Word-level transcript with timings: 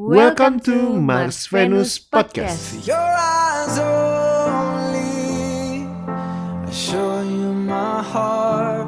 Welcome 0.00 0.60
to 0.60 0.94
Mars 0.94 1.48
Venus 1.48 1.98
Podcast. 1.98 2.86
Your 2.86 2.94
eyes 2.96 3.78
only. 3.82 5.90
I 6.06 6.70
show 6.70 7.22
you 7.22 7.52
my 7.52 8.00
heart 8.00 8.87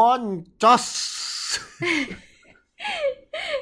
Boncos. 0.00 0.86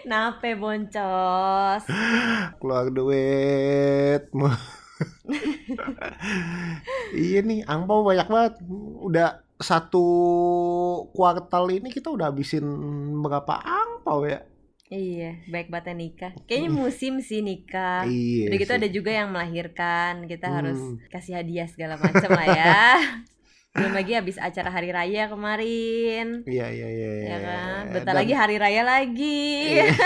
Nape 0.06 0.54
boncos? 0.54 1.82
Keluar 2.62 2.86
duit. 2.94 4.22
iya 7.18 7.42
nih, 7.42 7.66
angpau 7.66 8.06
banyak 8.06 8.30
banget. 8.30 8.54
Udah 9.02 9.28
satu 9.58 10.06
kuartal 11.10 11.74
ini 11.74 11.90
kita 11.90 12.14
udah 12.14 12.30
habisin 12.30 12.62
berapa 13.18 13.58
angpau 13.58 14.22
ya? 14.22 14.46
Iya, 14.88 15.42
baik 15.50 15.68
banget 15.68 15.98
nikah. 15.98 16.32
Kayaknya 16.46 16.70
musim 16.70 17.18
sih 17.18 17.42
nikah. 17.42 18.06
Iya 18.06 18.46
Udah 18.46 18.58
gitu 18.62 18.72
sih. 18.72 18.78
ada 18.78 18.88
juga 18.88 19.10
yang 19.10 19.34
melahirkan. 19.34 20.22
Kita 20.24 20.46
harus 20.54 20.78
Hmm. 20.78 21.02
kasih 21.10 21.42
hadiah 21.42 21.66
segala 21.66 21.98
macam 21.98 22.30
lah 22.30 22.46
ya. 22.46 22.78
Belum 23.78 23.92
lagi 23.92 24.12
habis 24.12 24.36
acara 24.36 24.68
hari 24.68 24.90
raya 24.90 25.26
kemarin. 25.26 26.42
Iya 26.44 26.66
iya 26.68 26.88
iya. 26.88 27.08
Ya 27.08 27.20
iya. 27.20 27.36
kan? 27.40 27.82
Bentar 27.90 28.12
Dan- 28.12 28.20
lagi 28.20 28.34
hari 28.34 28.56
raya 28.56 28.82
lagi. 28.82 29.42
Iya. 29.72 29.84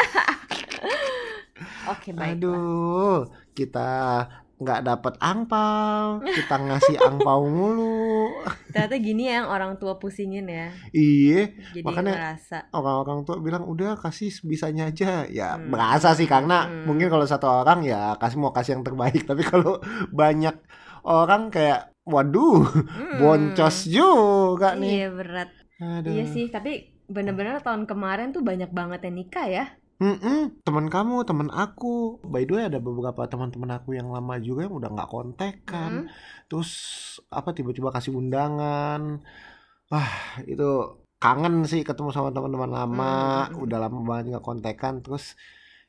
Oke, 1.90 2.14
baik. 2.14 2.38
Aduh, 2.38 3.26
kita 3.52 3.90
nggak 4.62 4.86
dapat 4.86 5.14
angpau, 5.18 6.22
kita 6.22 6.54
ngasih 6.54 6.94
angpau 6.96 7.42
mulu. 7.44 8.30
Ternyata 8.70 8.94
gini 8.96 9.26
ya 9.26 9.42
yang 9.42 9.48
orang 9.50 9.74
tua 9.74 9.98
pusingin 9.98 10.46
ya. 10.46 10.70
Iya, 10.94 11.50
Jadi 11.74 11.82
Makanya- 11.82 12.14
ngerasa. 12.14 12.58
orang-orang 12.70 13.26
tua 13.26 13.42
bilang 13.42 13.66
udah 13.66 13.98
kasih 13.98 14.30
bisanya 14.46 14.86
aja. 14.86 15.26
Ya 15.26 15.58
Hmm. 15.58 15.66
berasa 15.66 16.14
sih 16.14 16.30
karena 16.30 16.70
Hmm. 16.70 16.86
mungkin 16.86 17.10
kalau 17.10 17.26
satu 17.26 17.50
orang 17.50 17.82
ya 17.82 18.14
kasih 18.16 18.38
mau 18.38 18.54
kasih 18.54 18.78
yang 18.78 18.86
terbaik. 18.86 19.26
Tapi 19.26 19.42
kalau 19.42 19.82
banyak 20.14 20.54
orang 21.02 21.50
kayak 21.50 21.90
waduh, 22.06 22.66
Hmm. 22.66 23.18
boncos 23.18 23.86
juga 23.86 24.74
nih. 24.78 25.06
Iya 25.06 25.08
berat. 25.14 25.50
Aduh. 25.82 26.10
Iya 26.10 26.24
sih, 26.30 26.46
tapi 26.50 26.92
bener-bener 27.10 27.60
tahun 27.60 27.84
kemarin 27.84 28.32
tuh 28.32 28.42
banyak 28.42 28.70
banget 28.70 29.04
yang 29.06 29.16
nikah 29.18 29.46
ya. 29.46 29.64
Mm-mm, 30.02 30.58
teman 30.66 30.90
kamu, 30.90 31.22
teman 31.22 31.46
aku. 31.54 32.18
By 32.26 32.42
the 32.42 32.58
way 32.58 32.66
ada 32.66 32.82
beberapa 32.82 33.22
teman-teman 33.30 33.70
aku 33.78 33.94
yang 33.94 34.10
lama 34.10 34.34
juga 34.42 34.66
yang 34.66 34.74
udah 34.74 34.90
nggak 34.90 35.10
kontak 35.10 35.62
kan. 35.62 36.10
Mm. 36.10 36.10
Terus 36.50 36.70
apa 37.30 37.54
tiba-tiba 37.54 37.94
kasih 37.94 38.10
undangan. 38.18 39.22
Wah, 39.94 40.42
itu 40.42 40.98
kangen 41.22 41.62
sih 41.70 41.86
ketemu 41.86 42.10
sama 42.10 42.34
teman-teman 42.34 42.70
lama. 42.74 43.46
Hmm. 43.46 43.62
Udah 43.62 43.78
lama 43.78 44.02
banget 44.02 44.34
nggak 44.34 44.42
kontekan. 44.42 45.06
Terus 45.06 45.38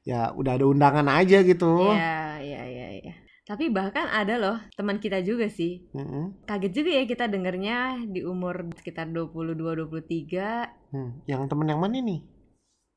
ya 0.06 0.30
udah 0.30 0.62
ada 0.62 0.66
undangan 0.70 1.08
aja 1.10 1.42
gitu. 1.42 1.90
Iya, 1.90 2.38
iya, 2.38 2.62
iya, 2.70 2.88
iya. 3.02 3.14
Tapi 3.44 3.68
bahkan 3.68 4.08
ada 4.08 4.40
loh 4.40 4.58
teman 4.72 4.98
kita 4.98 5.20
juga 5.20 5.52
sih. 5.52 5.84
Mm-mm. 5.92 6.48
Kaget 6.48 6.72
juga 6.72 6.90
ya 6.96 7.04
kita 7.04 7.28
dengernya 7.28 8.08
di 8.08 8.24
umur 8.24 8.72
sekitar 8.80 9.12
22-23. 9.12 10.96
Hmm, 10.96 11.20
Yang 11.28 11.52
temen 11.52 11.68
yang 11.68 11.84
mana 11.84 12.00
nih? 12.00 12.24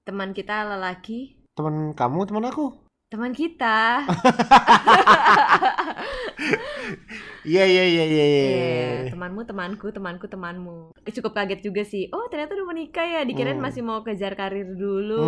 Teman 0.06 0.30
kita 0.30 0.62
lelaki, 0.70 1.34
Temen 1.56 1.90
kamu, 1.92 2.20
temen 2.24 2.46
aku? 2.46 2.66
teman 3.06 3.30
kita. 3.30 4.02
Iya 7.46 7.62
iya 7.62 7.84
iya 7.86 8.04
iya. 8.04 8.24
iya. 8.26 8.44
Iya, 9.06 9.14
temanmu, 9.14 9.46
temanku, 9.46 9.86
temanku, 9.94 10.26
temanmu. 10.26 10.90
Cukup 11.06 11.30
kaget 11.30 11.62
juga 11.62 11.86
sih. 11.86 12.10
Oh, 12.10 12.26
ternyata 12.26 12.58
udah 12.58 12.66
menikah 12.66 13.06
ya. 13.06 13.20
Dikirain 13.22 13.54
Hmm. 13.54 13.62
masih 13.62 13.86
mau 13.86 14.02
kejar 14.02 14.34
karir 14.34 14.66
dulu. 14.66 15.22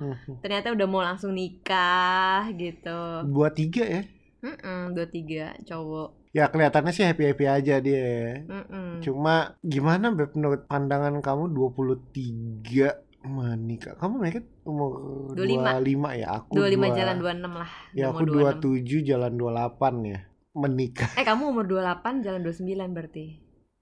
Hmm, 0.00 0.08
hmm, 0.08 0.16
hmm. 0.24 0.36
Ternyata 0.40 0.72
udah 0.72 0.86
mau 0.88 1.04
langsung 1.04 1.36
nikah 1.36 2.48
gitu. 2.56 3.00
Dua 3.28 3.52
tiga 3.52 3.84
ya? 3.84 4.02
Mm-mm, 4.38 4.94
dua 4.94 5.06
tiga 5.06 5.56
cowok. 5.62 6.30
Ya 6.30 6.46
kelihatannya 6.46 6.92
sih 6.92 7.02
happy 7.02 7.24
happy 7.26 7.44
aja 7.44 7.74
dia. 7.78 8.42
Mm-mm. 8.44 9.00
Cuma 9.00 9.58
gimana 9.60 10.10
Beb 10.10 10.32
menurut 10.32 10.64
pandangan 10.64 11.18
kamu 11.18 11.50
23 11.50 12.94
menikah? 13.24 13.94
Kamu 13.96 14.14
menikah 14.16 14.44
umur 14.62 14.90
25. 15.34 15.82
25 15.82 16.14
ya? 16.14 16.28
Aku 16.38 16.52
25 16.54 16.62
dua- 16.78 16.94
jalan 16.94 17.16
26 17.18 17.52
lah. 17.52 17.70
Ya 17.92 18.04
aku 18.08 18.22
mau 18.22 18.54
26. 18.54 18.62
27 18.62 19.02
jalan 19.04 19.32
28 19.34 19.94
ya. 20.06 20.20
Menikah. 20.52 21.10
Eh 21.14 21.24
kamu 21.24 21.42
umur 21.48 21.64
28 21.64 22.22
jalan 22.22 22.40
29 22.42 22.94
berarti. 22.94 23.26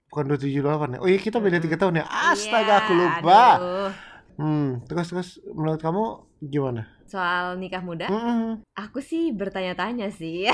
Bukan 0.07 0.23
27 0.25 0.61
28 0.63 0.95
ya. 0.95 0.99
Oh 0.99 1.07
iya 1.07 1.19
kita 1.19 1.37
beda. 1.37 1.57
3 1.59 1.75
tahun 1.75 1.99
ya. 1.99 2.05
Astaga 2.07 2.63
Iya, 2.63 2.75
aku 2.79 2.91
lupa. 2.93 3.43
aduh. 3.53 3.91
Hmm, 4.37 4.85
terus 4.85 5.09
terus 5.09 5.29
menurut 5.47 5.77
kamu 5.77 6.03
gimana? 6.39 6.85
Soal 7.07 7.55
nikah 7.55 7.79
muda, 7.79 8.05
Mm-mm. 8.05 8.61
aku 8.75 8.99
sih 8.99 9.31
bertanya-tanya 9.31 10.11
sih. 10.11 10.45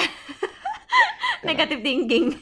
Negatif 1.44 1.81
thinking. 1.81 2.38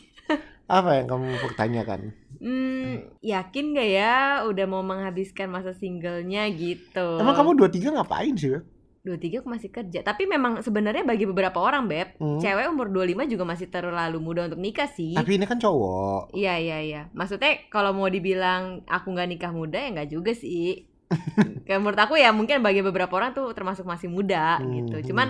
Apa 0.68 1.00
yang 1.00 1.08
kamu 1.08 1.36
pertanyakan? 1.42 2.16
Hmm, 2.40 3.12
yakin 3.20 3.66
gak 3.72 3.90
ya 3.90 4.16
udah 4.44 4.66
mau 4.66 4.80
menghabiskan 4.80 5.48
masa 5.48 5.72
singlenya 5.72 6.48
gitu. 6.48 7.20
Emang 7.20 7.36
kamu 7.36 7.60
23 7.60 7.92
ngapain 7.92 8.36
sih, 8.36 8.52
Beb? 8.52 8.64
23 9.02 9.42
aku 9.42 9.50
masih 9.50 9.70
kerja. 9.74 10.00
Tapi 10.00 10.30
memang 10.30 10.62
sebenarnya 10.62 11.02
bagi 11.02 11.26
beberapa 11.26 11.58
orang, 11.58 11.90
Beb, 11.90 12.16
Hmm. 12.22 12.38
cewek 12.38 12.70
umur 12.70 12.88
25 12.88 13.26
juga 13.26 13.44
masih 13.44 13.68
terlalu 13.68 14.22
muda 14.22 14.46
untuk 14.46 14.62
nikah 14.62 14.88
sih. 14.88 15.12
Tapi 15.12 15.42
ini 15.42 15.46
kan 15.46 15.58
cowok. 15.58 16.32
Iya 16.32 16.56
iya 16.56 16.78
iya. 16.80 17.02
Maksudnya 17.12 17.66
kalau 17.68 17.92
mau 17.92 18.08
dibilang 18.08 18.86
aku 18.86 19.12
nggak 19.12 19.28
nikah 19.28 19.52
muda 19.52 19.76
ya 19.76 19.90
nggak 19.92 20.10
juga 20.10 20.32
sih. 20.32 20.91
Kayak 21.66 21.80
menurut 21.82 22.00
aku 22.02 22.16
ya 22.20 22.30
mungkin 22.34 22.62
bagi 22.62 22.82
beberapa 22.86 23.14
orang 23.18 23.32
tuh 23.38 23.52
termasuk 23.58 23.86
masih 23.88 24.08
muda 24.12 24.60
Hmm, 24.60 24.72
gitu. 24.78 24.96
hmm. 25.02 25.08
Cuman 25.12 25.28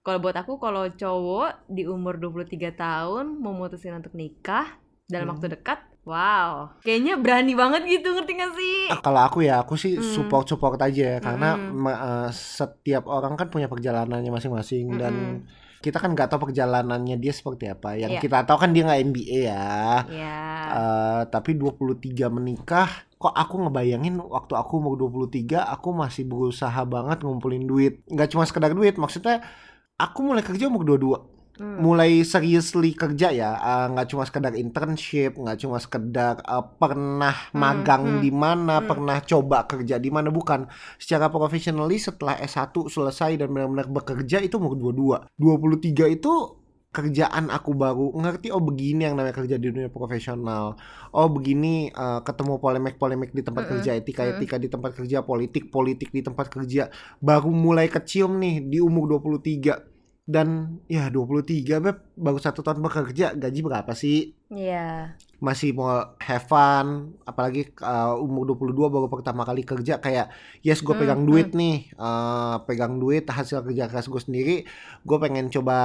kalau 0.00 0.18
buat 0.24 0.36
aku 0.36 0.56
kalau 0.56 0.88
cowok 0.88 1.68
di 1.68 1.84
umur 1.84 2.16
23 2.16 2.72
tahun 2.72 3.36
mau 3.42 3.52
mutusin 3.52 3.92
untuk 4.00 4.16
nikah 4.16 4.66
dalam 5.10 5.28
Hmm. 5.28 5.32
waktu 5.36 5.46
dekat, 5.58 5.78
wow. 6.06 6.72
Kayaknya 6.80 7.14
berani 7.20 7.52
banget 7.52 7.82
gitu 7.84 8.08
ngerti 8.14 8.32
gak 8.38 8.52
sih? 8.56 8.78
Ah, 8.90 8.98
Kalau 9.04 9.20
aku 9.26 9.38
ya, 9.44 9.60
aku 9.62 9.74
sih 9.76 9.92
Hmm. 9.98 10.02
support-support 10.02 10.78
aja 10.80 11.02
ya 11.14 11.18
karena 11.22 11.46
ma- 11.84 12.00
eh, 12.00 12.28
setiap 12.32 13.04
orang 13.06 13.34
kan 13.38 13.46
punya 13.52 13.66
perjalanannya 13.70 14.30
masing-masing 14.32 14.86
dan 14.98 15.14
Mm-mm. 15.14 15.69
Kita 15.80 15.96
kan 15.96 16.12
nggak 16.12 16.28
tahu 16.28 16.52
perjalanannya 16.52 17.16
dia 17.16 17.32
seperti 17.32 17.72
apa. 17.72 17.96
Yang 17.96 18.20
Iya. 18.20 18.22
kita 18.22 18.38
tahu 18.44 18.58
kan 18.60 18.70
dia 18.76 18.84
nggak 18.84 19.00
NBA 19.00 19.38
ya. 19.48 19.68
Ya. 20.12 20.36
Eh, 20.70 21.22
tapi 21.32 21.56
23 21.56 22.28
menikah, 22.28 22.88
kok 23.16 23.32
aku 23.32 23.64
ngebayangin 23.64 24.20
waktu 24.20 24.52
aku 24.54 24.72
umur 24.76 24.94
23 25.00 25.64
aku 25.64 25.96
masih 25.96 26.28
berusaha 26.28 26.80
banget 26.84 27.24
ngumpulin 27.24 27.64
duit. 27.64 28.04
Nggak 28.06 28.36
cuma 28.36 28.44
sekedar 28.44 28.76
duit, 28.76 29.00
maksudnya 29.00 29.40
aku 29.96 30.20
mulai 30.20 30.44
kerja 30.44 30.68
umur 30.68 30.84
22 30.84 31.39
Hmm. 31.60 31.76
mulai 31.76 32.24
seriously 32.24 32.96
kerja 32.96 33.28
ya 33.36 33.52
eh, 33.52 33.86
nggak 33.92 34.08
cuma 34.08 34.24
sekedar 34.24 34.56
internship 34.56 35.36
nggak 35.36 35.60
cuma 35.60 35.76
sekedar 35.76 36.40
eh, 36.40 36.64
pernah 36.80 37.50
Hmm, 37.50 37.58
magang 37.58 38.04
hmm, 38.06 38.20
di 38.22 38.30
mana 38.30 38.78
hmm. 38.78 38.86
pernah 38.86 39.18
coba 39.22 39.66
kerja 39.66 39.96
di 39.98 40.10
mana 40.12 40.30
bukan. 40.30 40.70
Secara 41.00 41.26
professionally 41.32 41.98
setelah 41.98 42.38
S1 42.38 42.72
selesai 42.90 43.40
dan 43.42 43.50
benar-benar 43.50 43.90
bekerja 43.90 44.38
itu 44.42 44.56
umur 44.60 44.78
22 44.78 45.34
23 45.38 46.16
itu 46.16 46.32
kerjaan 46.90 47.54
aku 47.54 47.70
baru. 47.74 48.10
Ngerti 48.18 48.50
oh 48.50 48.62
begini 48.62 49.06
yang 49.06 49.14
namanya 49.14 49.38
kerja 49.38 49.56
di 49.58 49.70
dunia 49.70 49.90
profesional. 49.90 50.74
Oh 51.14 51.28
begini 51.30 51.90
eh, 51.90 52.20
ketemu 52.22 52.58
polemik-polemik 52.62 53.30
di 53.34 53.42
tempat 53.42 53.66
Mm-mm. 53.66 53.72
kerja 53.82 53.90
etika-etika 53.98 54.56
di 54.58 54.68
tempat 54.70 54.90
kerja 54.94 55.22
politik-politik 55.26 56.10
di 56.14 56.22
tempat 56.22 56.46
kerja. 56.50 56.90
Baru 57.18 57.50
mulai 57.50 57.90
kecium 57.90 58.38
nih 58.38 58.62
di 58.66 58.78
umur 58.82 59.18
23 59.18 59.89
dan 60.30 60.78
ya 60.86 61.10
23 61.10 61.82
beb 61.82 61.96
baru 62.14 62.38
satu 62.38 62.62
tahun 62.62 62.78
bekerja 62.86 63.34
gaji 63.34 63.60
berapa 63.66 63.90
sih 63.98 64.38
Iya. 64.50 65.14
Masih 65.40 65.72
mau 65.72 65.88
have 66.20 66.44
fun 66.44 67.16
apalagi 67.24 67.72
uh, 67.80 68.12
umur 68.20 68.52
22 68.52 68.76
baru 68.92 69.08
pertama 69.08 69.42
kali 69.42 69.64
kerja 69.64 69.96
kayak 69.96 70.28
yes 70.60 70.84
gue 70.84 70.92
Hmm, 70.92 71.00
pegang 71.00 71.22
duit 71.24 71.56
nih 71.56 71.88
uh, 71.96 72.60
pegang 72.68 73.00
duit 73.00 73.24
hasil 73.24 73.64
kerja 73.64 73.88
keras 73.88 74.04
gue 74.04 74.20
sendiri 74.20 74.56
gue 75.00 75.16
pengen 75.16 75.48
coba 75.48 75.76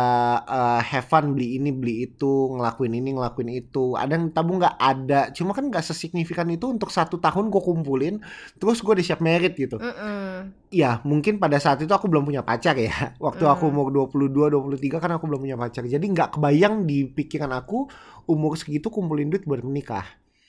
uh, 0.44 0.82
have 0.84 1.08
fun 1.08 1.32
beli 1.32 1.56
ini 1.56 1.72
beli 1.72 2.04
itu 2.04 2.52
ngelakuin 2.52 3.00
ini 3.00 3.16
ngelakuin 3.16 3.48
itu. 3.48 3.96
Ada 3.96 4.20
yang 4.20 4.36
tabung 4.36 4.60
nggak? 4.60 4.76
Ada. 4.76 5.32
Cuma 5.32 5.56
kan 5.56 5.72
nggak 5.72 5.88
sesignifikan 5.88 6.52
itu 6.52 6.68
untuk 6.68 6.92
satu 6.92 7.16
tahun 7.16 7.48
gue 7.48 7.62
kumpulin 7.64 8.20
terus 8.60 8.84
gue 8.84 8.92
udah 8.92 9.06
siap 9.06 9.24
merit 9.24 9.56
gitu. 9.56 9.80
Mm-mm. 9.80 10.52
ya 10.76 11.00
mungkin 11.08 11.40
pada 11.40 11.56
saat 11.56 11.80
itu 11.80 11.88
aku 11.96 12.12
belum 12.12 12.28
punya 12.28 12.44
pacar 12.44 12.76
ya. 12.76 12.92
Waktu 13.24 13.48
Hmm. 13.48 13.56
aku 13.56 13.64
umur 13.72 13.88
22 14.12 14.52
23 14.52 15.00
kan 15.00 15.12
aku 15.16 15.24
belum 15.32 15.48
punya 15.48 15.56
pacar. 15.56 15.88
Jadi 15.88 16.04
nggak 16.12 16.36
kebayang 16.36 16.84
di 16.84 17.08
pikiran 17.08 17.56
aku 17.56 17.88
umur 18.28 18.60
segitu 18.60 18.92
kumpulin 18.92 19.32
duit 19.32 19.45
buat 19.46 19.62
menikah 19.62 20.06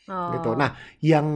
Oh. 0.07 0.31
gitu. 0.33 0.55
Nah, 0.55 0.75
yang 1.03 1.27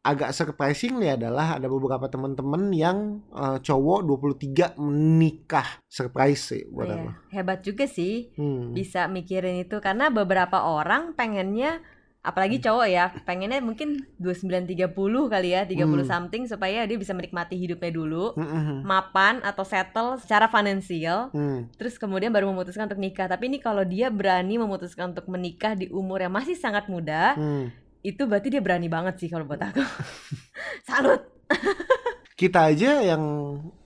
agak 0.00 0.32
surprising 0.32 0.96
nih 0.96 1.20
adalah 1.20 1.60
ada 1.60 1.68
beberapa 1.68 2.08
teman-teman 2.08 2.72
yang 2.72 3.20
eh, 3.28 3.60
cowok 3.60 4.00
23 4.02 4.72
menikah. 4.80 5.84
Surprise 5.84 6.40
sih 6.40 6.62
buat 6.66 6.88
Iya. 6.88 6.96
aku. 6.96 7.08
Hebat 7.28 7.58
juga 7.60 7.84
sih 7.84 8.32
Hmm. 8.32 8.72
bisa 8.72 9.04
mikirin 9.06 9.60
itu 9.60 9.76
karena 9.78 10.08
beberapa 10.08 10.64
orang 10.64 11.12
pengennya. 11.12 11.84
Apalagi 12.18 12.58
cowok 12.58 12.86
ya 12.90 13.14
pengennya 13.22 13.62
mungkin 13.62 14.04
29 14.18 14.66
30 14.68 14.90
kali 15.30 15.48
ya 15.54 15.62
30 15.64 15.86
Hmm. 15.86 16.02
something 16.04 16.42
supaya 16.44 16.82
dia 16.84 16.98
bisa 16.98 17.14
menikmati 17.14 17.54
hidupnya 17.54 17.94
dulu 17.94 18.34
Mm-mm. 18.34 18.82
mapan 18.82 19.38
atau 19.40 19.62
settle 19.62 20.18
secara 20.18 20.50
finansial 20.50 21.30
Hmm. 21.30 21.70
terus 21.78 21.94
kemudian 21.96 22.34
baru 22.34 22.50
memutuskan 22.50 22.90
untuk 22.90 23.00
nikah 23.00 23.30
tapi 23.30 23.46
ini 23.46 23.62
kalau 23.62 23.86
dia 23.86 24.10
berani 24.10 24.58
memutuskan 24.58 25.14
untuk 25.14 25.30
menikah 25.30 25.78
di 25.78 25.88
umur 25.88 26.20
yang 26.20 26.34
masih 26.34 26.58
sangat 26.58 26.90
muda 26.90 27.38
Hmm. 27.38 27.70
itu 28.02 28.26
berarti 28.26 28.50
dia 28.50 28.60
berani 28.60 28.90
banget 28.90 29.16
sih 29.22 29.30
kalau 29.30 29.46
buat 29.46 29.62
aku 29.62 29.80
salut 30.90 31.22
Kita 32.38 32.70
aja 32.70 33.02
yang 33.02 33.22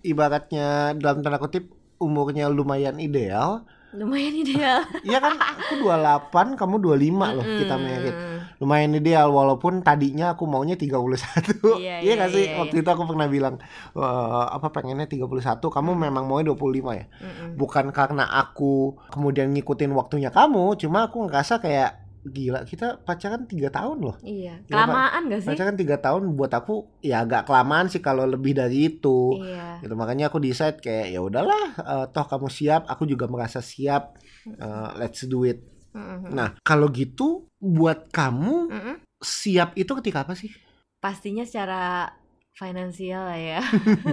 ibaratnya 0.04 0.92
dalam 1.00 1.24
tanda 1.24 1.40
kutip 1.40 1.72
umurnya 1.96 2.52
lumayan 2.52 3.00
ideal. 3.00 3.64
Lumayan 3.92 4.32
ideal 4.34 4.80
Iya 5.04 5.18
kan 5.18 5.36
aku 5.36 5.78
28, 5.78 6.56
kamu 6.56 6.74
25 6.80 6.96
loh 7.34 7.44
kita 7.46 7.74
Mm-mm. 7.74 7.84
merit. 7.84 8.16
Lumayan 8.56 8.92
ideal 8.92 9.28
walaupun 9.28 9.80
tadinya 9.80 10.32
aku 10.32 10.44
maunya 10.44 10.74
31. 10.74 10.96
Iya, 11.76 11.76
Iya 11.76 11.96
iya, 12.00 12.12
gak 12.16 12.30
sih? 12.30 12.44
iya, 12.46 12.56
Waktu 12.56 12.76
itu 12.78 12.88
aku 12.88 13.04
pernah 13.04 13.26
bilang 13.26 13.60
"Eh, 13.92 14.02
apa 14.48 14.68
pengennya 14.68 15.04
31, 15.04 15.28
kamu 15.68 15.90
memang 15.94 16.24
maunya 16.24 16.48
25 16.48 16.64
ya? 16.94 17.06
Mm-mm. 17.18 17.48
bukan 17.54 17.90
karena 17.90 18.24
aku 18.28 18.72
kemudian 19.08 19.52
ngikutin 19.52 19.92
waktunya 19.92 20.28
kamu 20.28 20.74
cuma 20.76 21.06
aku 21.06 21.28
ngerasa 21.28 21.58
kayak 21.58 22.01
gila 22.22 22.62
kita 22.62 23.02
pacaran 23.02 23.50
tiga 23.50 23.68
tahun 23.74 23.98
loh. 23.98 24.16
Iya. 24.22 24.62
Kelamaan 24.70 25.26
gak 25.26 25.40
sih? 25.42 25.48
Pacaran 25.50 25.74
tiga 25.74 25.96
tahun 25.98 26.22
buat 26.38 26.54
aku 26.54 27.02
ya 27.02 27.26
agak 27.26 27.50
kelamaan 27.50 27.90
sih 27.90 27.98
kalau 27.98 28.22
lebih 28.22 28.54
dari 28.54 28.94
itu. 28.94 29.42
Iya. 29.42 29.82
Gitu 29.82 29.94
makanya 29.98 30.30
aku 30.30 30.38
decide 30.38 30.78
kayak 30.78 31.10
ya 31.10 31.20
udahlah 31.20 31.64
eh, 31.74 32.06
toh 32.14 32.26
kamu 32.26 32.46
siap 32.46 32.82
aku 32.86 33.10
juga 33.10 33.26
merasa 33.26 33.58
siap 33.58 34.16
eh, 34.46 34.88
let's 35.02 35.26
do 35.26 35.42
it. 35.46 35.60
Mm-mm. 35.92 36.32
nah 36.32 36.56
kalau 36.64 36.88
gitu 36.88 37.52
buat 37.60 38.08
kamu 38.08 38.72
Mm-mm. 38.72 38.96
siap 39.20 39.76
itu 39.76 39.92
ketika 40.00 40.24
apa 40.24 40.32
sih? 40.32 40.48
Pastinya 41.04 41.44
secara 41.44 42.08
finansial 42.56 43.28
lah 43.28 43.36
ya. 43.36 43.60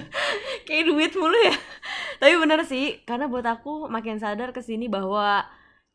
Kayak 0.67 0.83
duit 0.91 1.13
mulu 1.15 1.39
ya. 1.39 1.55
Tapi 2.19 2.35
bener 2.35 2.67
sih 2.67 2.99
karena 3.07 3.31
buat 3.31 3.47
aku 3.47 3.87
makin 3.87 4.19
sadar 4.19 4.51
ke 4.51 4.59
sini 4.59 4.91
bahwa 4.91 5.47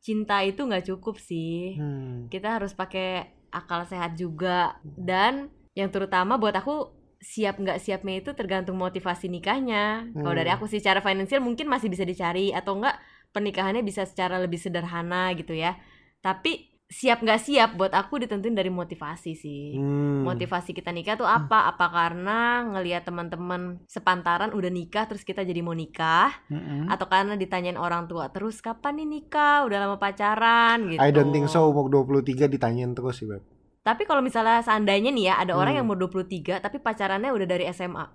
cinta 0.04 0.44
itu 0.44 0.60
nggak 0.68 0.84
cukup 0.92 1.16
sih. 1.16 1.80
Hmm. 1.80 2.28
kita 2.28 2.60
harus 2.60 2.76
pakai 2.76 3.32
akal 3.48 3.88
sehat 3.88 4.20
juga. 4.20 4.76
Dan 4.84 5.48
yang 5.72 5.88
terutama 5.88 6.36
buat 6.36 6.52
aku 6.52 6.92
siap 7.24 7.56
nggak 7.56 7.80
siapnya 7.80 8.20
itu 8.20 8.36
tergantung 8.36 8.76
motivasi 8.76 9.32
nikahnya. 9.32 10.12
Kalau 10.12 10.36
Hmm. 10.36 10.40
dari 10.44 10.50
aku 10.52 10.68
sih 10.68 10.78
secara 10.84 11.00
finansial 11.00 11.40
mungkin 11.40 11.72
masih 11.72 11.88
bisa 11.88 12.04
dicari 12.04 12.52
atau 12.52 12.76
enggak 12.76 13.00
pernikahannya 13.32 13.80
bisa 13.80 14.04
secara 14.04 14.36
lebih 14.36 14.60
sederhana 14.60 15.32
gitu 15.32 15.56
ya. 15.56 15.80
Tapi 16.20 16.73
siap 16.84 17.20
nggak 17.20 17.40
siap 17.40 17.70
buat 17.74 17.90
aku 17.90 18.20
ditentuin 18.20 18.52
dari 18.52 18.68
motivasi 18.68 19.32
sih 19.34 19.74
Hmm. 19.74 20.20
motivasi 20.22 20.70
kita 20.70 20.92
nikah 20.92 21.16
tuh 21.16 21.24
apa? 21.24 21.66
Apa 21.66 21.88
karena 21.88 22.60
ngelihat 22.62 23.04
teman-teman 23.04 23.80
sepantaran 23.84 24.52
udah 24.52 24.68
nikah 24.68 25.04
terus 25.04 25.24
kita 25.24 25.42
jadi 25.42 25.58
mau 25.60 25.72
nikah 25.72 26.30
Mm-mm. 26.46 26.86
atau 26.86 27.04
karena 27.04 27.34
ditanyain 27.34 27.74
orang 27.74 28.04
tua 28.04 28.28
terus 28.28 28.60
kapan 28.60 29.00
nih 29.00 29.08
nikah? 29.10 29.64
Udah 29.64 29.78
lama 29.80 29.96
pacaran 29.96 30.86
gitu. 30.86 31.00
I 31.00 31.08
don't 31.08 31.32
think 31.32 31.48
so 31.48 31.66
umur 31.66 31.88
23 31.88 32.46
ditanyain 32.46 32.92
terus 32.92 33.16
sih 33.16 33.26
Beb 33.26 33.42
Tapi 33.80 34.04
kalau 34.04 34.20
misalnya 34.20 34.60
seandainya 34.60 35.08
nih 35.08 35.24
ya 35.28 35.34
ada 35.40 35.52
orang 35.52 35.76
Hmm. 35.76 35.78
yang 35.82 35.86
umur 35.88 36.08
23 36.08 36.56
tapi 36.58 36.78
pacarannya 36.78 37.32
udah 37.32 37.44
dari 37.44 37.64
SMA. 37.68 38.06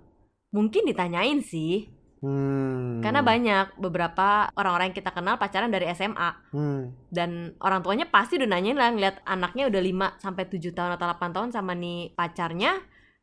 Mungkin 0.50 0.82
ditanyain 0.84 1.42
sih. 1.42 1.86
Hmm. 2.20 3.00
Karena 3.00 3.24
banyak 3.24 3.80
beberapa 3.80 4.52
orang-orang 4.52 4.92
yang 4.92 4.98
kita 5.00 5.08
kenal 5.10 5.40
pacaran 5.40 5.72
dari 5.72 5.88
SMA 5.90 6.30
Hmm. 6.52 6.92
dan 7.08 7.56
orang 7.64 7.80
tuanya 7.80 8.04
pasti 8.06 8.36
udah 8.36 8.48
nanyain 8.48 8.76
lah 8.76 8.92
ngeliat 8.92 9.24
anaknya 9.24 9.72
udah 9.72 9.80
5 9.80 10.06
sampai 10.20 10.44
7 10.44 10.76
tahun 10.76 11.00
atau 11.00 11.08
8 11.08 11.32
tahun 11.32 11.48
sama 11.50 11.72
nih 11.72 12.12
pacarnya 12.12 12.76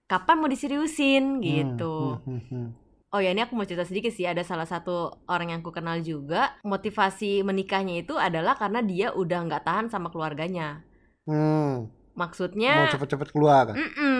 kapan 0.09 0.35
mau 0.41 0.49
diseriusin 0.49 1.45
gitu. 1.45 2.17
Hmm, 2.25 2.41
hmm, 2.41 2.43
hmm, 2.49 2.67
Oh 3.07 3.23
ya 3.23 3.31
ini 3.31 3.39
aku 3.39 3.55
mau 3.55 3.63
cerita 3.63 3.87
sedikit 3.87 4.11
sih 4.11 4.27
ada 4.27 4.43
salah 4.43 4.67
satu 4.67 5.23
orang 5.31 5.55
yang 5.55 5.59
aku 5.63 5.71
kenal 5.71 5.95
juga 6.03 6.57
motivasi 6.65 7.39
menikahnya 7.39 8.03
itu 8.03 8.19
adalah 8.19 8.59
karena 8.59 8.83
dia 8.83 9.15
udah 9.15 9.47
nggak 9.47 9.63
tahan 9.63 9.87
sama 9.87 10.11
keluarganya. 10.11 10.83
Hmm. 11.23 11.87
Mau 12.17 12.25
Maksudnya, 12.25 12.89
cepet-cepet 12.89 13.29
keluar. 13.29 13.77
mm-mm. 13.77 14.16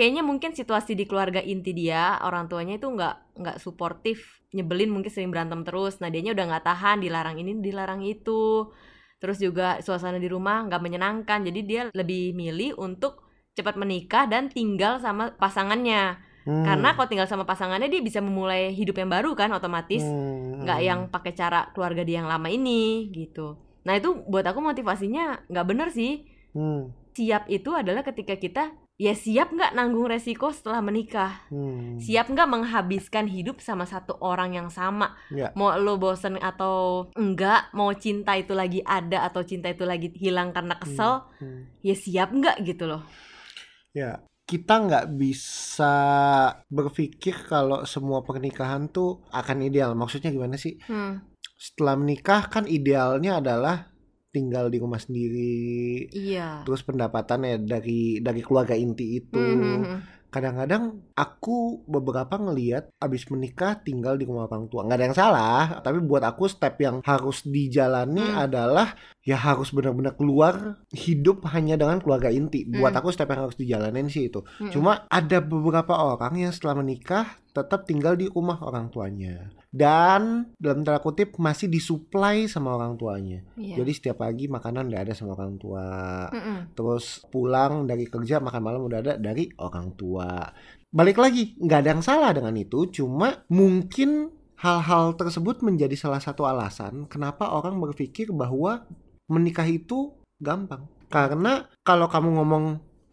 Kayaknya 0.00 0.24
mungkin 0.24 0.56
situasi 0.56 0.96
di 0.96 1.04
keluarga 1.04 1.44
inti 1.44 1.76
dia 1.76 2.16
orang 2.24 2.48
tuanya 2.48 2.80
itu 2.80 2.88
nggak 2.88 3.36
nggak 3.36 3.56
suportif, 3.60 4.40
nyebelin 4.56 4.88
mungkin 4.88 5.12
sering 5.12 5.28
berantem 5.28 5.60
terus. 5.60 6.00
Nah 6.00 6.08
dianya 6.08 6.32
udah 6.32 6.56
nggak 6.56 6.64
tahan, 6.64 7.04
dilarang 7.04 7.36
ini, 7.36 7.60
dilarang 7.60 8.00
itu. 8.00 8.72
Terus 9.20 9.36
juga 9.36 9.76
suasana 9.84 10.16
di 10.16 10.24
rumah 10.32 10.64
nggak 10.64 10.80
menyenangkan, 10.80 11.44
jadi 11.44 11.60
dia 11.60 11.82
lebih 11.92 12.32
milih 12.32 12.80
untuk 12.80 13.28
cepat 13.52 13.76
menikah 13.76 14.24
dan 14.24 14.48
tinggal 14.48 14.96
sama 15.04 15.36
pasangannya. 15.36 16.16
Hmm. 16.48 16.64
Karena 16.64 16.96
kalau 16.96 17.04
tinggal 17.04 17.28
sama 17.28 17.44
pasangannya 17.44 17.92
dia 17.92 18.00
bisa 18.00 18.24
memulai 18.24 18.72
hidup 18.72 18.96
yang 18.96 19.12
baru 19.12 19.36
kan 19.36 19.52
otomatis 19.52 20.00
Hmm, 20.00 20.64
nggak 20.64 20.80
hmm. 20.80 20.88
yang 20.88 21.00
pakai 21.12 21.36
cara 21.36 21.68
keluarga 21.76 22.00
dia 22.08 22.24
yang 22.24 22.28
lama 22.32 22.48
ini 22.48 23.12
gitu. 23.12 23.60
Nah 23.84 24.00
itu 24.00 24.24
buat 24.24 24.48
aku 24.48 24.64
motivasinya 24.64 25.44
nggak 25.52 25.66
bener 25.68 25.92
sih. 25.92 26.24
Hmm, 26.56 26.96
Siap 27.12 27.52
itu 27.52 27.76
adalah 27.76 28.00
ketika 28.00 28.40
kita 28.40 28.72
ya 29.00 29.16
siap 29.16 29.56
nggak 29.56 29.72
nanggung 29.72 30.04
resiko 30.04 30.52
setelah 30.52 30.84
menikah. 30.84 31.40
hmm. 31.48 31.96
Siap 32.04 32.28
nggak 32.28 32.48
menghabiskan 32.52 33.24
hidup 33.32 33.64
sama 33.64 33.88
satu 33.88 34.20
orang 34.20 34.52
yang 34.52 34.68
sama. 34.68 35.16
Ya. 35.32 35.56
Mau 35.56 35.72
lo 35.80 35.96
bosen 35.96 36.36
atau 36.36 37.08
enggak, 37.16 37.72
mau 37.72 37.88
cinta 37.96 38.36
itu 38.36 38.52
lagi 38.52 38.84
ada 38.84 39.24
atau 39.24 39.40
cinta 39.40 39.72
itu 39.72 39.88
lagi 39.88 40.12
hilang 40.20 40.52
karena 40.52 40.76
kesel, 40.76 41.24
Hmm. 41.40 41.72
ya 41.80 41.96
siap 41.96 42.28
nggak 42.36 42.60
gitu 42.68 42.84
loh. 42.84 43.00
Ya, 43.96 44.20
kita 44.44 44.84
nggak 44.84 45.16
bisa 45.16 45.94
berpikir 46.68 47.34
kalau 47.48 47.82
semua 47.88 48.20
pernikahan 48.20 48.86
tuh 48.92 49.24
akan 49.32 49.64
ideal. 49.64 49.96
Maksudnya 49.96 50.28
gimana 50.30 50.60
sih? 50.60 50.76
Hmm, 50.86 51.24
Setelah 51.60 51.92
menikah 51.96 52.48
kan 52.48 52.64
idealnya 52.64 53.36
adalah 53.40 53.89
tinggal 54.30 54.70
di 54.70 54.78
rumah 54.78 54.98
sendiri. 54.98 56.06
iya. 56.10 56.62
Terus 56.64 56.82
pendapatannya 56.82 57.62
dari 57.62 58.18
dari 58.18 58.40
keluarga 58.40 58.74
inti 58.74 59.18
itu. 59.18 59.38
Hmm, 59.38 59.60
hmm, 59.60 59.82
hmm. 59.84 60.00
Kadang-kadang 60.30 61.10
aku 61.18 61.82
beberapa 61.90 62.38
ngeliat 62.38 62.94
abis 63.02 63.26
menikah 63.34 63.82
tinggal 63.82 64.14
di 64.14 64.22
rumah 64.22 64.46
orang 64.46 64.70
tua. 64.70 64.86
Nggak 64.86 64.94
ada 64.94 65.06
yang 65.10 65.18
salah, 65.18 65.64
tapi 65.82 65.98
buat 65.98 66.22
aku 66.22 66.46
step 66.46 66.78
yang 66.78 67.02
harus 67.02 67.42
dijalani 67.42 68.22
Hmm. 68.22 68.46
adalah 68.46 68.94
ya 69.26 69.34
harus 69.34 69.74
benar-benar 69.74 70.14
keluar 70.14 70.78
hidup 70.94 71.42
hanya 71.50 71.74
dengan 71.74 71.98
keluarga 71.98 72.30
inti. 72.30 72.62
Buat 72.62 72.94
Hmm. 72.94 73.00
aku 73.02 73.08
step 73.10 73.26
yang 73.26 73.50
harus 73.50 73.58
dijalanin 73.58 74.06
sih 74.06 74.30
itu. 74.30 74.46
Hmm. 74.62 74.70
Cuma 74.70 75.02
ada 75.10 75.42
beberapa 75.42 75.98
orang 75.98 76.38
yang 76.38 76.54
setelah 76.54 76.78
menikah 76.78 77.26
tetap 77.50 77.82
tinggal 77.82 78.14
di 78.14 78.30
rumah 78.30 78.62
orang 78.62 78.86
tuanya. 78.86 79.50
Dan 79.70 80.50
dalam 80.58 80.82
tanda 80.82 80.98
kutip 80.98 81.38
masih 81.38 81.70
disuplai 81.70 82.50
sama 82.50 82.74
orang 82.74 82.98
tuanya. 82.98 83.46
Iya. 83.54 83.82
Jadi 83.82 83.92
setiap 83.94 84.26
pagi 84.26 84.50
makanan 84.50 84.90
udah 84.90 85.00
ada 85.06 85.14
sama 85.14 85.38
orang 85.38 85.54
tua. 85.62 85.86
Mm-mm. 86.34 86.74
Terus 86.74 87.22
pulang 87.30 87.86
dari 87.86 88.10
kerja 88.10 88.42
makan 88.42 88.62
malam 88.66 88.82
udah 88.82 88.98
ada 88.98 89.14
dari 89.14 89.46
orang 89.62 89.94
tua. 89.94 90.42
Balik 90.90 91.22
lagi, 91.22 91.54
nggak 91.54 91.80
ada 91.86 91.90
yang 91.94 92.02
salah 92.02 92.34
dengan 92.34 92.58
itu. 92.58 92.90
Cuma 92.90 93.46
mungkin 93.46 94.34
hal-hal 94.58 95.14
tersebut 95.14 95.62
menjadi 95.62 95.94
salah 95.94 96.20
satu 96.20 96.44
alasan 96.44 97.08
kenapa 97.08 97.48
orang 97.48 97.78
berpikir 97.80 98.28
bahwa 98.34 98.84
menikah 99.30 99.64
itu 99.70 100.18
gampang. 100.42 100.90
Karena 101.06 101.70
kalau 101.86 102.10
kamu 102.10 102.42
ngomong 102.42 102.64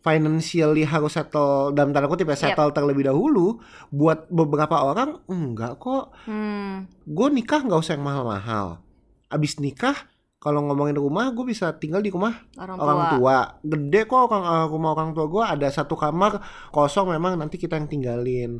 financially 0.07 0.83
harus 0.83 1.11
settle 1.11 1.71
dalam 1.71 1.91
tanda 1.91 2.07
kutip 2.07 2.23
ya 2.25 2.31
Yep. 2.31 2.41
settle 2.47 2.71
terlebih 2.71 3.03
dahulu 3.05 3.59
buat 3.89 4.31
beberapa 4.31 4.79
orang 4.85 5.19
enggak 5.27 5.75
kok 5.77 6.15
Hmm. 6.23 6.87
gue 7.03 7.27
nikah 7.29 7.59
nggak 7.61 7.75
usah 7.77 7.93
yang 7.93 8.05
mahal-mahal 8.05 8.79
abis 9.27 9.59
nikah 9.59 10.07
kalau 10.37 10.63
ngomongin 10.63 10.95
rumah 10.95 11.27
gue 11.29 11.43
bisa 11.43 11.73
tinggal 11.73 11.99
di 11.99 12.07
rumah 12.07 12.31
orang, 12.55 12.77
orang 12.77 12.97
tua. 12.97 13.11
tua 13.11 13.37
gede 13.67 14.01
kok 14.03 14.21
orang 14.23 14.43
eh, 14.45 14.65
rumah 14.65 14.89
orang 14.93 15.09
tua 15.11 15.25
gue 15.25 15.43
ada 15.45 15.67
satu 15.67 15.93
kamar 15.93 16.39
kosong 16.69 17.09
memang 17.09 17.35
nanti 17.35 17.55
kita 17.55 17.75
yang 17.75 17.85
tinggalin 17.85 18.51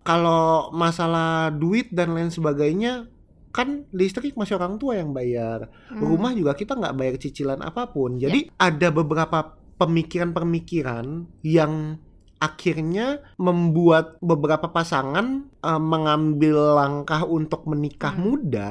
kalau 0.00 0.68
masalah 0.70 1.48
duit 1.50 1.88
dan 1.90 2.12
lain 2.12 2.28
sebagainya 2.28 3.08
kan 3.50 3.86
listrik 3.90 4.34
masih 4.34 4.54
orang 4.54 4.76
tua 4.76 4.94
yang 4.94 5.10
bayar 5.10 5.68
Hmm. 5.86 6.00
rumah 6.02 6.32
juga 6.32 6.52
kita 6.52 6.74
nggak 6.74 6.94
bayar 6.94 7.14
cicilan 7.16 7.60
apa 7.60 7.86
pun 7.86 8.16
jadi 8.16 8.48
ada 8.56 8.88
beberapa 8.90 9.54
pemikiran-pemikiran 9.78 11.28
yang 11.42 11.98
akhirnya 12.38 13.24
membuat 13.40 14.20
beberapa 14.20 14.68
pasangan 14.68 15.48
eh, 15.64 15.80
mengambil 15.80 16.76
langkah 16.76 17.24
untuk 17.24 17.64
menikah 17.64 18.12
Hmm. 18.12 18.24
muda 18.24 18.70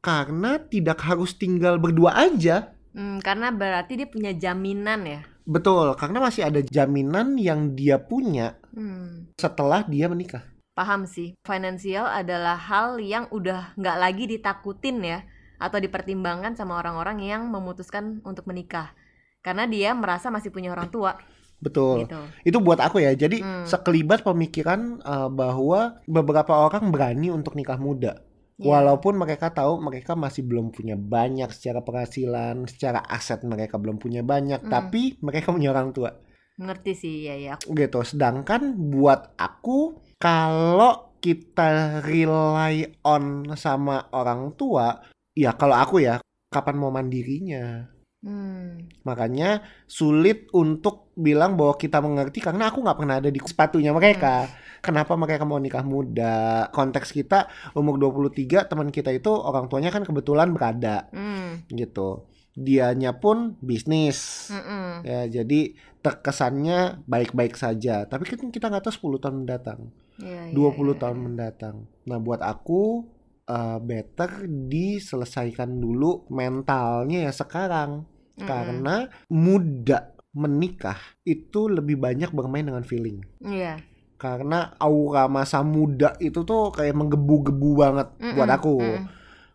karena 0.00 0.56
tidak 0.60 1.00
harus 1.04 1.36
tinggal 1.36 1.76
berdua 1.76 2.16
aja 2.16 2.72
Hmm, 2.90 3.22
karena 3.22 3.54
berarti 3.54 4.02
dia 4.02 4.08
punya 4.10 4.34
jaminan 4.34 5.06
ya. 5.06 5.20
Betul, 5.46 5.94
karena 5.94 6.18
masih 6.18 6.42
ada 6.42 6.58
jaminan 6.58 7.38
yang 7.38 7.78
dia 7.78 8.02
punya 8.02 8.58
Hmm. 8.74 9.30
setelah 9.38 9.86
dia 9.86 10.10
menikah. 10.10 10.42
Paham 10.74 11.06
sih, 11.06 11.38
finansial 11.46 12.10
adalah 12.10 12.58
hal 12.58 12.98
yang 12.98 13.30
udah 13.30 13.78
nggak 13.78 13.94
lagi 13.94 14.24
ditakutin 14.26 15.06
ya 15.06 15.22
atau 15.62 15.78
dipertimbangkan 15.78 16.58
sama 16.58 16.82
orang-orang 16.82 17.22
yang 17.22 17.46
memutuskan 17.46 18.18
untuk 18.26 18.48
menikah 18.50 18.90
karena 19.40 19.64
dia 19.64 19.90
merasa 19.92 20.28
masih 20.28 20.52
punya 20.52 20.72
orang 20.72 20.88
tua 20.88 21.16
Betul. 21.60 22.08
gitu. 22.08 22.20
Itu 22.44 22.58
buat 22.64 22.80
aku 22.80 23.04
ya. 23.04 23.12
Jadi 23.12 23.44
Hmm. 23.44 23.64
sekelibat 23.68 24.24
pemikiran 24.24 25.00
eh, 25.00 25.28
bahwa 25.28 26.00
beberapa 26.08 26.56
orang 26.56 26.88
berani 26.88 27.28
untuk 27.28 27.52
nikah 27.52 27.76
muda. 27.76 28.16
Iya. 28.56 28.64
Walaupun 28.76 29.16
mereka 29.16 29.48
tahu 29.48 29.80
mereka 29.80 30.12
masih 30.12 30.44
belum 30.44 30.72
punya 30.72 30.92
banyak 30.96 31.48
secara 31.52 31.80
penghasilan, 31.80 32.68
secara 32.68 33.00
aset 33.08 33.40
mereka 33.44 33.80
belum 33.80 33.96
punya 33.96 34.20
banyak, 34.20 34.64
Hmm. 34.64 34.72
tapi 34.72 35.16
mereka 35.20 35.52
punya 35.52 35.72
orang 35.72 35.92
tua. 35.92 36.12
Ngerti 36.60 36.92
sih 36.92 37.16
ya 37.24 37.36
ya. 37.36 37.54
Gitu. 37.56 38.00
Sedangkan 38.04 38.76
buat 38.76 39.32
aku 39.36 39.96
kalau 40.20 41.16
kita 41.20 42.00
rely 42.04 43.00
on 43.00 43.48
sama 43.56 44.08
orang 44.12 44.52
tua, 44.56 45.00
ya 45.32 45.56
kalau 45.56 45.76
aku 45.76 46.00
ya 46.00 46.20
kapan 46.48 46.76
mau 46.76 46.92
mandirinya? 46.92 47.88
Hmm. 48.20 48.92
Makanya 49.08 49.64
sulit 49.88 50.52
untuk 50.52 51.08
bilang 51.16 51.56
bahwa 51.56 51.76
kita 51.80 52.04
mengerti 52.04 52.44
karena 52.44 52.68
aku 52.68 52.84
nggak 52.84 52.98
pernah 53.00 53.16
ada 53.16 53.32
di 53.32 53.40
sepatunya 53.40 53.96
mereka. 53.96 54.44
Kenapa 54.84 55.16
mereka 55.16 55.44
mau 55.44 55.60
nikah 55.60 55.84
muda? 55.84 56.68
Konteks 56.72 57.12
kita 57.12 57.48
umur 57.76 57.96
23, 58.00 58.68
teman 58.68 58.88
kita 58.92 59.12
itu 59.12 59.28
orang 59.32 59.68
tuanya 59.68 59.92
kan 59.92 60.04
kebetulan 60.04 60.52
berada 60.52 61.08
Hmm. 61.12 61.64
gitu. 61.72 62.28
Dianya 62.56 63.16
pun 63.16 63.56
bisnis. 63.64 64.48
Mm-mm. 64.52 65.04
Ya, 65.04 65.24
jadi 65.28 65.76
terkesannya 66.04 67.04
baik-baik 67.04 67.56
saja. 67.56 68.04
Tapi 68.04 68.24
kan 68.24 68.52
kita 68.52 68.68
nggak 68.68 68.84
tahu 68.88 69.16
10 69.16 69.22
tahun 69.22 69.36
mendatang, 69.44 69.80
iya, 70.20 70.52
20 70.52 70.92
iya, 70.92 71.00
tahun 71.00 71.16
iya. 71.16 71.24
mendatang. 71.24 71.76
Nah, 72.08 72.18
buat 72.20 72.40
aku 72.40 73.04
eh, 73.50 73.78
better 73.80 74.30
diselesaikan 74.46 75.70
dulu 75.72 76.24
mentalnya 76.28 77.26
ya 77.26 77.32
sekarang 77.32 78.06
Mm-mm. 78.36 78.46
karena 78.46 78.96
muda 79.28 79.98
menikah 80.30 80.96
itu 81.20 81.66
lebih 81.66 81.98
banyak 81.98 82.30
bermain 82.30 82.62
dengan 82.62 82.80
feeling 82.80 83.18
Iya. 83.38 83.82
karena 84.16 84.72
aura 84.76 85.26
masa 85.26 85.60
muda 85.60 86.14
itu 86.18 86.42
tuh 86.42 86.70
kayak 86.70 86.94
menggebu-gebu 86.94 87.70
banget 87.74 88.08
buat 88.30 88.46
Mm-mm, 88.46 88.56
aku 88.56 88.74
mm-mm, 88.78 89.04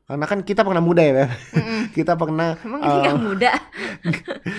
karena 0.06 0.26
kan 0.26 0.40
kita 0.42 0.62
pernah 0.62 0.80
muda 0.80 1.02
ya 1.02 1.14
Beb. 1.16 1.30
mm-mm. 1.56 1.82
kita 1.98 2.14
pernah 2.14 2.60
Emang 2.60 2.82
nggak 2.84 3.18
muda? 3.18 3.52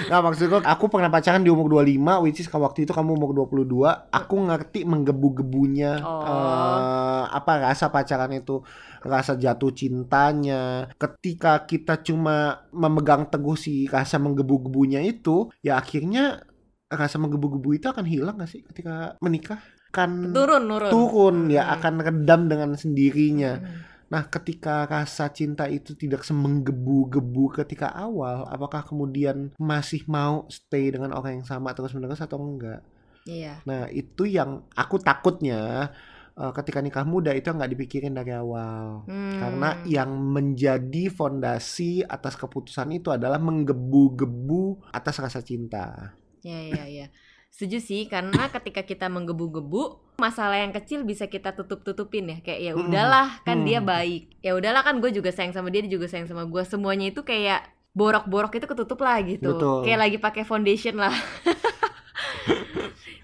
Nah 0.06 0.18
maksudku 0.20 0.58
aku 0.60 0.84
pernah 0.86 1.06
pacaran 1.06 1.38
di 1.38 1.50
umur 1.50 1.70
25 1.76 2.24
which 2.24 2.40
is 2.40 2.48
waktu 2.48 2.82
itu 2.82 2.90
kamu 2.90 3.14
umur 3.14 3.30
22 3.46 3.70
aku 4.10 4.34
ngerti 4.42 4.82
menggebu-gebunya 4.82 6.02
Oh. 6.02 6.22
eh, 6.22 7.24
apa 7.28 7.52
rasa 7.62 7.90
pacaran 7.90 8.32
itu 8.32 8.62
rasa 9.06 9.34
jatuh 9.34 9.70
cintanya 9.70 10.90
ketika 10.98 11.64
kita 11.64 12.02
cuma 12.02 12.66
memegang 12.70 13.26
teguh 13.26 13.54
si 13.54 13.86
rasa 13.86 14.18
menggebu-gebunya 14.18 15.00
itu 15.02 15.48
ya 15.62 15.78
akhirnya 15.78 16.42
rasa 16.86 17.18
menggebu-gebu 17.18 17.74
itu 17.74 17.86
akan 17.86 18.06
hilang 18.06 18.38
gak 18.38 18.50
sih 18.50 18.62
ketika 18.62 19.18
menikah 19.18 19.58
kan 19.90 20.30
Turun, 20.30 20.66
turun. 20.66 20.90
turun 20.90 21.36
ya 21.48 21.64
Hmm. 21.64 21.74
akan 21.80 21.94
redam 22.02 22.40
dengan 22.46 22.70
sendirinya 22.74 23.52
Hmm. 23.58 23.94
Nah, 24.06 24.22
ketika 24.30 24.86
rasa 24.86 25.26
cinta 25.34 25.66
itu 25.66 25.98
tidak 25.98 26.22
semenggebu-gebu 26.22 27.58
ketika 27.58 27.90
awal, 27.90 28.46
apakah 28.46 28.86
kemudian 28.86 29.50
masih 29.58 30.06
mau 30.06 30.46
stay 30.46 30.94
dengan 30.94 31.10
orang 31.10 31.42
yang 31.42 31.46
sama 31.50 31.74
terus-menerus 31.74 32.22
atau 32.22 32.38
enggak? 32.38 32.86
Iya. 33.26 33.66
Nah, 33.66 33.90
itu 33.90 34.30
yang 34.30 34.62
aku 34.78 35.02
takutnya 35.02 35.90
eh, 36.36 36.52
ketika 36.52 36.78
nikah 36.84 37.04
muda 37.08 37.32
itu 37.32 37.48
nggak 37.48 37.72
dipikirin 37.72 38.14
dari 38.14 38.32
awal. 38.36 39.08
Hmm. 39.08 39.40
Karena 39.40 39.68
yang 39.88 40.10
menjadi 40.12 41.08
fondasi 41.08 42.04
atas 42.04 42.36
keputusan 42.36 42.92
itu 42.92 43.08
adalah 43.10 43.40
menggebu-gebu 43.40 44.92
atas 44.92 45.16
rasa 45.18 45.40
cinta. 45.40 46.14
Ya 46.44 46.60
ya 46.62 46.84
ya. 46.86 47.06
Setuju 47.50 47.80
sih 47.80 48.02
karena 48.06 48.52
ketika 48.52 48.84
kita 48.84 49.08
menggebu-gebu 49.08 50.04
masalah 50.20 50.60
yang 50.60 50.76
kecil 50.76 51.08
bisa 51.08 51.24
kita 51.24 51.56
tutup-tutupin 51.56 52.28
ya 52.28 52.38
kayak 52.44 52.60
ya 52.60 52.72
Hmm, 52.76 52.84
udahlah 52.88 53.40
kan 53.48 53.64
dia 53.64 53.80
hmm. 53.80 53.88
baik. 53.88 54.22
Ya 54.44 54.52
udahlah 54.52 54.84
kan 54.84 55.00
gue 55.00 55.08
juga 55.08 55.32
sayang 55.32 55.56
sama 55.56 55.72
dia 55.72 55.80
dia 55.80 55.96
juga 55.96 56.06
sayang 56.06 56.28
sama 56.28 56.44
gue. 56.44 56.62
Semuanya 56.68 57.08
itu 57.08 57.24
kayak 57.24 57.64
borok-borok 57.96 58.60
itu 58.60 58.68
ketutup 58.68 59.00
lah 59.00 59.24
gitu. 59.24 59.56
Betul. 59.56 59.88
Kayak 59.88 60.00
lagi 60.04 60.18
pakai 60.20 60.44
foundation 60.44 61.00
lah. 61.00 61.16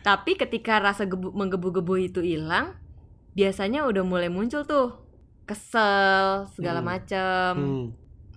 Tapi 0.03 0.35
ketika 0.35 0.81
rasa 0.83 1.07
gebu- 1.07 1.31
menggebu-gebu 1.31 1.95
itu 2.01 2.21
hilang, 2.25 2.75
biasanya 3.33 3.89
udah 3.89 4.05
mulai 4.05 4.29
muncul 4.29 4.65
tuh 4.65 4.97
kesel 5.49 6.47
segala 6.55 6.81
Hmm. 6.81 6.89
macem 6.89 7.55
Hmm. 7.57 7.87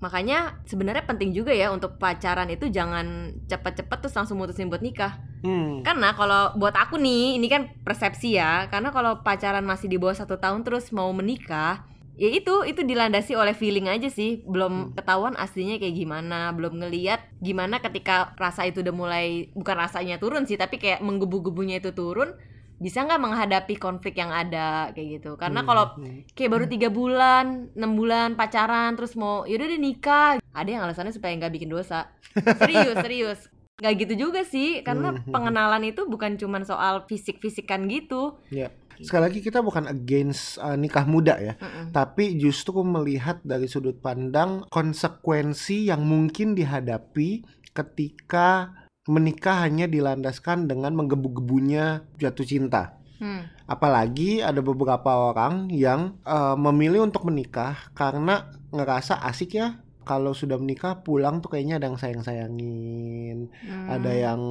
Makanya 0.03 0.59
sebenarnya 0.67 1.07
penting 1.07 1.31
juga 1.31 1.55
ya 1.55 1.71
untuk 1.71 1.95
pacaran 1.95 2.51
itu 2.51 2.67
jangan 2.67 3.31
cepet-cepet 3.47 3.97
terus 4.03 4.13
langsung 4.13 4.37
mutusin 4.37 4.67
buat 4.67 4.83
nikah. 4.83 5.17
Hmm. 5.39 5.81
Karena 5.87 6.11
kalau 6.11 6.51
buat 6.59 6.75
aku 6.75 6.99
nih, 6.99 7.39
ini 7.39 7.47
kan 7.47 7.71
persepsi 7.81 8.35
ya. 8.35 8.67
Karena 8.67 8.91
kalau 8.91 9.23
pacaran 9.23 9.63
masih 9.63 9.87
di 9.87 9.95
bawah 9.95 10.13
satu 10.13 10.35
tahun 10.35 10.67
terus 10.67 10.91
mau 10.91 11.09
menikah, 11.15 11.87
ya 12.19 12.27
itu 12.27 12.67
itu 12.67 12.83
dilandasi 12.83 13.39
oleh 13.39 13.55
feeling 13.55 13.87
aja 13.87 14.11
sih. 14.11 14.43
Belum 14.43 14.91
ketahuan 14.93 15.33
aslinya 15.39 15.79
kayak 15.79 15.95
gimana, 15.95 16.51
belum 16.51 16.85
ngeliat 16.85 17.39
gimana 17.39 17.79
ketika 17.79 18.35
rasa 18.35 18.67
itu 18.67 18.83
udah 18.83 18.93
mulai 18.93 19.47
bukan 19.55 19.79
rasanya 19.79 20.19
turun 20.19 20.43
sih, 20.43 20.59
tapi 20.59 20.75
kayak 20.75 21.01
menggebu-gebunya 21.01 21.79
itu 21.79 21.95
turun. 21.95 22.35
Bisa 22.75 23.03
nggak 23.03 23.21
menghadapi 23.21 23.75
konflik 23.75 24.15
yang 24.15 24.29
ada 24.29 24.91
kayak 24.91 25.19
gitu? 25.19 25.35
Karena 25.35 25.63
Hmm. 25.63 25.67
kalau 25.67 25.85
Hmm. 25.95 26.27
kayak 26.31 26.51
baru 26.51 26.65
tiga 26.67 26.89
bulan, 26.89 27.71
enam 27.71 27.91
bulan 27.93 28.35
pacaran, 28.35 28.93
terus 28.93 29.15
mau 29.15 29.43
yaudah 29.43 29.65
deh 29.65 29.79
nikah. 29.79 30.37
Ada 30.51 30.69
yang 30.69 30.83
alasannya 30.83 31.15
supaya 31.15 31.31
nggak 31.35 31.53
bikin 31.53 31.71
dosa. 31.71 32.11
Serius, 32.59 32.95
serius. 32.99 33.39
Nggak 33.75 33.93
gitu 34.07 34.13
juga 34.27 34.41
sih, 34.43 34.79
karena 34.81 35.15
Hmm. 35.15 35.31
pengenalan 35.31 35.83
itu 35.83 36.03
bukan 36.05 36.35
cuman 36.35 36.63
soal 36.63 37.03
fisik-fisikan 37.07 37.87
gitu. 37.87 38.39
Ya. 38.47 38.71
Sekali 38.95 39.27
lagi 39.27 39.39
kita 39.43 39.59
bukan 39.59 39.91
against 39.91 40.55
uh, 40.55 40.79
nikah 40.79 41.03
muda 41.03 41.35
ya. 41.35 41.59
Mm-mm. 41.59 41.91
tapi 41.91 42.39
justru 42.39 42.79
melihat 42.79 43.43
dari 43.43 43.67
sudut 43.67 43.99
pandang 43.99 44.63
konsekuensi 44.71 45.91
yang 45.91 46.07
mungkin 46.07 46.55
dihadapi 46.55 47.43
ketika 47.75 48.71
menikah 49.05 49.65
hanya 49.65 49.85
dilandaskan 49.85 50.65
dengan 50.65 50.97
menggebu-gebunya 50.97 52.05
jatuh 52.17 52.45
cinta. 52.45 52.97
Hmm. 53.15 53.47
Apalagi 53.65 54.43
ada 54.43 54.59
beberapa 54.59 55.31
orang 55.31 55.71
yang 55.71 56.19
eh, 56.27 56.55
memilih 56.57 57.07
untuk 57.07 57.23
menikah 57.29 57.89
karena 57.95 58.51
ngerasa 58.75 59.23
asik 59.23 59.55
ya 59.55 59.79
kalau 60.05 60.37
sudah 60.37 60.61
menikah 60.61 61.01
pulang 61.01 61.41
tuh 61.41 61.57
kayaknya 61.57 61.81
ada 61.81 61.89
yang 61.89 61.97
sayang-sayangin, 61.97 63.49
Hmm. 63.49 63.87
ada 63.89 64.11
yang 64.13 64.41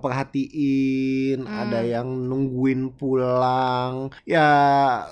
perhatiin, 0.00 1.44
Hmm. 1.44 1.52
ada 1.52 1.84
yang 1.84 2.08
nungguin 2.08 2.96
pulang. 2.96 4.08
Ya 4.24 4.48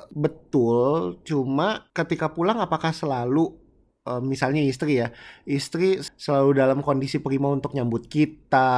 betul, 0.09 1.21
cuma 1.29 1.85
ketika 1.93 2.33
pulang 2.33 2.65
apakah 2.65 2.97
selalu 2.97 3.53
eh, 4.05 4.21
misalnya 4.23 4.61
istri 4.65 5.01
ya, 5.01 5.09
istri 5.49 6.01
selalu 6.21 6.51
dalam 6.61 6.79
kondisi 6.85 7.19
prima 7.21 7.49
untuk 7.53 7.73
nyambut 7.73 8.07
kita. 8.09 8.71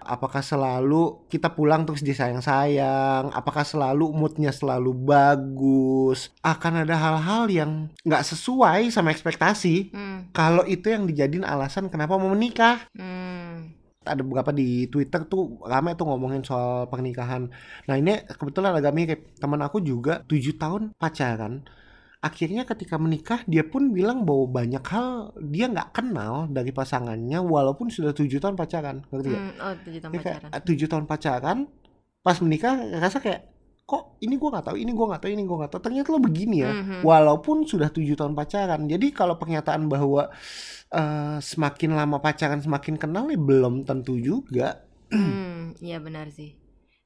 Apakah 0.00 0.40
selalu 0.40 1.28
kita 1.28 1.52
pulang 1.52 1.84
terus 1.84 2.00
disayang-sayang? 2.00 3.30
Apakah 3.30 3.62
selalu 3.62 4.10
moodnya 4.10 4.50
selalu 4.50 4.90
bagus? 4.96 6.32
Akan 6.40 6.82
ada 6.82 6.96
hal-hal 6.96 7.46
yang 7.52 7.70
nggak 8.02 8.24
sesuai 8.24 8.88
sama 8.90 9.12
ekspektasi. 9.12 9.92
Hmm. 9.92 10.32
Kalau 10.32 10.64
itu 10.64 10.88
yang 10.90 11.04
dijadiin 11.04 11.44
alasan 11.44 11.92
kenapa 11.92 12.16
mau 12.16 12.32
menikah 12.32 12.82
Hmm. 12.96 13.76
ada 14.00 14.24
beberapa 14.24 14.50
di 14.50 14.88
Twitter 14.88 15.28
tuh 15.28 15.60
rame 15.68 15.92
tuh 15.92 16.08
ngomongin 16.08 16.40
soal 16.40 16.88
pernikahan. 16.88 17.52
Nah 17.84 17.94
ini 18.00 18.24
kebetulan 18.24 18.72
agak 18.72 18.96
mirip 18.96 19.20
teman 19.36 19.60
aku 19.60 19.84
juga 19.84 20.24
tujuh 20.24 20.56
tahun 20.56 20.96
pacaran 20.96 21.62
akhirnya 22.20 22.68
ketika 22.68 23.00
menikah 23.00 23.40
dia 23.48 23.64
pun 23.64 23.96
bilang 23.96 24.28
bahwa 24.28 24.60
banyak 24.60 24.84
hal 24.84 25.32
dia 25.40 25.72
nggak 25.72 25.96
kenal 25.96 26.44
dari 26.52 26.68
pasangannya 26.68 27.40
walaupun 27.40 27.88
sudah 27.88 28.12
tujuh 28.12 28.36
tahun 28.38 28.60
pacaran 28.60 29.02
ngerti 29.08 29.28
nggak? 29.32 29.44
Hmm, 29.44 29.64
oh 29.64 29.74
tujuh 29.88 30.00
tahun 30.04 30.12
kayak 30.12 30.24
pacaran. 30.24 30.48
"Ah, 30.52 30.60
tujuh 30.60 30.86
tahun 30.88 31.04
pacaran 31.08 31.58
pas 32.20 32.36
menikah 32.44 32.74
rasa 33.00 33.18
kayak 33.24 33.48
kok 33.88 34.20
ini 34.20 34.36
gua 34.36 34.54
nggak 34.54 34.66
tahu 34.70 34.76
ini 34.78 34.92
gua 34.92 35.06
nggak 35.10 35.22
tahu 35.24 35.30
ini 35.32 35.42
gua 35.42 35.56
nggak 35.64 35.72
tahu 35.74 35.82
ternyata 35.82 36.08
lo 36.14 36.20
begini 36.20 36.56
ya 36.62 36.72
Mhm. 36.76 37.00
walaupun 37.02 37.56
sudah 37.66 37.88
tujuh 37.90 38.14
tahun 38.14 38.36
pacaran 38.36 38.84
jadi 38.86 39.06
kalau 39.10 39.34
pernyataan 39.40 39.88
bahwa 39.88 40.28
eh, 40.92 41.38
semakin 41.40 41.90
lama 41.96 42.20
pacaran 42.20 42.60
semakin 42.60 43.00
kenal 43.00 43.26
ya 43.26 43.38
belum 43.40 43.82
tentu 43.88 44.14
juga 44.20 44.84
Hmm, 45.10 45.74
iya 45.82 45.98
benar 45.98 46.30
sih. 46.30 46.54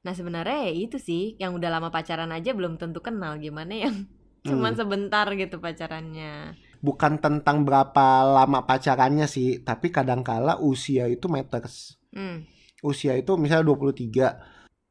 Nah 0.05 0.13
sebenarnya 0.13 0.69
ya 0.69 0.73
itu 0.77 1.01
sih, 1.01 1.33
yang 1.41 1.57
udah 1.57 1.73
lama 1.73 1.89
pacaran 1.89 2.29
aja 2.29 2.53
belum 2.53 2.77
tentu 2.77 3.01
kenal 3.01 3.41
gimana 3.41 3.73
yang 3.73 4.05
cuman 4.45 4.71
Hmm. 4.71 4.79
sebentar 4.79 5.25
gitu 5.33 5.57
pacarannya. 5.57 6.53
bukan 6.79 7.17
tentang 7.17 7.65
berapa 7.65 8.05
lama 8.21 8.61
pacarannya 8.61 9.25
sih 9.25 9.57
tapi 9.59 9.89
kadangkala 9.89 10.61
usia 10.61 11.09
itu 11.09 11.25
matters 11.25 11.97
Hmm. 12.13 12.45
usia 12.81 13.17
itu 13.17 13.33
misalnya 13.35 13.65
23 13.65 14.37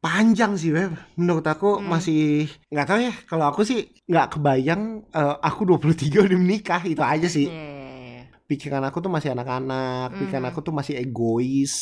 panjang 0.02 0.58
sih 0.58 0.74
Beb 0.74 0.90
menurut 1.14 1.46
aku 1.46 1.78
Hmm. 1.78 1.86
masih 1.88 2.50
nggak 2.68 2.86
tahu 2.86 2.98
ya 3.00 3.14
kalau 3.24 3.46
aku 3.46 3.62
sih 3.62 3.78
nggak 4.04 4.26
kebayang 4.34 4.82
eh, 5.08 5.36
aku 5.40 5.60
23 5.64 6.18
udah 6.20 6.34
menikah 6.36 6.82
itu 6.82 6.98
aja 6.98 7.28
sih 7.30 7.46
Iya, 7.46 7.54
iya, 7.54 7.88
iya. 8.04 8.22
pikiran 8.44 8.82
aku 8.84 8.98
tuh 8.98 9.08
masih 9.08 9.30
anak-anak 9.32 10.18
pikiran 10.18 10.44
Mhm. 10.44 10.50
aku 10.50 10.60
tuh 10.60 10.74
masih 10.74 10.94
egois 10.98 11.74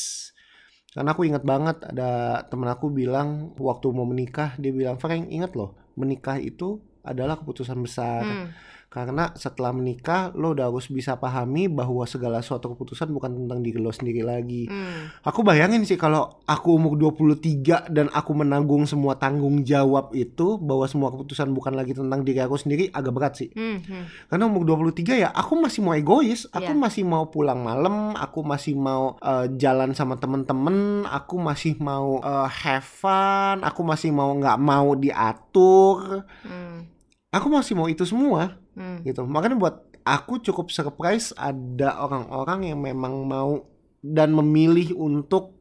karena 0.93 1.17
aku 1.17 1.25
ingat 1.25 1.41
banget 1.43 1.81
ada 1.83 2.11
temen 2.47 2.69
aku 2.69 2.93
bilang 2.93 3.57
waktu 3.57 3.89
mau 3.91 4.05
menikah 4.05 4.53
dia 4.61 4.71
bilang 4.71 5.01
Frank 5.01 5.25
ingat 5.27 5.57
loh 5.57 5.73
menikah 5.97 6.37
itu 6.37 6.85
adalah 7.03 7.35
keputusan 7.37 7.79
besar 7.79 8.23
Hmm. 8.23 8.49
karena 8.89 9.33
setelah 9.35 9.73
menikah 9.73 10.29
lo 10.33 10.53
udah 10.53 10.69
harus 10.69 10.85
bisa 10.87 11.17
pahami 11.17 11.65
bahwa 11.65 12.05
segala 12.05 12.39
suatu 12.39 12.69
keputusan 12.71 13.09
bukan 13.09 13.33
tentang 13.35 13.59
diri 13.61 13.81
lo 13.81 13.89
sendiri 13.89 14.21
lagi 14.21 14.69
Hmm. 14.69 15.09
Aku 15.23 15.41
bayangin 15.41 15.81
sih 15.83 15.97
kalau 15.97 16.43
aku 16.45 16.77
umur 16.77 16.95
23 16.95 17.89
dan 17.89 18.11
aku 18.11 18.35
menanggung 18.35 18.85
semua 18.85 19.17
tanggung 19.17 19.63
jawab 19.63 20.13
itu 20.13 20.61
bahwa 20.61 20.85
semua 20.85 21.09
keputusan 21.09 21.51
bukan 21.51 21.73
lagi 21.73 21.93
tentang 21.93 22.21
diri 22.21 22.37
aku 22.39 22.55
sendiri 22.55 22.93
agak 22.93 23.13
berat 23.13 23.33
sih. 23.35 23.49
Hmm, 23.51 23.81
hmm. 23.81 24.29
Karena 24.29 24.45
umur 24.45 24.69
23 24.69 25.17
ya 25.17 25.33
aku 25.33 25.57
masih 25.57 25.81
mau 25.81 25.95
egois, 25.95 26.45
aku 26.47 26.69
Iya. 26.69 26.79
masih 26.79 27.03
mau 27.03 27.25
pulang 27.27 27.59
malam, 27.59 28.13
aku 28.13 28.45
masih 28.45 28.77
mau 28.77 29.17
eh, 29.17 29.47
jalan 29.55 29.97
sama 29.97 30.19
temen-temen, 30.19 31.09
aku 31.09 31.41
masih 31.41 31.81
mau 31.81 32.21
eh, 32.21 32.49
have 32.61 32.85
fun, 32.85 33.65
aku 33.65 33.81
masih 33.83 34.13
mau 34.13 34.29
nggak 34.31 34.61
mau 34.61 34.93
diatur. 34.95 36.29
Hmm. 36.45 36.92
Aku 37.33 37.49
masih 37.49 37.73
mau 37.73 37.89
itu 37.89 38.05
semua 38.05 38.61
Hmm. 38.77 39.01
gitu. 39.05 39.25
Makanya 39.25 39.57
buat 39.57 39.75
aku 40.05 40.41
cukup 40.45 40.69
surprise 40.69 41.33
ada 41.37 41.97
orang-orang 41.97 42.73
yang 42.73 42.81
memang 42.81 43.25
mau 43.25 43.65
dan 44.05 44.37
memilih 44.37 44.93
untuk 44.97 45.57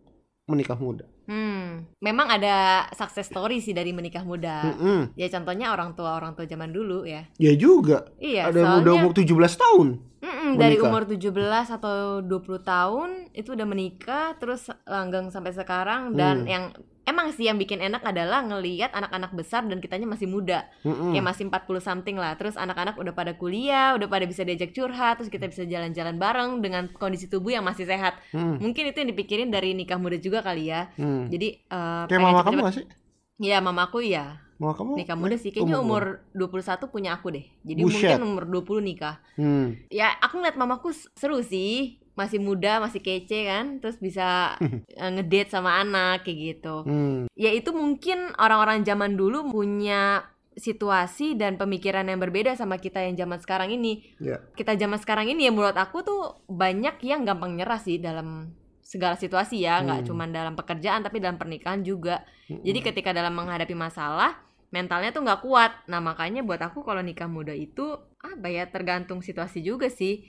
menikah 0.52 0.76
muda. 0.76 1.08
Hmm. 1.32 1.88
Memang 2.04 2.28
ada 2.28 2.88
success 2.92 3.32
story 3.32 3.64
sih 3.64 3.72
dari 3.72 3.96
menikah 3.96 4.26
muda. 4.28 4.68
Mm-mm. 4.68 5.16
Ya 5.16 5.32
contohnya 5.32 5.72
orang 5.72 5.96
tua 5.96 6.20
orang 6.20 6.36
tua 6.36 6.44
zaman 6.44 6.76
dulu 6.76 7.08
ya. 7.08 7.24
Ya 7.40 7.56
juga. 7.56 8.12
Iya, 8.20 8.52
ada 8.52 8.60
yang 8.60 8.84
udah 8.84 8.92
soalnya 8.92 9.04
umur 9.08 9.14
17 9.16 9.56
tahun. 9.56 9.88
Mm-mm, 10.22 10.62
dari 10.62 10.78
umur 10.78 11.10
17 11.10 11.34
atau 11.74 12.22
20 12.22 12.62
tahun 12.62 13.10
itu 13.34 13.58
udah 13.58 13.66
menikah 13.66 14.38
terus 14.38 14.70
langgeng 14.86 15.34
sampai 15.34 15.50
sekarang 15.52 16.14
dan 16.14 16.46
Hmm. 16.46 16.48
yang 16.48 16.64
emang 17.02 17.34
sih 17.34 17.50
yang 17.50 17.58
bikin 17.58 17.82
enak 17.82 18.06
adalah 18.06 18.46
ngelihat 18.46 18.94
anak-anak 18.94 19.34
besar 19.34 19.66
dan 19.66 19.82
kitanya 19.82 20.06
masih 20.06 20.30
muda. 20.30 20.70
Mm-mm. 20.86 21.12
Kayak 21.12 21.26
masih 21.26 21.44
40 21.50 21.82
something 21.82 22.16
lah. 22.16 22.38
Terus 22.38 22.54
anak-anak 22.54 22.96
udah 23.02 23.14
pada 23.18 23.34
kuliah, 23.34 23.98
udah 23.98 24.06
pada 24.06 24.30
bisa 24.30 24.46
diajak 24.46 24.72
curhat, 24.72 25.18
terus 25.18 25.34
kita 25.34 25.50
bisa 25.50 25.66
jalan-jalan 25.66 26.22
bareng 26.22 26.62
dengan 26.62 26.88
kondisi 26.94 27.26
tubuh 27.26 27.58
yang 27.58 27.66
masih 27.66 27.90
sehat. 27.90 28.22
Mm. 28.32 28.62
Mungkin 28.62 28.84
itu 28.94 28.98
yang 29.02 29.10
dipikirin 29.12 29.50
dari 29.50 29.74
nikah 29.74 29.98
muda 29.98 30.22
juga 30.22 30.46
kali 30.46 30.70
ya. 30.70 30.94
Mm. 30.96 31.34
Jadi 31.34 31.48
eh, 31.66 32.04
Kayak 32.08 32.22
mama 32.22 32.46
kamu 32.46 32.60
gak 32.64 32.76
sih? 32.78 32.86
Iya, 33.42 33.58
mamaku 33.58 34.06
iya. 34.06 34.38
Mama 34.62 34.78
kamu? 34.78 34.94
Nikah 34.94 35.18
muda 35.18 35.36
sih 35.36 35.50
kayaknya 35.50 35.82
umur 35.82 36.22
umur 36.38 36.54
21 36.54 36.94
punya 36.94 37.18
aku 37.18 37.34
deh. 37.34 37.46
Jadi 37.66 37.82
Buset. 37.82 38.14
mungkin 38.14 38.22
umur 38.22 38.44
20 38.46 38.86
nikah. 38.86 39.18
Hmm. 39.34 39.74
Ya, 39.90 40.14
aku 40.22 40.38
ngeliat 40.38 40.54
mamaku 40.54 40.94
seru 41.18 41.42
sih. 41.42 41.98
Masih 42.14 42.38
muda, 42.38 42.78
masih 42.78 43.02
kece 43.02 43.50
kan. 43.50 43.82
Terus 43.82 43.98
bisa 43.98 44.54
eh, 45.02 45.10
ngedate 45.10 45.50
sama 45.50 45.82
anak 45.82 46.22
kayak 46.22 46.38
gitu. 46.62 46.86
Hmm. 46.86 47.26
Ya 47.34 47.50
itu 47.50 47.74
mungkin 47.74 48.38
orang-orang 48.38 48.86
zaman 48.86 49.18
dulu 49.18 49.50
punya 49.50 50.30
situasi 50.54 51.34
dan 51.34 51.56
pemikiran 51.56 52.06
yang 52.06 52.20
berbeda 52.20 52.54
sama 52.54 52.78
kita 52.78 53.02
yang 53.02 53.18
zaman 53.18 53.42
sekarang 53.42 53.74
ini. 53.74 54.14
Ya. 54.22 54.46
Kita 54.54 54.78
zaman 54.78 55.02
sekarang 55.02 55.26
ini 55.26 55.48
ya 55.48 55.52
menurut 55.52 55.74
aku 55.74 56.06
tuh 56.06 56.22
banyak 56.46 57.02
yang 57.02 57.26
gampang 57.26 57.58
nyerah 57.58 57.82
sih 57.82 57.98
dalam 57.98 58.52
segala 58.84 59.16
situasi 59.16 59.64
ya, 59.64 59.80
nggak 59.80 60.04
Hmm. 60.04 60.08
cuma 60.12 60.28
dalam 60.28 60.52
pekerjaan 60.54 61.00
tapi 61.00 61.24
dalam 61.24 61.40
pernikahan 61.40 61.80
juga. 61.80 62.28
Mm-mm. 62.52 62.68
Jadi 62.68 62.80
ketika 62.84 63.16
dalam 63.16 63.32
menghadapi 63.32 63.72
masalah 63.72 64.36
mentalnya 64.72 65.12
tuh 65.12 65.22
nggak 65.24 65.44
kuat. 65.44 65.72
Nah 65.92 66.00
makanya 66.00 66.42
buat 66.42 66.60
aku 66.64 66.82
kalau 66.82 67.04
nikah 67.04 67.28
muda 67.28 67.52
itu 67.52 67.96
apa 68.24 68.48
ya 68.48 68.66
tergantung 68.72 69.20
situasi 69.20 69.62
juga 69.62 69.92
sih. 69.92 70.26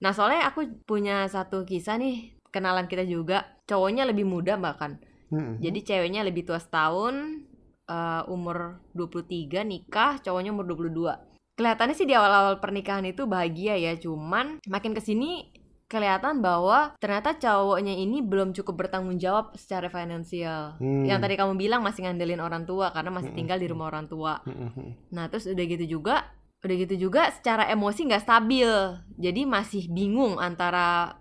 Nah 0.00 0.16
soalnya 0.16 0.48
aku 0.48 0.86
punya 0.86 1.28
satu 1.28 1.66
kisah 1.68 2.00
nih 2.00 2.40
kenalan 2.50 2.90
kita 2.90 3.06
juga 3.06 3.46
cowoknya 3.66 4.06
lebih 4.06 4.26
muda 4.26 4.58
bahkan. 4.58 4.98
Mm-mm. 5.30 5.62
Jadi 5.62 5.78
ceweknya 5.86 6.26
lebih 6.26 6.42
tua 6.42 6.58
setahun, 6.58 7.46
eh, 7.86 8.22
umur 8.26 8.82
23 8.94 9.62
nikah, 9.62 10.18
cowoknya 10.18 10.50
umur 10.50 10.66
22. 10.66 11.14
Kelihatannya 11.54 11.94
sih 11.94 12.08
di 12.08 12.16
awal-awal 12.16 12.58
pernikahan 12.58 13.04
itu 13.06 13.28
bahagia 13.30 13.76
ya, 13.76 13.92
cuman 13.94 14.64
makin 14.66 14.96
ke 14.96 15.02
sini 15.04 15.49
kelihatan 15.90 16.38
bahwa 16.38 16.94
ternyata 17.02 17.34
cowoknya 17.34 17.98
ini 17.98 18.22
belum 18.22 18.54
cukup 18.54 18.86
bertanggung 18.86 19.18
jawab 19.18 19.58
secara 19.58 19.90
finansial. 19.90 20.78
Hmm. 20.78 21.02
Yang 21.02 21.18
tadi 21.26 21.34
kamu 21.34 21.58
bilang 21.58 21.82
masih 21.82 22.06
ngandelin 22.06 22.38
orang 22.38 22.62
tua 22.62 22.94
karena 22.94 23.10
masih 23.10 23.34
Mm-mm. 23.34 23.38
tinggal 23.42 23.58
di 23.58 23.66
rumah 23.66 23.90
orang 23.90 24.06
tua. 24.06 24.38
Mm-mm. 24.46 25.10
Nah 25.10 25.26
terus 25.26 25.50
udah 25.50 25.64
gitu 25.66 25.98
juga 25.98 26.30
udah 26.60 26.76
gitu 26.76 27.08
juga 27.08 27.32
secara 27.32 27.72
emosi 27.72 28.04
nggak 28.04 28.20
stabil 28.20 28.68
jadi 29.16 29.48
masih 29.48 29.88
bingung 29.88 30.36
antara 30.36 31.16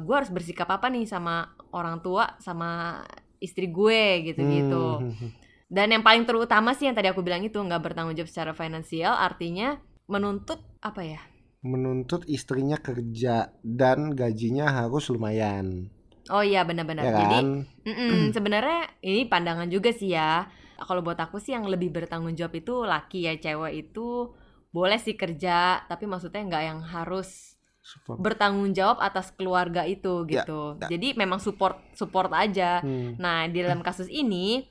gue 0.00 0.14
harus 0.16 0.32
bersikap 0.32 0.72
apa 0.72 0.88
nih 0.88 1.04
sama 1.04 1.52
orang 1.76 2.00
tua 2.00 2.32
sama 2.40 3.04
istri 3.44 3.68
gue 3.68 4.32
gitu 4.32 4.40
gitu 4.40 5.04
Hmm. 5.04 5.36
dan 5.68 5.92
yang 5.92 6.00
paling 6.00 6.24
terutama 6.24 6.72
sih 6.72 6.88
yang 6.88 6.96
tadi 6.96 7.12
aku 7.12 7.20
bilang 7.20 7.44
itu 7.44 7.60
nggak 7.60 7.92
bertanggung 7.92 8.16
jawab 8.16 8.32
secara 8.32 8.56
finansial 8.56 9.12
artinya 9.12 9.76
menuntut 10.08 10.64
apa 10.80 11.04
ya 11.04 11.20
Menuntut 11.60 12.24
istrinya 12.24 12.80
kerja 12.80 13.52
dan 13.60 14.16
gajinya 14.16 14.72
harus 14.72 15.12
lumayan. 15.12 15.92
oh 16.30 16.40
iya 16.40 16.62
benar-benar 16.62 17.04
Ya 17.04 17.12
jadi 17.20 17.38
kan? 17.42 17.48
mm-mm, 17.84 18.30
sebenarnya 18.36 18.86
ini 19.02 19.26
pandangan 19.26 19.66
juga 19.66 19.90
sih 19.90 20.14
ya 20.14 20.46
kalau 20.78 21.02
buat 21.02 21.18
aku 21.18 21.36
sih 21.36 21.52
yang 21.52 21.66
lebih 21.66 21.90
bertanggung 21.90 22.38
jawab 22.38 22.54
itu 22.54 22.86
laki 22.86 23.26
ya 23.26 23.34
cewek 23.34 23.90
itu 23.90 24.30
boleh 24.70 24.94
sih 24.96 25.18
kerja 25.18 25.82
tapi 25.84 26.06
maksudnya 26.06 26.46
nggak 26.46 26.64
yang 26.64 26.80
harus 26.86 27.58
Super. 27.82 28.14
bertanggung 28.22 28.70
jawab 28.70 29.02
atas 29.02 29.34
keluarga 29.34 29.82
itu 29.84 30.22
Ya, 30.30 30.46
gitu. 30.46 30.78
ya. 30.78 30.86
Jadi 30.86 31.18
memang 31.18 31.42
support 31.42 31.82
support 31.92 32.30
aja. 32.30 32.78
Hmm. 32.78 33.18
Nah, 33.18 33.50
di 33.50 33.58
dalam 33.60 33.82
kasus 33.86 34.06
ini 34.06 34.62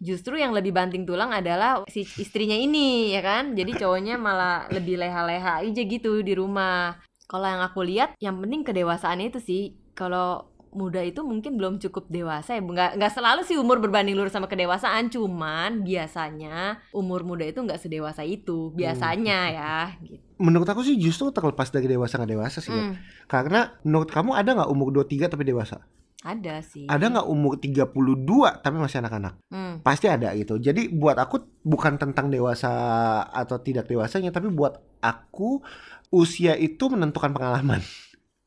justru 0.00 0.36
yang 0.36 0.52
lebih 0.52 0.76
banting 0.76 1.08
tulang 1.08 1.32
adalah 1.32 1.84
si 1.88 2.04
istrinya 2.20 2.56
ini 2.56 3.12
ya 3.16 3.22
kan. 3.24 3.56
Jadi 3.56 3.76
cowoknya 3.80 4.20
malah 4.20 4.68
lebih 4.68 5.00
leha-leha 5.00 5.64
aja 5.64 5.82
gitu 5.82 6.20
di 6.20 6.36
rumah. 6.36 7.00
Kalau 7.26 7.46
yang 7.48 7.62
aku 7.64 7.82
lihat 7.82 8.14
yang 8.22 8.38
penting 8.38 8.62
kedewasaannya 8.62 9.32
itu 9.34 9.40
sih. 9.42 9.62
Kalau 9.96 10.56
muda 10.76 11.00
itu 11.00 11.24
mungkin 11.24 11.56
belum 11.56 11.80
cukup 11.80 12.12
dewasa 12.12 12.52
ya 12.52 12.60
nggak 12.60 13.00
nggak 13.00 13.12
selalu 13.16 13.48
sih 13.48 13.56
umur 13.56 13.80
berbanding 13.80 14.12
lurus 14.12 14.36
sama 14.36 14.44
kedewasaan 14.44 15.08
cuman 15.08 15.80
biasanya 15.80 16.84
umur 16.92 17.24
muda 17.24 17.48
itu 17.48 17.64
nggak 17.64 17.80
sedewasa 17.80 18.20
itu 18.28 18.76
biasanya 18.76 19.38
ya 19.56 19.76
gitu. 20.04 20.20
Menurut 20.36 20.68
aku 20.68 20.84
sih 20.84 21.00
justru 21.00 21.32
terlepas 21.32 21.72
dari 21.72 21.88
dewasa 21.88 22.20
nggak 22.20 22.32
dewasa 22.36 22.58
sih. 22.60 22.76
Hmm, 22.76 23.00
Karena 23.24 23.72
menurut 23.88 24.12
kamu 24.12 24.36
ada 24.36 24.52
nggak 24.52 24.68
umur 24.68 24.92
23 24.92 25.32
tapi 25.32 25.48
dewasa? 25.48 25.80
Ada 26.24 26.64
sih 26.64 26.88
Ada 26.88 27.12
nggak 27.12 27.28
umur 27.28 27.60
32 27.60 28.64
tapi 28.64 28.76
masih 28.80 29.04
anak-anak? 29.04 29.34
Hmm. 29.52 29.84
Pasti 29.84 30.08
ada 30.08 30.32
gitu. 30.32 30.56
Jadi 30.56 30.88
buat 30.88 31.20
aku 31.20 31.60
bukan 31.62 32.00
tentang 32.00 32.32
dewasa 32.32 32.72
atau 33.28 33.60
tidak 33.60 33.86
dewasanya, 33.86 34.32
tapi 34.32 34.48
buat 34.48 34.80
aku 35.04 35.60
usia 36.10 36.56
itu 36.56 36.88
menentukan 36.88 37.36
pengalaman. 37.36 37.84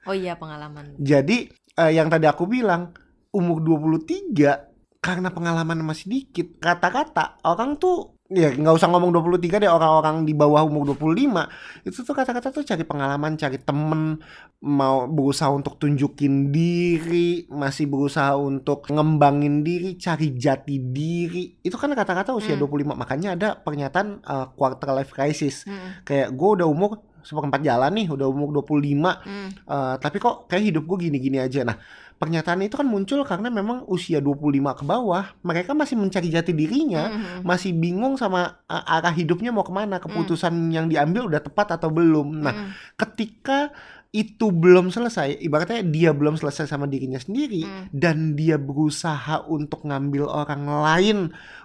Oh 0.07 0.15
iya 0.15 0.35
pengalaman. 0.35 0.97
Jadi 0.97 1.51
eh, 1.77 1.91
yang 1.93 2.09
tadi 2.09 2.25
aku 2.25 2.49
bilang 2.49 2.91
umur 3.29 3.61
23 3.61 4.99
karena 4.99 5.31
pengalaman 5.31 5.79
masih 5.85 6.11
dikit, 6.11 6.59
kata-kata 6.59 7.39
orang 7.47 7.79
tuh 7.79 8.18
ya 8.29 8.53
nggak 8.53 8.77
usah 8.77 8.93
ngomong 8.93 9.09
23 9.09 9.65
deh 9.65 9.69
orang-orang 9.69 10.21
di 10.21 10.37
bawah 10.37 10.61
umur 10.61 10.93
25 10.93 11.81
itu 11.81 11.97
tuh 12.05 12.13
kata-kata 12.13 12.53
tuh 12.53 12.61
cari 12.61 12.85
pengalaman 12.85 13.33
cari 13.33 13.57
temen 13.57 14.21
mau 14.61 15.09
berusaha 15.09 15.49
untuk 15.49 15.81
tunjukin 15.81 16.53
diri 16.53 17.49
masih 17.49 17.89
berusaha 17.89 18.37
untuk 18.37 18.85
ngembangin 18.91 19.63
diri 19.63 19.95
cari 19.95 20.35
jati 20.35 20.77
diri. 20.77 21.57
Itu 21.63 21.79
kan 21.79 21.95
kata-kata 21.95 22.35
usia 22.35 22.59
Hmm. 22.59 22.67
25 22.67 22.91
makanya 22.91 23.29
ada 23.39 23.47
pernyataan 23.55 24.19
uh, 24.21 24.51
quarter 24.53 24.91
life 24.91 25.15
crisis. 25.15 25.63
Mm, 25.63 26.03
kayak 26.03 26.27
gue 26.35 26.49
udah 26.59 26.67
umur 26.67 26.99
seperempat 27.23 27.63
jalan 27.63 27.91
nih 27.95 28.07
udah 28.11 28.27
umur 28.27 28.63
25 28.67 28.99
mm, 28.99 29.49
Uh, 29.63 29.95
tapi 29.99 30.19
kok 30.19 30.51
kayak 30.51 30.75
hidup 30.75 30.83
gue 30.83 31.07
gini-gini 31.07 31.39
aja. 31.39 31.63
Nah, 31.63 31.79
pernyataan 32.19 32.59
itu 32.67 32.75
kan 32.75 32.83
muncul 32.83 33.23
karena 33.23 33.47
memang 33.47 33.87
usia 33.87 34.19
25 34.19 34.75
ke 34.75 34.83
bawah, 34.83 35.31
mereka 35.39 35.71
masih 35.71 35.95
mencari 35.95 36.27
jati 36.27 36.51
dirinya, 36.51 37.07
mm, 37.07 37.47
masih 37.47 37.71
bingung 37.71 38.19
sama 38.19 38.59
uh, 38.67 38.93
arah 38.99 39.15
hidupnya 39.15 39.55
mau 39.55 39.63
ke 39.63 39.71
mana, 39.71 40.03
keputusan 40.03 40.51
yang 40.69 40.91
diambil 40.91 41.31
udah 41.31 41.39
tepat 41.39 41.79
atau 41.79 41.87
belum. 41.87 42.43
Nah, 42.43 42.53
mm, 42.53 42.69
ketika 42.99 43.71
itu 44.09 44.49
belum 44.49 44.89
selesai, 44.89 45.37
ibaratnya 45.37 45.85
dia 45.85 46.09
belum 46.17 46.33
selesai 46.33 46.65
sama 46.65 46.89
dirinya 46.89 47.21
sendiri 47.21 47.61
Mm. 47.61 47.85
dan 47.93 48.33
dia 48.33 48.57
berusaha 48.57 49.45
untuk 49.45 49.85
ngambil 49.85 50.25
orang 50.25 50.65
lain 50.65 51.17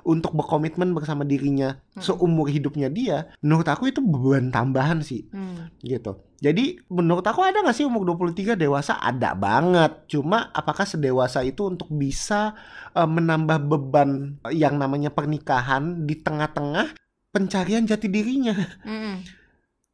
untuk 0.04 0.36
berkomitmen 0.36 0.92
bersama 0.92 1.24
dirinya 1.24 1.80
Mm. 1.96 2.04
seumur 2.04 2.52
hidupnya 2.52 2.92
dia, 2.92 3.32
menurut 3.40 3.64
aku 3.64 3.88
itu 3.88 4.04
beban 4.04 4.52
tambahan 4.52 5.00
sih 5.00 5.24
mm. 5.32 5.80
gitu. 5.88 6.20
Jadi 6.44 6.84
menurut 6.92 7.24
aku 7.24 7.40
ada 7.40 7.64
gak 7.64 7.72
sih 7.72 7.88
umur 7.88 8.04
23 8.12 8.52
dewasa? 8.60 9.00
Ada 9.00 9.32
banget. 9.32 10.12
Cuma 10.12 10.52
apakah 10.52 10.84
sedewasa 10.84 11.40
itu 11.40 11.64
untuk 11.64 11.88
bisa 11.88 12.52
eh, 12.92 13.08
menambah 13.08 13.64
beban 13.64 14.36
yang 14.52 14.76
namanya 14.76 15.08
pernikahan 15.08 16.04
di 16.04 16.20
tengah-tengah 16.20 16.92
pencarian 17.32 17.88
jati 17.88 18.12
dirinya? 18.12 18.52
Mm, 18.84 19.24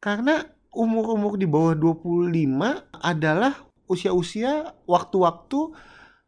Karena 0.03 0.43
umur-umur 0.71 1.35
di 1.35 1.47
bawah 1.47 1.75
25 1.75 2.31
adalah 3.03 3.53
usia-usia 3.91 4.71
waktu-waktu 4.87 5.75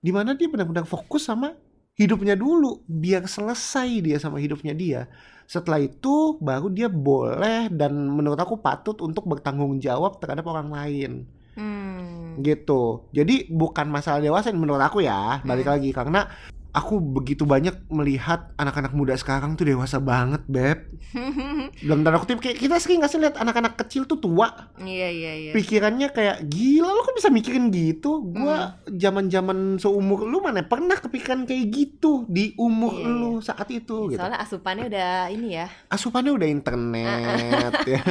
di 0.03 0.11
mana 0.11 0.35
dia 0.35 0.51
benar-benar 0.51 0.83
fokus 0.83 1.31
sama 1.31 1.55
hidupnya 1.95 2.35
dulu 2.35 2.83
biar 2.83 3.23
selesai 3.23 4.03
dia 4.03 4.17
sama 4.19 4.43
hidupnya 4.43 4.75
dia 4.75 5.01
setelah 5.47 5.79
itu 5.79 6.35
baru 6.43 6.67
dia 6.67 6.91
boleh 6.91 7.71
dan 7.71 7.95
menurut 7.95 8.39
aku 8.39 8.59
patut 8.59 8.99
untuk 8.99 9.23
bertanggung 9.29 9.79
jawab 9.79 10.19
terhadap 10.19 10.43
orang 10.49 10.73
lain 10.73 11.11
mm. 11.55 12.43
gitu 12.43 13.07
jadi 13.15 13.47
bukan 13.47 13.87
masalah 13.87 14.19
dewasa 14.19 14.51
menurut 14.51 14.83
aku 14.83 15.05
ya 15.05 15.39
balik 15.47 15.69
Hmm. 15.69 15.73
lagi 15.79 15.89
karena 15.95 16.27
aku 16.73 16.97
begitu 16.97 17.43
banyak 17.43 17.85
melihat 17.87 18.49
anak-anak 18.55 18.91
muda 18.91 19.13
sekarang 19.13 19.53
tuh 19.53 19.63
dewasa 19.63 19.97
banget 19.97 20.41
beb 20.43 20.89
dalam 21.85 22.01
tanda 22.01 22.17
kutip 22.17 22.39
kayak 22.39 22.57
kita 22.57 22.75
sering 22.75 22.97
nggak 22.97 23.07
sih 23.07 23.19
lihat 23.19 23.37
anak-anak 23.37 23.77
kecil 23.77 24.03
tuh 24.03 24.17
tua 24.17 24.73
Iya 24.75 25.07
iya 25.07 25.31
iya. 25.39 25.51
pikirannya 25.53 26.09
kayak 26.09 26.37
gila 26.43 26.89
lo 26.89 27.01
kok 27.03 27.15
bisa 27.15 27.29
mikirin 27.29 27.69
gitu 27.69 28.25
gua 28.25 28.55
Hmm. 28.73 28.73
zaman-zaman 28.91 29.57
seumur 29.77 30.23
lu 30.23 30.39
mana 30.39 30.61
pernah 30.61 30.95
kepikiran 30.95 31.43
kayak 31.43 31.65
gitu 31.69 32.25
di 32.27 32.53
umur 32.55 32.93
Iya, 32.95 33.07
lu 33.11 33.31
saat 33.39 33.67
itu 33.67 34.07
gitu 34.07 34.17
Soalnya 34.17 34.39
asupannya 34.39 34.85
udah 34.87 35.11
ini 35.27 35.47
ya, 35.53 35.67
asupannya 35.87 36.31
udah 36.31 36.47
internet 36.47 37.71
ya 37.93 38.01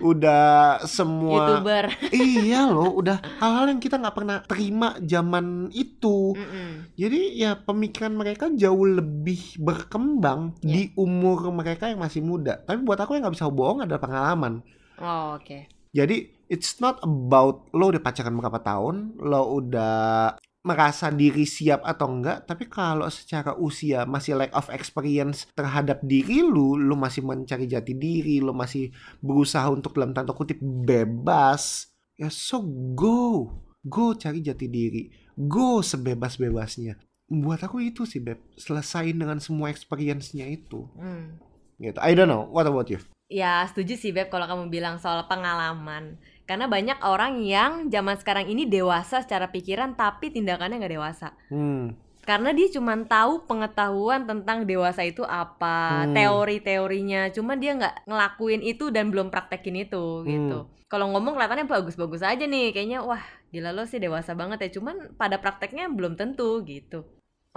udah 0.00 0.46
semua 0.84 1.54
youtuber. 1.54 1.84
iya 2.10 2.66
loh 2.66 2.94
udah 2.94 3.18
hal-hal 3.38 3.66
yang 3.68 3.78
kita 3.78 3.96
nggak 3.96 4.16
pernah 4.16 4.38
terima 4.42 4.98
zaman 5.00 5.46
itu 5.70 6.32
Mm-mm. 6.32 6.94
jadi 6.94 7.20
ya 7.36 7.50
pemikiran 7.56 8.07
mereka 8.14 8.48
jauh 8.52 8.84
lebih 8.86 9.58
berkembang 9.60 10.56
Iya. 10.60 10.72
di 10.72 10.82
umur 10.96 11.50
mereka 11.50 11.90
yang 11.90 12.00
masih 12.00 12.22
muda 12.24 12.60
tapi 12.62 12.84
buat 12.84 13.00
aku 13.00 13.16
yang 13.16 13.28
nggak 13.28 13.36
bisa 13.36 13.50
bohong 13.50 13.84
adalah 13.84 14.00
pengalaman 14.00 14.64
Oh 14.98 15.38
oke. 15.38 15.70
Jadi 15.94 16.26
it's 16.50 16.82
not 16.82 16.98
about 17.00 17.70
lo 17.72 17.94
udah 17.94 18.02
pacaran 18.02 18.34
berapa 18.34 18.60
tahun, 18.60 19.14
lo 19.22 19.62
udah 19.62 20.34
merasa 20.66 21.08
diri 21.08 21.46
siap 21.48 21.80
atau 21.86 22.18
enggak, 22.18 22.44
tapi 22.44 22.68
kalau 22.68 23.06
secara 23.08 23.56
usia 23.56 24.04
masih 24.04 24.36
lack 24.36 24.52
of 24.52 24.68
experience 24.74 25.46
terhadap 25.54 26.02
diri 26.04 26.44
lu, 26.44 26.76
lu 26.76 26.98
masih 26.98 27.24
mencari 27.24 27.64
jati 27.64 27.94
diri, 27.96 28.42
lo 28.42 28.52
masih 28.52 28.92
berusaha 29.22 29.64
untuk 29.70 29.96
dalam 29.96 30.12
tanda 30.12 30.34
kutip 30.34 30.58
bebas, 30.60 31.88
ya 32.18 32.28
so 32.28 32.60
go, 32.92 33.48
go 33.86 34.12
cari 34.18 34.44
jati 34.44 34.66
diri, 34.68 35.08
go 35.38 35.80
sebebas-bebasnya. 35.80 37.07
Buat 37.28 37.60
aku 37.64 37.84
itu 37.84 38.08
sih 38.08 38.18
beb, 38.18 38.40
selesain 38.56 39.12
dengan 39.12 39.36
semua 39.38 39.68
experience-nya 39.68 40.48
itu. 40.48 40.88
Hmm. 40.96 41.36
Gitu. 41.78 42.00
I 42.00 42.16
don't 42.16 42.26
know. 42.26 42.48
What 42.50 42.66
about 42.66 42.88
you? 42.88 42.98
Ya 43.28 43.60
setuju 43.68 44.00
sih 44.00 44.08
Beb 44.08 44.32
kalau 44.32 44.48
kamu 44.48 44.72
bilang 44.72 44.96
soal 44.96 45.20
pengalaman 45.28 46.16
Karena 46.48 46.64
banyak 46.64 47.04
orang 47.04 47.44
yang 47.44 47.92
zaman 47.92 48.16
sekarang 48.16 48.48
ini 48.48 48.64
dewasa 48.64 49.20
secara 49.20 49.52
pikiran 49.52 50.00
tapi 50.00 50.32
tindakannya 50.32 50.80
nggak 50.80 50.94
dewasa 50.96 51.36
Hmm. 51.52 51.92
Karena 52.24 52.56
dia 52.56 52.72
cuma 52.72 52.96
tahu 53.04 53.44
pengetahuan 53.44 54.24
tentang 54.24 54.64
dewasa 54.64 55.04
itu 55.04 55.28
apa 55.28 56.08
Hmm. 56.08 56.16
Teori-teorinya 56.16 57.28
Cuma 57.36 57.52
dia 57.60 57.76
nggak 57.76 58.08
ngelakuin 58.08 58.64
itu 58.64 58.88
dan 58.88 59.12
belum 59.12 59.28
praktekin 59.28 59.76
itu 59.76 60.24
gitu 60.24 60.64
Kalau 60.88 61.12
ngomong 61.12 61.36
kelihatannya 61.36 61.68
bagus-bagus 61.68 62.24
aja 62.24 62.48
nih 62.48 62.72
Kayaknya 62.72 63.04
wah 63.04 63.20
gila 63.52 63.76
lo 63.76 63.84
sih 63.84 64.00
dewasa 64.00 64.32
banget 64.32 64.64
ya 64.64 64.80
Cuman 64.80 65.12
pada 65.20 65.36
prakteknya 65.36 65.92
belum 65.92 66.16
tentu 66.16 66.64
gitu 66.64 67.04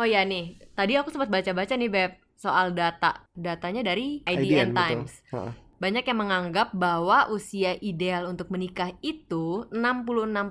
Oh 0.02 0.08
ya 0.08 0.26
nih, 0.26 0.58
tadi 0.74 0.98
aku 0.98 1.14
sempat 1.14 1.30
baca-baca 1.30 1.78
nih 1.78 1.86
Beb 1.86 2.12
soal 2.34 2.74
data. 2.74 3.22
Datanya 3.32 3.86
dari 3.86 4.26
IDN, 4.26 4.74
betul. 4.74 5.06
Times. 5.06 5.14
Banyak 5.78 6.02
yang 6.04 6.20
menganggap 6.20 6.74
bahwa 6.74 7.30
usia 7.30 7.78
ideal 7.80 8.26
untuk 8.26 8.50
menikah 8.50 8.98
itu 9.00 9.70
66% 9.70 10.42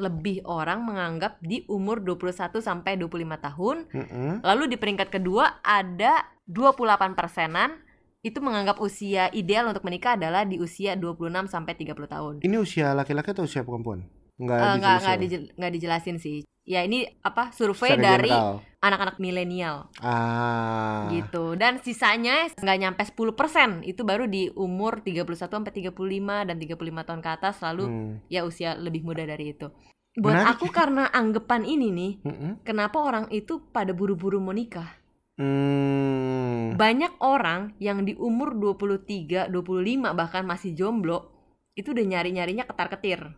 lebih 0.00 0.40
orang 0.44 0.80
menganggap 0.80 1.36
di 1.40 1.68
umur 1.68 2.00
21 2.00 2.32
sampai 2.58 2.96
25 2.96 3.12
tahun. 3.38 3.76
Mm-mm. 3.88 4.32
Lalu 4.40 4.72
di 4.72 4.76
peringkat 4.76 5.08
kedua 5.10 5.60
ada 5.60 6.24
28 6.44 7.12
persenan 7.12 7.76
itu 8.20 8.40
menganggap 8.40 8.80
usia 8.80 9.28
ideal 9.30 9.68
untuk 9.68 9.84
menikah 9.84 10.16
adalah 10.16 10.48
di 10.48 10.56
usia 10.56 10.96
26 10.96 11.44
sampai 11.44 11.76
30 11.76 12.08
tahun. 12.08 12.34
Ini 12.40 12.56
usia 12.56 12.96
laki-laki 12.96 13.36
atau 13.36 13.44
usia 13.44 13.60
perempuan? 13.60 14.00
Enggak 14.34 14.56
Eh, 14.56 14.64
nggak 14.64 14.78
nggak 14.80 14.96
dijelasin. 14.96 15.20
dijel- 15.20 15.50
nggak 15.54 15.72
dijelasin 15.72 16.16
sih. 16.18 16.38
Ya 16.64 16.80
ini 16.80 17.04
apa 17.20 17.52
survei 17.52 17.92
Secara 17.92 18.04
dari 18.16 18.32
general. 18.32 18.64
Anak-anak 18.84 19.16
milenial 19.16 19.88
ah 20.04 21.08
gitu. 21.08 21.56
Dan 21.56 21.80
sisanya 21.80 22.52
nggak 22.52 22.78
nyampe 22.80 23.02
10% 23.02 23.82
itu 23.88 24.04
baru 24.04 24.28
di 24.28 24.52
umur 24.52 25.00
31 25.00 25.24
sampai 25.48 25.72
35 25.72 26.48
dan 26.48 26.56
35 26.60 27.08
tahun 27.08 27.20
ke 27.24 27.30
atas 27.32 27.56
lalu 27.64 27.84
Hmm. 27.88 28.12
ya 28.28 28.44
usia 28.44 28.76
lebih 28.76 29.04
muda 29.04 29.24
dari 29.24 29.56
itu. 29.56 29.72
Buat 30.14 30.46
Menarik 30.46 30.50
aku 30.54 30.66
karena 30.70 31.04
anggapan 31.10 31.66
ini 31.66 31.90
nih, 31.90 32.12
Mm-mm. 32.22 32.52
kenapa 32.62 33.02
orang 33.02 33.26
itu 33.34 33.58
pada 33.74 33.90
buru-buru 33.90 34.38
mau 34.38 34.54
nikah? 34.54 34.86
Hmm. 35.34 36.78
Banyak 36.78 37.18
orang 37.18 37.74
yang 37.82 38.06
di 38.06 38.14
umur 38.14 38.54
23, 38.54 39.50
25 39.50 40.14
bahkan 40.14 40.46
masih 40.46 40.70
jomblo 40.78 41.34
itu 41.74 41.90
udah 41.90 42.06
nyari-nyarinya 42.06 42.62
ketar-ketir 42.70 43.34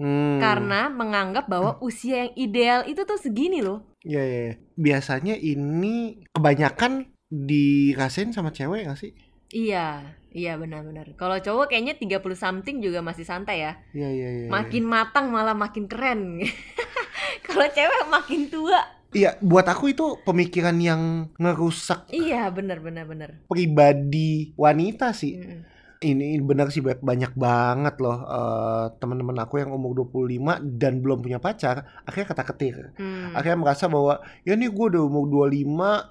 Hmm. 0.00 0.40
karena 0.40 0.88
menganggap 0.88 1.44
bahwa 1.44 1.76
usia 1.84 2.24
yang 2.24 2.32
ideal 2.32 2.80
itu 2.88 3.04
tuh 3.04 3.20
segini 3.20 3.60
loh. 3.60 3.84
Ya, 4.00 4.24
ya, 4.24 4.40
ya. 4.48 4.54
Biasanya 4.80 5.36
ini 5.36 6.24
kebanyakan 6.32 7.12
dirasain 7.28 8.32
sama 8.32 8.48
cewek 8.48 8.88
gak 8.88 8.96
sih? 8.96 9.12
Iya, 9.52 10.00
iya 10.32 10.56
benar-benar. 10.56 11.12
Kalau 11.20 11.36
cowok 11.36 11.68
kayaknya 11.68 12.00
30 12.00 12.32
something 12.32 12.80
juga 12.80 13.04
masih 13.04 13.28
santai 13.28 13.60
ya. 13.60 13.76
Iya, 13.92 14.08
iya, 14.08 14.28
iya. 14.32 14.48
Makin 14.48 14.88
matang 14.88 15.28
malah 15.28 15.52
makin 15.52 15.84
keren. 15.84 16.40
Kalau 17.46 17.66
cewek 17.68 18.08
makin 18.08 18.48
tua. 18.48 18.80
Iya, 19.10 19.36
buat 19.42 19.66
aku 19.66 19.90
itu 19.90 20.22
pemikiran 20.22 20.78
yang 20.78 21.34
ngerusak 21.34 22.06
Iya, 22.14 22.46
benar 22.54 22.78
benar 22.78 23.10
benar. 23.10 23.30
pribadi 23.50 24.54
wanita 24.54 25.10
sih. 25.10 25.34
Mm-mm. 25.34 25.60
Ini 26.00 26.40
benar 26.40 26.72
sih 26.72 26.80
banyak 26.80 27.36
banget 27.36 28.00
loh 28.00 28.24
eh, 28.24 28.84
teman-teman 28.96 29.36
aku 29.36 29.60
yang 29.60 29.68
umur 29.68 29.92
25 30.08 30.40
dan 30.74 30.98
belum 30.98 31.20
punya 31.20 31.36
pacar, 31.36 31.84
akhirnya 32.02 32.24
kata 32.26 32.44
ketir. 32.46 32.76
Hmm. 32.96 33.36
akhirnya 33.36 33.60
merasa 33.60 33.84
bahwa 33.84 34.16
ya 34.42 34.56
nih 34.56 34.66
gue 34.66 34.86
udah 34.88 35.02
umur 35.02 35.28
25 35.44 35.60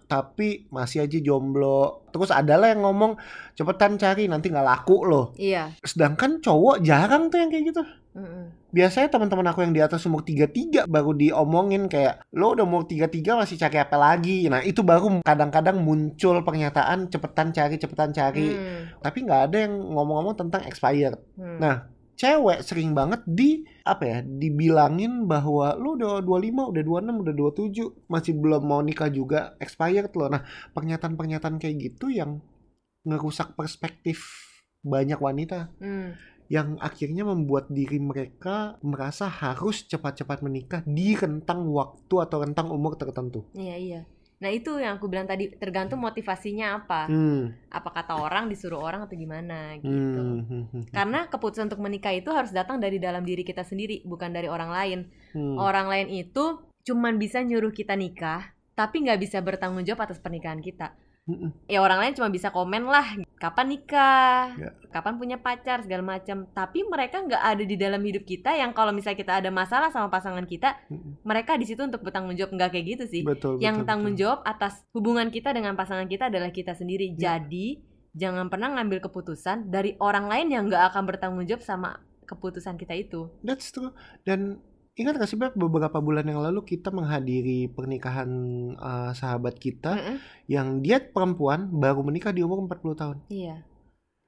tapi 0.06 0.70
masih 0.70 1.04
aja 1.04 1.18
jomblo 1.20 2.06
terus 2.10 2.30
adalah 2.30 2.70
yang 2.70 2.82
ngomong 2.82 3.18
cepetan 3.54 3.98
cari 3.98 4.26
nanti 4.26 4.50
nggak 4.50 4.62
laku 4.64 5.04
loh 5.04 5.26
Iya. 5.36 5.74
sedangkan 5.82 6.38
cowok 6.40 6.82
jarang 6.82 7.28
tuh 7.28 7.38
yang 7.38 7.50
kayak 7.50 7.66
gitu 7.68 7.82
Biasanya 8.70 9.10
teman-teman 9.10 9.50
aku 9.50 9.62
yang 9.62 9.74
di 9.74 9.82
atas 9.82 10.06
umur 10.06 10.22
33 10.22 10.86
baru 10.86 11.14
diomongin 11.14 11.90
kayak 11.90 12.26
lo 12.34 12.54
udah 12.54 12.66
umur 12.66 12.86
33 12.86 13.38
masih 13.38 13.58
cari 13.58 13.78
apa 13.78 13.98
lagi 13.98 14.46
nah 14.46 14.62
itu 14.62 14.82
baru 14.82 15.22
kadang-kadang 15.22 15.82
muncul 15.82 16.42
pernyataan 16.42 17.10
cepetan 17.10 17.50
cari 17.50 17.76
cepetan 17.78 18.10
cari 18.10 18.48
Hmm. 18.50 18.82
tapi 19.02 19.26
nggak 19.26 19.42
ada 19.50 19.58
yang 19.66 19.74
ngomong-ngomong 19.74 20.38
tentang 20.38 20.66
expired 20.66 21.18
Hmm. 21.34 21.58
Nah, 21.58 21.76
cewek 22.14 22.62
sering 22.62 22.92
banget 22.92 23.24
di 23.26 23.64
apa 23.82 24.04
ya 24.04 24.18
dibilangin 24.22 25.24
bahwa 25.26 25.74
lu 25.74 25.96
udah 25.96 26.20
25, 26.20 26.68
udah 26.68 26.84
26, 26.84 27.16
udah 27.16 27.34
27 27.34 28.06
masih 28.06 28.34
belum 28.36 28.62
mau 28.62 28.84
nikah 28.84 29.08
juga 29.08 29.56
expired 29.58 30.12
loh. 30.14 30.28
Nah, 30.28 30.44
pernyataan-pernyataan 30.76 31.58
kayak 31.58 31.78
gitu 31.80 32.12
yang 32.12 32.44
ngerusak 33.02 33.56
perspektif 33.56 34.46
banyak 34.80 35.18
wanita 35.18 35.72
Hmm. 35.80 36.16
Yang 36.50 36.82
akhirnya 36.82 37.24
membuat 37.24 37.70
diri 37.70 38.02
mereka 38.02 38.82
merasa 38.82 39.30
harus 39.30 39.86
cepat-cepat 39.86 40.42
menikah 40.42 40.82
di 40.82 41.14
rentang 41.14 41.70
waktu 41.70 42.16
atau 42.26 42.38
rentang 42.42 42.74
umur 42.74 42.98
tertentu. 42.98 43.46
Iya 43.54 43.78
iya. 43.78 44.02
Nah 44.40 44.50
itu 44.50 44.80
yang 44.80 44.96
aku 44.98 45.12
bilang 45.12 45.28
tadi 45.28 45.52
tergantung 45.52 46.00
motivasinya 46.00 46.82
apa. 46.82 47.06
Hmm, 47.06 47.54
Apa 47.70 47.92
kata 47.92 48.18
orang 48.18 48.48
disuruh 48.50 48.80
orang 48.80 49.06
atau 49.06 49.14
gimana 49.14 49.78
gitu. 49.78 49.92
hmm, 49.92 50.42
hmm, 50.48 50.64
hmm, 50.74 50.84
Karena 50.96 51.28
keputusan 51.28 51.70
untuk 51.70 51.84
menikah 51.84 52.16
itu 52.16 52.32
harus 52.32 52.50
datang 52.50 52.80
dari 52.80 52.98
dalam 52.98 53.22
diri 53.22 53.44
kita 53.44 53.62
sendiri, 53.62 54.02
bukan 54.08 54.32
dari 54.32 54.48
orang 54.50 54.72
lain. 54.72 55.00
hmm. 55.36 55.60
Orang 55.60 55.92
lain 55.92 56.08
itu 56.10 56.66
cuman 56.88 57.20
bisa 57.20 57.44
nyuruh 57.44 57.76
kita 57.76 57.94
nikah, 58.00 58.56
tapi 58.74 59.04
nggak 59.06 59.20
bisa 59.22 59.38
bertanggung 59.44 59.84
jawab 59.84 60.08
atas 60.08 60.24
pernikahan 60.24 60.64
kita. 60.64 60.96
Mm-mm. 61.28 61.52
Ya 61.70 61.84
orang 61.84 62.00
lain 62.02 62.14
cuma 62.18 62.30
bisa 62.32 62.50
komen 62.50 62.90
lah, 62.90 63.06
kapan 63.38 63.76
nikah, 63.76 64.56
Ya. 64.58 64.74
kapan 64.90 65.20
punya 65.20 65.38
pacar 65.38 65.84
segala 65.86 66.02
macam. 66.02 66.50
Tapi 66.50 66.82
mereka 66.88 67.22
nggak 67.22 67.44
ada 67.44 67.64
di 67.64 67.76
dalam 67.78 68.02
hidup 68.02 68.26
kita 68.26 68.56
yang 68.58 68.74
kalau 68.74 68.90
misalnya 68.90 69.20
kita 69.22 69.34
ada 69.38 69.50
masalah 69.54 69.94
sama 69.94 70.10
pasangan 70.10 70.46
kita, 70.50 70.80
Mm-mm. 70.90 71.22
mereka 71.22 71.54
di 71.60 71.70
situ 71.70 71.86
untuk 71.86 72.02
bertanggung 72.02 72.34
jawab 72.34 72.58
nggak 72.58 72.70
kayak 72.74 72.86
gitu 72.98 73.06
sih. 73.06 73.22
Betul, 73.22 73.62
yang 73.62 73.84
betul, 73.84 73.88
tanggung 73.88 74.14
betul. 74.18 74.24
jawab 74.26 74.40
atas 74.42 74.82
hubungan 74.96 75.30
kita 75.30 75.54
dengan 75.54 75.78
pasangan 75.78 76.10
kita 76.10 76.34
adalah 76.34 76.50
kita 76.50 76.74
sendiri. 76.74 77.14
Ya. 77.14 77.38
Jadi 77.38 77.82
jangan 78.18 78.50
pernah 78.50 78.74
ngambil 78.74 79.06
keputusan 79.06 79.70
dari 79.70 79.94
orang 80.02 80.26
lain 80.26 80.48
yang 80.50 80.64
nggak 80.66 80.94
akan 80.94 81.04
bertanggung 81.06 81.46
jawab 81.46 81.62
sama 81.62 82.02
keputusan 82.26 82.78
kita 82.78 82.94
itu. 82.94 83.30
That's 83.42 83.74
true. 83.74 83.90
Dan 84.22 84.62
ingat 85.00 85.16
gak 85.16 85.30
sih 85.32 85.40
Beb, 85.40 85.56
beberapa 85.56 86.04
bulan 86.04 86.28
yang 86.28 86.44
lalu 86.44 86.68
kita 86.68 86.92
menghadiri 86.92 87.72
pernikahan 87.72 88.28
uh, 88.76 89.16
sahabat 89.16 89.56
kita 89.56 89.96
Mm-mm. 89.96 90.18
yang 90.52 90.84
dia 90.84 91.00
perempuan 91.00 91.72
baru 91.72 92.04
menikah 92.04 92.36
di 92.36 92.44
umur 92.44 92.60
40 92.68 93.00
tahun. 93.00 93.18
Iya, 93.32 93.64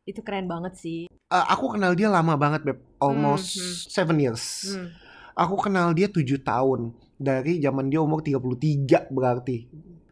itu 0.07 0.23
keren 0.23 0.47
banget 0.47 0.79
sih. 0.79 0.99
Uh, 1.27 1.45
aku 1.51 1.75
kenal 1.75 1.91
dia 1.91 2.07
lama 2.07 2.39
banget 2.39 2.63
Beb, 2.63 2.79
almost 3.03 3.59
Hmm, 3.59 3.75
seven 3.91 4.17
years. 4.23 4.71
Hmm. 4.71 4.87
Aku 5.35 5.59
kenal 5.59 5.91
dia 5.91 6.07
7 6.07 6.23
tahun 6.39 6.91
dari 7.15 7.59
zaman 7.59 7.91
dia 7.91 7.99
umur 7.99 8.23
33 8.23 9.11
berarti. 9.11 9.67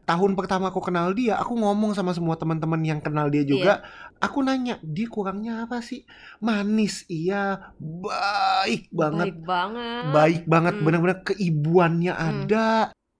Tahun 0.09 0.33
pertama 0.33 0.73
aku 0.73 0.81
kenal 0.81 1.13
dia, 1.13 1.37
aku 1.37 1.53
ngomong 1.53 1.93
sama 1.93 2.09
semua 2.11 2.33
teman-teman 2.33 2.81
yang 2.81 2.97
kenal 2.97 3.29
dia 3.29 3.45
juga. 3.45 3.85
Aku 4.17 4.41
nanya, 4.41 4.81
dia 4.81 5.05
kurangnya 5.05 5.63
apa 5.63 5.79
sih? 5.79 6.01
Manis, 6.39 7.05
iya. 7.05 7.69
Baik 7.77 8.89
banget. 8.89 9.29
Baik 9.29 9.39
banget. 9.45 10.03
baik 10.09 10.43
banget 10.45 10.73
Hmm. 10.73 10.83
bener-bener 10.83 11.17
keibuannya 11.23 12.09
Hmm. 12.09 12.25
ada 12.49 12.65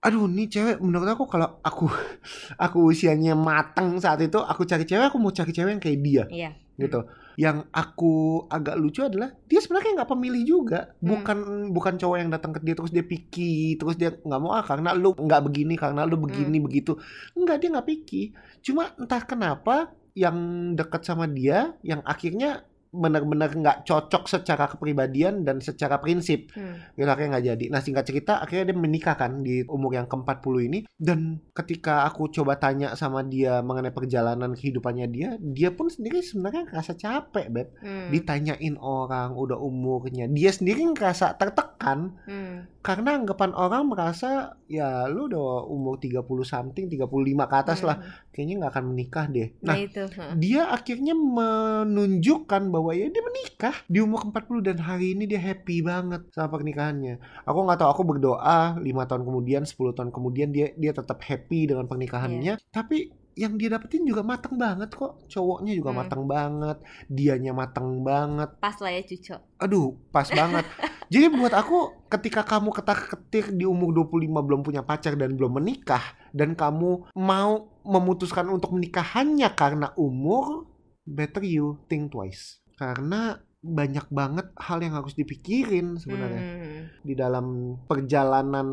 aduh 0.00 0.24
nih 0.24 0.48
cewek 0.48 0.76
menurut 0.80 1.04
aku 1.06 1.28
kalau 1.28 1.60
aku 1.60 1.84
aku 2.56 2.88
usianya 2.88 3.36
mateng 3.36 4.00
saat 4.00 4.18
itu 4.18 4.40
aku 4.40 4.64
cari 4.64 4.82
cewek 4.82 5.12
aku 5.12 5.20
mau 5.20 5.28
cari 5.28 5.52
cewek 5.52 5.76
yang 5.76 5.82
kayak 5.82 6.00
dia 6.00 6.24
Iya. 6.26 6.50
gitu 6.80 7.04
yang 7.40 7.64
aku 7.72 8.44
agak 8.52 8.76
lucu 8.76 9.00
adalah 9.00 9.32
dia 9.48 9.64
sebenarnya 9.64 10.04
nggak 10.04 10.10
pemilih 10.12 10.42
juga 10.44 10.92
Hmm. 11.00 11.08
bukan 11.08 11.38
bukan 11.72 11.94
cowok 11.96 12.16
yang 12.20 12.28
datang 12.28 12.52
ke 12.52 12.60
dia 12.60 12.76
terus 12.76 12.92
dia 12.92 13.00
picky 13.00 13.80
terus 13.80 13.96
dia 13.96 14.12
nggak 14.12 14.40
mau 14.44 14.52
ah 14.52 14.60
karena 14.60 14.92
lu 14.92 15.16
nggak 15.16 15.40
begini 15.48 15.80
karena 15.80 16.04
lu 16.04 16.20
begini 16.20 16.60
Hmm. 16.60 16.66
begitu 16.68 16.92
nggak 17.32 17.56
dia 17.56 17.68
nggak 17.72 17.88
picky 17.88 18.22
cuma 18.60 18.92
entah 19.00 19.24
kenapa 19.24 19.88
yang 20.12 20.36
dekat 20.76 21.00
sama 21.08 21.24
dia 21.24 21.72
yang 21.80 22.04
akhirnya 22.04 22.60
benar-benar 22.90 23.54
nggak 23.54 23.86
cocok 23.86 24.26
secara 24.26 24.66
kepribadian 24.66 25.46
dan 25.46 25.62
secara 25.62 25.96
prinsip 25.96 26.50
Hmm. 26.50 26.74
gitu 26.98 27.06
akhirnya 27.06 27.38
nggak 27.38 27.46
jadi. 27.54 27.64
Nah 27.70 27.80
singkat 27.80 28.02
cerita 28.02 28.42
akhirnya 28.42 28.74
dia 28.74 28.76
menikah 28.76 29.14
kan 29.14 29.40
di 29.40 29.62
umur 29.64 29.94
yang 29.94 30.10
ke-40 30.10 30.54
ini 30.66 30.78
dan 30.98 31.38
ketika 31.54 32.02
aku 32.04 32.26
coba 32.28 32.58
tanya 32.58 32.92
sama 32.94 33.22
dia 33.22 33.62
mengenai 33.62 33.94
perjalanan 33.94 34.52
kehidupannya 34.52 35.06
dia, 35.06 35.28
dia 35.38 35.70
pun 35.70 35.86
sendiri 35.86 36.18
sebenarnya 36.18 36.66
ngerasa 36.66 36.92
capek, 36.94 37.46
Beb. 37.46 37.68
Hmm. 37.78 38.10
Ditanyain 38.10 38.74
orang 38.76 39.38
udah 39.38 39.56
umurnya, 39.56 40.26
dia 40.26 40.50
sendiri 40.50 40.82
ngerasa 40.90 41.38
tertekan 41.38 42.18
Hmm. 42.26 42.66
karena 42.80 43.14
anggapan 43.16 43.52
orang 43.52 43.86
merasa 43.86 44.58
ya 44.66 45.06
lu 45.06 45.28
udah 45.28 45.62
umur 45.66 46.00
30 46.00 46.42
something, 46.42 46.88
35 46.88 47.46
ke 47.46 47.54
atas 47.54 47.84
lah, 47.84 48.00
Hmm. 48.00 48.08
kayaknya 48.32 48.54
nggak 48.58 48.72
akan 48.72 48.86
menikah 48.88 49.26
deh. 49.28 49.48
Nah, 49.60 49.74
Nah, 49.74 49.78
itu. 49.78 50.02
dia 50.36 50.62
akhirnya 50.66 51.14
menunjukkan 51.14 52.62
bahwa 52.66 52.79
ya 52.88 53.12
dia 53.12 53.20
menikah 53.20 53.76
di 53.84 54.00
umur 54.00 54.24
40 54.32 54.64
dan 54.64 54.78
hari 54.80 55.12
ini 55.12 55.28
dia 55.28 55.36
happy 55.36 55.84
banget 55.84 56.24
sama 56.32 56.56
pernikahannya. 56.56 57.20
Aku 57.44 57.58
nggak 57.68 57.84
tahu 57.84 57.90
aku 57.92 58.02
berdoa 58.16 58.80
lima 58.80 59.04
tahun 59.04 59.28
kemudian 59.28 59.68
10 59.68 59.92
tahun 59.92 60.08
kemudian 60.08 60.48
dia 60.48 60.72
dia 60.74 60.96
tetap 60.96 61.20
happy 61.20 61.68
dengan 61.68 61.84
pernikahannya. 61.84 62.56
Tapi 62.72 63.12
yang 63.38 63.54
dia 63.56 63.70
dapetin 63.72 64.04
juga 64.04 64.20
matang 64.20 64.58
banget 64.58 64.90
kok. 64.92 65.24
Cowoknya 65.30 65.72
juga 65.72 65.94
Hmm. 65.94 65.98
matang 66.02 66.22
banget, 66.26 66.76
dianya 67.06 67.52
matang 67.54 68.02
banget. 68.02 68.50
Pas 68.58 68.76
lah 68.82 68.90
ya 68.90 69.02
cuco. 69.06 69.36
Aduh, 69.62 69.96
pas 70.10 70.26
banget. 70.28 70.66
Jadi 71.12 71.26
buat 71.34 71.54
aku 71.54 72.06
ketika 72.06 72.46
kamu 72.46 72.70
ketak-ketik 72.70 73.54
di 73.56 73.66
umur 73.66 73.90
25 73.94 74.42
belum 74.46 74.60
punya 74.62 74.82
pacar 74.86 75.18
dan 75.18 75.34
belum 75.34 75.58
menikah 75.58 76.02
dan 76.30 76.54
kamu 76.54 77.10
mau 77.18 77.66
memutuskan 77.82 78.46
untuk 78.46 78.76
menikah 78.76 79.02
hanya 79.18 79.50
karena 79.50 79.90
umur, 79.98 80.70
better 81.02 81.42
you 81.42 81.80
think 81.90 82.14
twice. 82.14 82.62
Karena 82.80 83.36
banyak 83.60 84.08
banget 84.08 84.56
hal 84.56 84.80
yang 84.80 84.96
harus 84.96 85.12
dipikirin 85.12 86.00
sebenarnya 86.00 86.40
Hmm. 86.40 86.82
di 87.04 87.12
dalam 87.12 87.76
perjalanan 87.84 88.64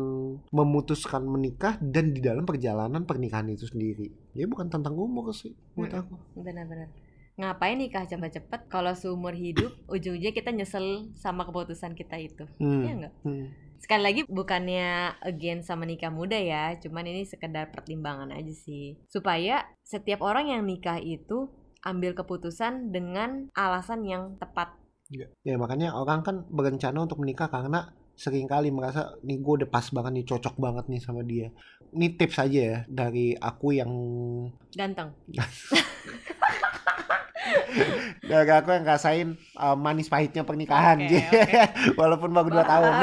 memutuskan 0.48 1.28
menikah 1.28 1.76
dan 1.76 2.16
di 2.16 2.24
dalam 2.24 2.48
perjalanan 2.48 3.04
pernikahan 3.04 3.52
itu 3.52 3.68
sendiri. 3.68 4.08
Ya 4.32 4.48
bukan 4.48 4.72
tentang 4.72 4.96
umur 4.96 5.28
sih 5.36 5.52
buat 5.76 5.92
Mm-mm. 5.92 6.02
aku. 6.08 6.14
Benar-benar. 6.40 6.88
Ngapain 7.36 7.76
nikah 7.76 8.08
cepet-cepet 8.08 8.72
kalau 8.72 8.96
seumur 8.96 9.36
hidup 9.36 9.76
ujung-ujungnya 9.92 10.32
kita 10.32 10.56
nyesel 10.56 11.12
sama 11.12 11.44
keputusan 11.44 11.92
kita 11.92 12.16
itu. 12.16 12.48
Hmm. 12.56 12.80
Iya 12.80 12.92
nggak? 13.04 13.14
Hmm. 13.28 13.46
Sekali 13.78 14.02
lagi 14.02 14.20
bukannya 14.26 15.20
again 15.22 15.62
sama 15.62 15.84
nikah 15.86 16.10
muda 16.10 16.34
ya, 16.34 16.74
cuman 16.80 17.06
ini 17.06 17.22
sekedar 17.22 17.70
pertimbangan 17.70 18.32
aja 18.32 18.50
sih. 18.50 18.98
Supaya 19.06 19.68
setiap 19.84 20.24
orang 20.24 20.50
yang 20.50 20.64
nikah 20.64 20.96
itu 20.98 21.46
ambil 21.82 22.14
keputusan 22.14 22.90
dengan 22.90 23.50
alasan 23.54 24.06
yang 24.06 24.38
tepat. 24.38 24.74
Ya 25.42 25.56
makanya 25.56 25.96
orang 25.96 26.20
kan 26.20 26.44
berencana 26.52 27.08
untuk 27.08 27.24
menikah 27.24 27.48
karena 27.48 27.96
sering 28.18 28.50
kali 28.50 28.74
merasa 28.74 29.14
nih 29.22 29.38
gue 29.38 29.54
udah 29.62 29.70
pas 29.70 29.86
banget 29.94 30.20
nih 30.20 30.26
cocok 30.26 30.58
banget 30.58 30.84
nih 30.90 31.00
sama 31.00 31.22
dia. 31.22 31.54
Ini 31.94 32.18
tips 32.18 32.42
aja 32.42 32.60
ya 32.60 32.78
dari 32.90 33.32
aku 33.38 33.78
yang 33.78 33.90
Ganteng. 34.74 35.14
dari 38.28 38.50
aku 38.52 38.68
yang 38.74 38.84
ngerasain 38.84 39.28
uh, 39.56 39.78
manis 39.78 40.10
pahitnya 40.10 40.42
pernikahan. 40.42 40.98
Oke, 40.98 41.22
oke. 41.30 41.62
Walaupun 42.00 42.30
baru 42.34 42.48
dua 42.52 42.66
tahun. 42.66 42.94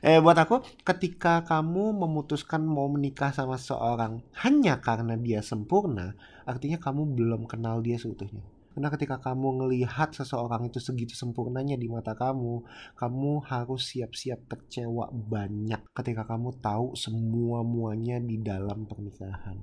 Eh 0.00 0.16
buat 0.16 0.32
aku 0.32 0.64
ketika 0.80 1.44
kamu 1.44 1.92
memutuskan 1.92 2.64
mau 2.64 2.88
menikah 2.88 3.36
sama 3.36 3.60
seorang 3.60 4.24
hanya 4.40 4.80
karena 4.80 5.12
dia 5.12 5.44
sempurna, 5.44 6.16
artinya 6.48 6.80
kamu 6.80 7.12
belum 7.12 7.44
kenal 7.44 7.84
dia 7.84 8.00
seutuhnya. 8.00 8.40
Karena 8.72 8.88
ketika 8.96 9.20
kamu 9.20 9.60
ngelihat 9.60 10.16
seseorang 10.16 10.72
itu 10.72 10.80
segitu 10.80 11.12
sempurnanya 11.12 11.76
di 11.76 11.84
mata 11.92 12.16
kamu, 12.16 12.64
kamu 12.96 13.44
harus 13.44 13.92
siap-siap 13.92 14.48
kecewa 14.48 15.12
banyak 15.12 15.84
ketika 15.92 16.24
kamu 16.24 16.56
tahu 16.64 16.96
semua 16.96 17.60
muanya 17.60 18.16
di 18.24 18.40
dalam 18.40 18.88
pernikahan. 18.88 19.60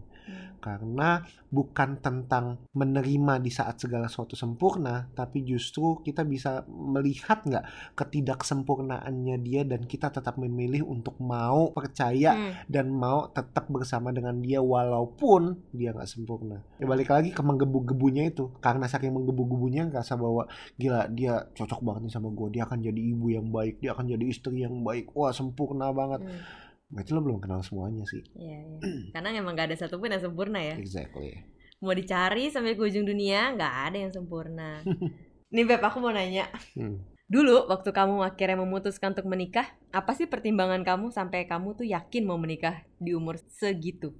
Karena 0.58 1.22
bukan 1.48 2.02
tentang 2.04 2.60
menerima 2.76 3.40
di 3.40 3.52
saat 3.54 3.80
segala 3.80 4.12
sesuatu 4.12 4.36
sempurna, 4.36 5.08
tapi 5.16 5.46
justru 5.48 6.02
kita 6.04 6.28
bisa 6.28 6.66
melihat 6.68 7.46
nggak 7.46 7.96
ketidaksempurnaannya 7.96 9.36
dia 9.42 9.62
dan 9.63 9.88
kita 9.88 10.12
tetap 10.12 10.36
memilih 10.36 10.84
untuk 10.84 11.16
mau 11.24 11.72
percaya 11.72 12.30
Hmm. 12.38 12.54
dan 12.68 12.92
mau 12.92 13.32
tetap 13.32 13.72
bersama 13.72 14.12
dengan 14.12 14.38
dia 14.44 14.60
walaupun 14.60 15.58
dia 15.72 15.96
nggak 15.96 16.10
sempurna. 16.10 16.60
Ya 16.78 16.86
balik 16.86 17.10
lagi 17.10 17.32
ke 17.32 17.42
menggebu-gebunya 17.42 18.28
itu, 18.30 18.52
karena 18.60 18.86
saking 18.86 19.13
menggebu-gebunya 19.16 19.88
ngerasa 19.88 20.20
bahwa 20.20 20.46
gila 20.76 21.08
dia 21.08 21.48
cocok 21.56 21.80
banget 21.82 22.02
nih 22.10 22.13
sama 22.13 22.30
gue, 22.34 22.48
dia 22.52 22.68
akan 22.68 22.80
jadi 22.84 23.02
ibu 23.02 23.32
yang 23.32 23.48
baik, 23.48 23.80
dia 23.80 23.96
akan 23.96 24.06
jadi 24.12 24.26
istri 24.28 24.66
yang 24.66 24.84
baik, 24.84 25.16
wah 25.16 25.32
sempurna 25.32 25.90
banget. 25.96 26.22
Hmm. 26.28 26.66
Berarti 26.88 27.10
lo 27.12 27.19
belum 27.19 27.39
kenal 27.43 27.60
semuanya 27.63 28.04
sih. 28.08 28.23
Iya, 28.36 28.60
iya. 28.63 28.80
Karena 29.12 29.36
emang 29.36 29.60
gak 29.60 29.71
ada 29.71 29.78
satupun 29.78 30.08
yang 30.12 30.23
sempurna 30.23 30.63
ya. 30.63 30.76
Exactly. 30.80 31.43
Mau 31.84 31.93
dicari 31.93 32.50
sampai 32.50 32.73
ke 32.73 32.82
ujung 32.82 33.06
dunia 33.06 33.54
nggak 33.54 33.73
ada 33.91 33.97
yang 34.08 34.12
sempurna. 34.15 34.82
Nih 35.54 35.63
Beb, 35.63 35.84
aku 35.84 36.02
mau 36.02 36.10
nanya. 36.10 36.50
Hmm. 36.73 37.00
Dulu 37.28 37.67
waktu 37.67 37.91
kamu 37.91 38.23
akhirnya 38.23 38.58
memutuskan 38.58 39.12
untuk 39.12 39.28
menikah, 39.28 39.67
apa 39.91 40.15
sih 40.15 40.32
pertimbangan 40.32 40.82
kamu 40.88 41.12
sampai 41.12 41.43
kamu 41.43 41.76
tuh 41.76 41.86
yakin 41.86 42.23
mau 42.23 42.39
menikah 42.39 42.88
di 42.97 43.12
umur 43.12 43.36
segitu? 43.52 44.15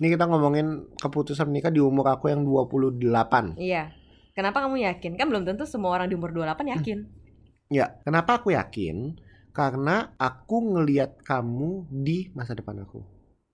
Ini 0.00 0.12
kita 0.12 0.28
ngomongin 0.28 0.92
keputusan 0.96 1.48
menikah 1.48 1.72
di 1.72 1.80
umur 1.80 2.08
aku 2.12 2.32
yang 2.32 2.44
28. 2.44 3.60
Iya. 3.60 3.92
Kenapa 4.36 4.64
kamu 4.64 4.84
yakin? 4.84 5.16
Kan 5.16 5.32
belum 5.32 5.48
tentu 5.48 5.64
semua 5.64 5.96
orang 5.96 6.08
di 6.12 6.16
umur 6.16 6.32
28 6.32 6.74
yakin. 6.80 6.98
Ya, 7.72 7.96
kenapa 8.04 8.40
aku 8.40 8.52
yakin? 8.52 9.16
Karena 9.56 10.12
aku 10.20 10.76
ngeliat 10.76 11.24
kamu 11.24 11.88
di 11.88 12.28
masa 12.36 12.52
depan 12.52 12.84
aku. 12.84 13.00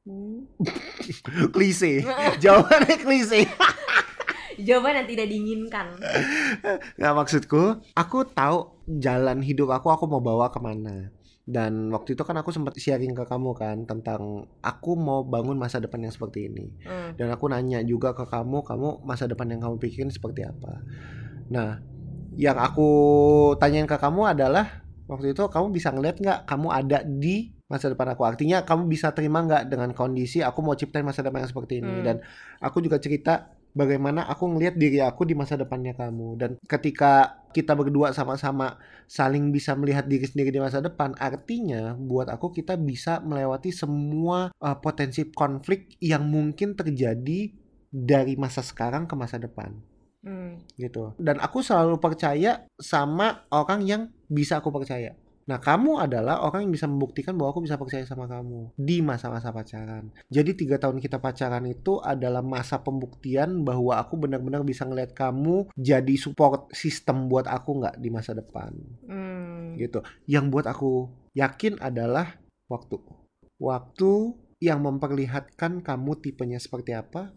Hmm. 0.02 0.50
klise. 1.54 2.02
Jawabannya 2.42 2.96
klise. 2.98 3.46
Jawaban 4.58 4.98
yang 4.98 5.08
tidak 5.08 5.30
diinginkan. 5.30 5.86
Nggak 6.98 7.14
maksudku, 7.14 7.78
aku 7.94 8.26
tahu 8.34 8.82
jalan 8.98 9.46
hidup 9.46 9.70
aku 9.70 9.94
aku 9.94 10.10
mau 10.10 10.18
bawa 10.18 10.50
ke 10.50 10.58
mana. 10.58 11.14
Dan 11.42 11.90
waktu 11.94 12.18
itu 12.18 12.22
kan 12.26 12.38
aku 12.38 12.50
sempat 12.50 12.74
sharing 12.78 13.14
ke 13.14 13.26
kamu 13.26 13.54
kan 13.54 13.86
tentang 13.86 14.46
aku 14.62 14.94
mau 14.94 15.22
bangun 15.22 15.58
masa 15.58 15.78
depan 15.78 16.02
yang 16.02 16.14
seperti 16.14 16.50
ini. 16.50 16.66
Hmm. 16.82 17.14
Dan 17.14 17.30
aku 17.30 17.46
nanya 17.46 17.78
juga 17.86 18.10
ke 18.10 18.26
kamu, 18.26 18.66
kamu 18.66 19.06
masa 19.06 19.30
depan 19.30 19.54
yang 19.54 19.62
kamu 19.62 19.78
pikirin 19.78 20.10
seperti 20.10 20.46
apa. 20.46 20.82
Nah, 21.46 21.78
yang 22.34 22.58
aku 22.58 22.90
tanyain 23.58 23.86
ke 23.86 23.96
kamu 23.98 24.34
adalah 24.34 24.82
waktu 25.12 25.36
itu 25.36 25.44
kamu 25.44 25.66
bisa 25.76 25.92
ngeliat 25.92 26.16
nggak 26.16 26.40
kamu 26.48 26.68
ada 26.72 26.98
di 27.04 27.52
masa 27.68 27.92
depan 27.92 28.16
aku. 28.16 28.24
Artinya 28.24 28.64
kamu 28.64 28.88
bisa 28.88 29.12
terima 29.12 29.44
nggak 29.44 29.68
dengan 29.68 29.92
kondisi 29.92 30.40
aku 30.40 30.64
mau 30.64 30.72
ciptain 30.72 31.04
masa 31.04 31.20
depan 31.20 31.44
yang 31.44 31.52
seperti 31.52 31.84
ini. 31.84 32.00
Hmm. 32.00 32.04
Dan 32.04 32.16
aku 32.64 32.80
juga 32.80 32.96
cerita 32.96 33.52
bagaimana 33.72 34.28
aku 34.28 34.52
ngelihat 34.52 34.76
diri 34.76 35.00
aku 35.00 35.28
di 35.28 35.36
masa 35.36 35.60
depannya 35.60 35.92
kamu. 35.92 36.28
Dan 36.40 36.50
ketika 36.64 37.44
kita 37.52 37.76
berdua 37.76 38.16
sama-sama 38.16 38.80
saling 39.04 39.52
bisa 39.52 39.76
melihat 39.76 40.08
diri 40.08 40.24
sendiri 40.24 40.52
di 40.52 40.60
masa 40.60 40.80
depan, 40.80 41.12
artinya 41.20 41.92
buat 41.96 42.32
aku 42.32 42.52
kita 42.52 42.80
bisa 42.80 43.20
melewati 43.20 43.72
semua 43.72 44.52
uh, 44.56 44.76
potensi 44.80 45.28
konflik 45.32 45.96
yang 46.00 46.24
mungkin 46.28 46.72
terjadi 46.72 47.52
dari 47.92 48.40
masa 48.40 48.64
sekarang 48.64 49.04
ke 49.04 49.12
masa 49.12 49.36
depan 49.36 49.92
Hmm. 50.22 50.62
gitu. 50.78 51.18
Dan 51.18 51.42
aku 51.42 51.66
selalu 51.66 51.98
percaya 51.98 52.62
sama 52.78 53.42
orang 53.50 53.82
yang 53.82 54.02
bisa 54.32 54.64
aku 54.64 54.72
percaya. 54.72 55.12
Nah, 55.42 55.58
kamu 55.58 55.98
adalah 55.98 56.38
orang 56.46 56.70
yang 56.70 56.72
bisa 56.78 56.86
membuktikan 56.86 57.34
bahwa 57.34 57.50
aku 57.50 57.66
bisa 57.66 57.74
percaya 57.74 58.06
sama 58.06 58.30
kamu 58.30 58.78
di 58.78 59.02
masa-masa 59.02 59.50
pacaran. 59.50 60.14
Jadi 60.30 60.54
tiga 60.54 60.78
tahun 60.78 61.02
kita 61.02 61.18
pacaran 61.18 61.66
itu 61.66 61.98
adalah 61.98 62.46
masa 62.46 62.78
pembuktian 62.78 63.66
bahwa 63.66 63.98
aku 63.98 64.22
benar-benar 64.22 64.62
bisa 64.62 64.86
ngeliat 64.86 65.10
kamu 65.18 65.66
jadi 65.74 66.14
support 66.14 66.70
sistem 66.70 67.26
buat 67.26 67.50
aku 67.50 67.82
nggak 67.82 67.98
di 67.98 68.08
masa 68.14 68.38
depan, 68.38 68.70
Hmm. 69.10 69.74
gitu. 69.82 69.98
Yang 70.30 70.44
buat 70.54 70.66
aku 70.70 71.10
yakin 71.34 71.82
adalah 71.82 72.38
waktu. 72.70 73.02
Waktu 73.58 74.12
yang 74.62 74.86
memperlihatkan 74.86 75.82
kamu 75.82 76.22
tipenya 76.22 76.62
seperti 76.62 76.94
apa, 76.94 77.34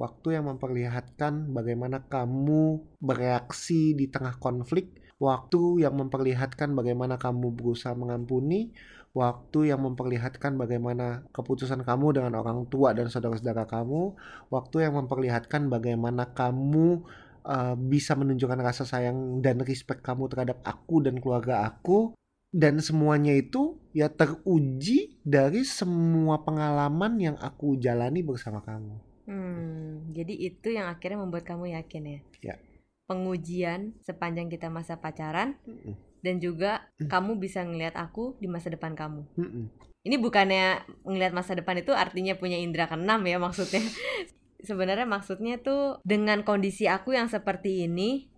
waktu 0.00 0.40
yang 0.40 0.48
memperlihatkan 0.48 1.52
bagaimana 1.52 2.08
kamu 2.08 2.88
bereaksi 3.04 3.92
di 3.92 4.08
tengah 4.08 4.40
konflik, 4.40 5.03
waktu 5.18 5.86
yang 5.86 5.94
memperlihatkan 5.98 6.74
bagaimana 6.74 7.16
kamu 7.20 7.54
berusaha 7.54 7.94
mengampuni, 7.94 8.74
waktu 9.14 9.70
yang 9.70 9.86
memperlihatkan 9.86 10.58
bagaimana 10.58 11.22
keputusan 11.30 11.86
kamu 11.86 12.18
dengan 12.18 12.34
orang 12.42 12.66
tua 12.66 12.90
dan 12.92 13.06
saudara-saudara 13.06 13.64
kamu, 13.70 14.18
waktu 14.50 14.76
yang 14.82 14.98
memperlihatkan 14.98 15.70
bagaimana 15.70 16.34
kamu 16.34 17.06
uh, 17.46 17.74
bisa 17.78 18.18
menunjukkan 18.18 18.58
rasa 18.58 18.82
sayang 18.82 19.38
dan 19.38 19.62
respect 19.62 20.02
kamu 20.02 20.26
terhadap 20.26 20.58
aku 20.66 21.04
dan 21.04 21.22
keluarga 21.22 21.62
aku. 21.62 22.12
Dan 22.54 22.78
semuanya 22.78 23.34
itu 23.34 23.82
ya 23.90 24.06
teruji 24.06 25.18
dari 25.26 25.66
semua 25.66 26.46
pengalaman 26.46 27.18
yang 27.18 27.34
aku 27.42 27.74
jalani 27.82 28.22
bersama 28.22 28.62
kamu. 28.62 28.94
Hmm, 29.26 30.14
jadi 30.14 30.54
itu 30.54 30.70
yang 30.70 30.86
akhirnya 30.86 31.18
membuat 31.18 31.50
kamu 31.50 31.74
yakin 31.74 32.02
ya? 32.06 32.20
Ya. 32.44 32.56
Pengujian 33.04 33.92
sepanjang 34.00 34.48
kita 34.48 34.72
masa 34.72 34.96
pacaran 34.96 35.60
Mm-mm. 35.68 35.94
dan 36.24 36.40
juga 36.40 36.88
Hmm. 36.96 37.08
kamu 37.12 37.36
bisa 37.36 37.60
ngelihat 37.60 38.00
aku 38.00 38.40
di 38.40 38.48
masa 38.48 38.72
depan 38.72 38.96
kamu. 38.96 39.28
Mm-mm. 39.36 39.64
Ini 40.04 40.16
bukannya 40.20 40.84
ngelihat 41.04 41.32
masa 41.32 41.56
depan 41.56 41.80
itu 41.80 41.92
artinya 41.92 42.36
punya 42.36 42.56
indera 42.56 42.88
keenam 42.88 43.20
ya 43.24 43.36
maksudnya. 43.36 43.80
Sebenarnya 44.68 45.04
maksudnya 45.04 45.60
tuh 45.60 46.00
dengan 46.04 46.40
kondisi 46.40 46.88
aku 46.88 47.12
yang 47.12 47.28
seperti 47.28 47.84
ini, 47.84 48.32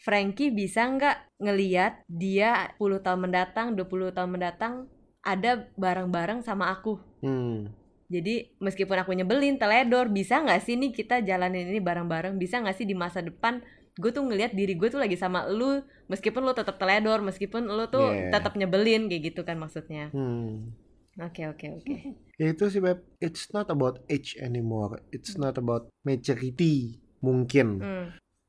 Frankie 0.00 0.48
bisa 0.48 0.88
nggak 0.88 1.36
ngeliat 1.38 2.02
dia 2.08 2.72
10 2.80 3.04
tahun 3.04 3.20
mendatang, 3.28 3.76
20 3.76 4.16
tahun 4.16 4.30
mendatang 4.32 4.88
ada 5.20 5.68
bareng-bareng 5.76 6.40
sama 6.42 6.72
aku. 6.72 6.96
Hmm. 7.20 7.68
Jadi 8.12 8.52
meskipun 8.60 8.96
aku 9.00 9.16
nyebelin, 9.16 9.56
teledor, 9.56 10.12
bisa 10.12 10.40
nggak 10.44 10.60
sih 10.60 10.76
nih 10.76 10.92
kita 10.92 11.24
jalanin 11.24 11.72
ini 11.72 11.80
bareng-bareng? 11.80 12.36
Bisa 12.36 12.60
nggak 12.60 12.76
sih 12.76 12.84
di 12.84 12.92
masa 12.92 13.24
depan 13.24 13.64
gue 14.00 14.10
tuh 14.10 14.24
ngelihat 14.24 14.56
diri 14.56 14.72
gue 14.72 14.88
tuh 14.88 15.00
lagi 15.00 15.20
sama 15.20 15.44
lu, 15.48 15.84
meskipun 16.08 16.40
lu 16.40 16.56
tetap 16.56 16.80
teledor, 16.80 17.20
meskipun 17.20 17.68
lu 17.68 17.84
tuh 17.92 18.08
Yeah. 18.08 18.32
tetap 18.32 18.56
nyebelin 18.56 19.08
kayak 19.12 19.22
gitu 19.32 19.40
kan 19.44 19.60
maksudnya. 19.60 20.08
Hmm. 20.16 20.72
Oke 21.20 21.44
oke 21.48 21.66
oke. 21.82 21.96
Ya 22.40 22.50
itu 22.50 22.64
sih 22.72 22.82
Beb, 22.82 23.04
it's 23.22 23.52
not 23.54 23.70
about 23.70 24.02
age 24.10 24.34
anymore. 24.40 24.98
It's 25.14 25.38
not 25.38 25.54
about 25.60 25.92
maturity 26.02 26.98
mungkin. 27.22 27.78
Hmm. 27.78 28.06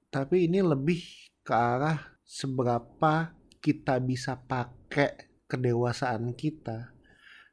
Tapi 0.09 0.49
ini 0.49 0.63
lebih 0.65 1.03
ke 1.45 1.53
arah 1.53 2.17
seberapa 2.23 3.35
kita 3.59 3.99
bisa 4.01 4.39
pakai 4.39 5.29
kedewasaan 5.45 6.33
kita 6.33 6.95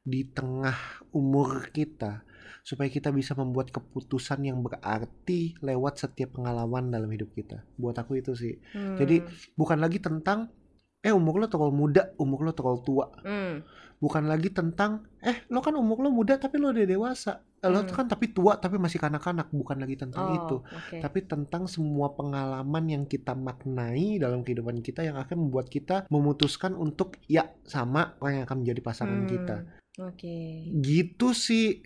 di 0.01 0.25
tengah 0.25 1.05
umur 1.13 1.69
kita 1.75 2.25
supaya 2.71 2.87
kita 2.87 3.11
bisa 3.11 3.35
membuat 3.35 3.75
keputusan 3.75 4.47
yang 4.47 4.63
berarti 4.63 5.59
lewat 5.59 5.99
setiap 5.99 6.39
pengalaman 6.39 6.87
dalam 6.87 7.11
hidup 7.11 7.35
kita. 7.35 7.67
Buat 7.75 7.99
aku 7.99 8.23
itu 8.23 8.39
sih. 8.39 8.55
Hmm. 8.71 8.95
Jadi 8.95 9.27
bukan 9.59 9.83
lagi 9.83 9.99
tentang 9.99 10.55
eh 11.01 11.11
umur 11.11 11.41
lo 11.41 11.47
terlalu 11.51 11.75
muda, 11.75 12.15
umur 12.15 12.47
lo 12.47 12.53
terlalu 12.55 12.81
tua. 12.87 13.07
Hmm. 13.27 13.67
bukan 14.01 14.25
lagi 14.25 14.49
tentang 14.49 15.05
eh 15.21 15.45
lo 15.53 15.61
kan 15.61 15.77
umur 15.77 16.01
lo 16.01 16.09
muda 16.09 16.41
tapi 16.41 16.57
lo 16.57 16.73
udah 16.73 16.89
dewasa 16.89 17.45
Eh, 17.61 17.69
lo 17.69 17.85
Hmm. 17.85 17.93
kan 17.93 18.09
tapi 18.09 18.33
tua 18.33 18.57
tapi 18.57 18.81
masih 18.81 18.97
kanak-kanak 18.97 19.53
bukan 19.53 19.77
lagi 19.77 20.01
tentang 20.01 20.25
Oh, 20.25 20.33
itu 20.33 20.57
oke. 20.65 20.97
tapi 21.05 21.29
tentang 21.29 21.69
semua 21.69 22.17
pengalaman 22.17 22.89
yang 22.89 23.05
kita 23.05 23.37
maknai 23.37 24.17
dalam 24.17 24.41
kehidupan 24.41 24.81
kita 24.81 25.05
yang 25.05 25.21
akan 25.21 25.37
membuat 25.45 25.69
kita 25.69 26.09
memutuskan 26.09 26.73
untuk 26.73 27.21
ya 27.29 27.53
sama 27.69 28.17
orang 28.25 28.41
yang 28.41 28.45
akan 28.49 28.59
menjadi 28.65 28.81
pasangan 28.81 29.21
Hmm, 29.21 29.29
kita 29.29 29.57
Oke. 30.01 30.37
gitu 30.81 31.37
sih 31.37 31.85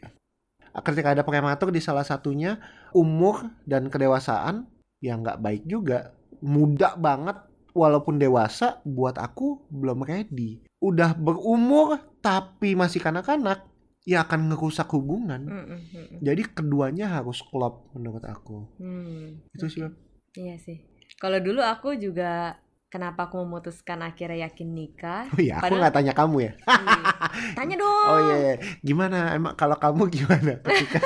ketika 0.82 1.14
ada 1.14 1.22
prematur 1.22 1.70
di 1.70 1.78
salah 1.78 2.02
satunya 2.02 2.58
umur 2.90 3.46
dan 3.62 3.86
kedewasaan 3.86 4.66
ya 4.98 5.14
nggak 5.14 5.38
baik 5.38 5.62
juga 5.68 6.16
muda 6.42 6.98
banget 6.98 7.38
walaupun 7.74 8.18
dewasa 8.18 8.82
buat 8.82 9.18
aku 9.18 9.70
belum 9.70 10.02
ready 10.02 10.62
udah 10.82 11.14
berumur 11.14 11.98
tapi 12.18 12.74
masih 12.74 12.98
kanak-kanak 12.98 13.66
ya 14.04 14.26
akan 14.26 14.52
ngerusak 14.52 14.90
hubungan 14.92 15.40
Hmm, 15.48 15.64
hmm, 15.64 15.80
hmm, 15.80 16.04
hmm. 16.10 16.18
jadi 16.20 16.42
keduanya 16.52 17.06
harus 17.20 17.40
klop 17.46 17.88
menurut 17.94 18.24
aku 18.26 18.68
Hmm, 18.78 19.40
itu 19.54 19.66
sih 19.70 19.80
Beb. 19.82 19.94
Iya 20.34 20.58
sih. 20.58 20.82
Kalau 21.22 21.38
dulu 21.38 21.62
aku 21.62 21.94
juga 21.94 22.58
kenapa 22.94 23.26
aku 23.26 23.42
memutuskan 23.42 23.98
akhirnya 24.00 24.46
yakin 24.46 24.70
nikah? 24.70 25.26
oh 25.26 25.36
iya 25.36 25.58
aku 25.58 25.66
Padahal- 25.66 25.82
nggak 25.82 25.94
tanya 25.94 26.12
kamu 26.14 26.36
ya 26.40 26.52
Iya. 26.54 27.52
Tanya 27.52 27.74
dong. 27.76 28.06
oh 28.06 28.18
iya 28.22 28.36
iya. 28.38 28.54
gimana 28.80 29.34
emang 29.34 29.54
kalau 29.54 29.74
kamu 29.74 30.06
gimana 30.08 30.52
ketika 30.64 31.02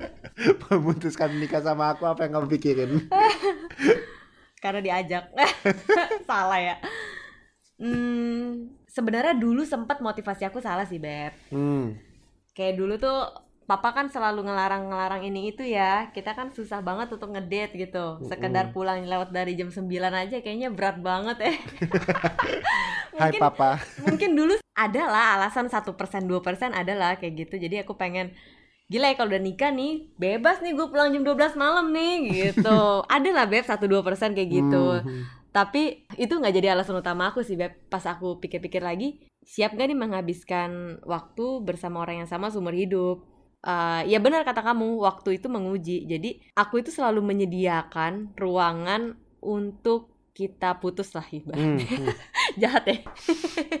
memutuskan 0.70 1.34
nikah 1.34 1.58
sama 1.58 1.90
aku 1.90 2.06
apa 2.06 2.22
yang 2.22 2.38
kamu 2.38 2.46
pikirin 2.48 2.90
Karena 4.56 4.80
diajak. 4.80 5.30
salah 6.24 6.58
ya. 6.58 6.76
Hmm, 7.76 8.72
sebenarnya 8.86 9.36
dulu 9.36 9.62
sempat 9.62 10.00
motivasi 10.00 10.42
aku 10.42 10.58
salah 10.58 10.82
sih, 10.82 10.96
Beb. 10.96 11.36
hmm. 11.52 11.92
Kayak 12.50 12.74
dulu 12.74 12.96
tuh 12.96 13.45
papa 13.66 13.92
kan 13.92 14.06
selalu 14.06 14.46
ngelarang-ngelarang 14.46 15.26
ini 15.26 15.50
itu 15.50 15.66
ya. 15.66 16.08
Kita 16.14 16.32
kan 16.32 16.54
susah 16.54 16.80
banget 16.80 17.10
untuk 17.10 17.34
ngedate 17.34 17.74
gitu. 17.74 18.22
Sekedar 18.24 18.70
pulang 18.70 19.02
lewat 19.02 19.34
dari 19.34 19.58
jam 19.58 19.68
9 19.68 19.82
aja 20.14 20.38
kayaknya 20.40 20.70
berat 20.70 21.02
banget 21.02 21.36
eh. 21.42 21.56
Hai 23.16 23.32
mungkin 23.32 23.40
papa 23.40 23.70
mungkin 24.04 24.30
dulu 24.36 24.54
ada 24.76 25.02
lah 25.08 25.24
alasan 25.40 25.72
satu 25.72 25.96
persen 25.96 26.28
dua 26.28 26.44
persen 26.44 26.76
ada 26.76 26.92
lah 26.92 27.16
kayak 27.16 27.48
gitu 27.48 27.56
jadi 27.56 27.80
aku 27.80 27.96
pengen 27.96 28.36
gila 28.92 29.08
ya 29.08 29.16
kalau 29.16 29.32
udah 29.32 29.40
nikah 29.40 29.72
nih 29.72 30.12
bebas 30.20 30.60
nih 30.60 30.76
gue 30.76 30.86
pulang 30.92 31.10
jam 31.10 31.24
12 31.24 31.56
malam 31.56 31.90
nih 31.96 32.14
gitu 32.28 32.80
ada 33.16 33.28
lah 33.32 33.48
beb 33.48 33.64
satu 33.64 33.88
dua 33.88 34.04
persen 34.04 34.36
kayak 34.36 34.50
gitu 34.52 35.00
Hmm. 35.00 35.24
tapi 35.50 36.04
itu 36.20 36.36
nggak 36.36 36.52
jadi 36.60 36.76
alasan 36.76 37.00
utama 37.00 37.32
aku 37.32 37.40
sih 37.40 37.56
beb 37.56 37.72
pas 37.88 38.04
aku 38.04 38.36
pikir-pikir 38.36 38.84
lagi 38.84 39.24
siap 39.40 39.72
gak 39.72 39.88
nih 39.88 39.96
menghabiskan 39.96 41.00
waktu 41.08 41.64
bersama 41.64 42.04
orang 42.04 42.20
yang 42.20 42.28
sama 42.28 42.52
seumur 42.52 42.76
hidup 42.76 43.24
Eh, 43.66 44.02
ya 44.06 44.18
benar 44.18 44.40
kata 44.40 44.62
kamu 44.62 45.02
waktu 45.02 45.36
itu 45.36 45.50
menguji 45.50 46.06
jadi 46.06 46.38
aku 46.54 46.78
itu 46.78 46.94
selalu 46.94 47.18
menyediakan 47.20 48.30
ruangan 48.32 49.02
untuk 49.42 50.06
kita 50.30 50.76
putus 50.76 51.10
lah 51.10 51.26
ibaratnya 51.26 51.82
Hmm, 51.82 52.06
hmm. 52.06 52.14
jahat 52.60 52.84
ya 52.84 52.98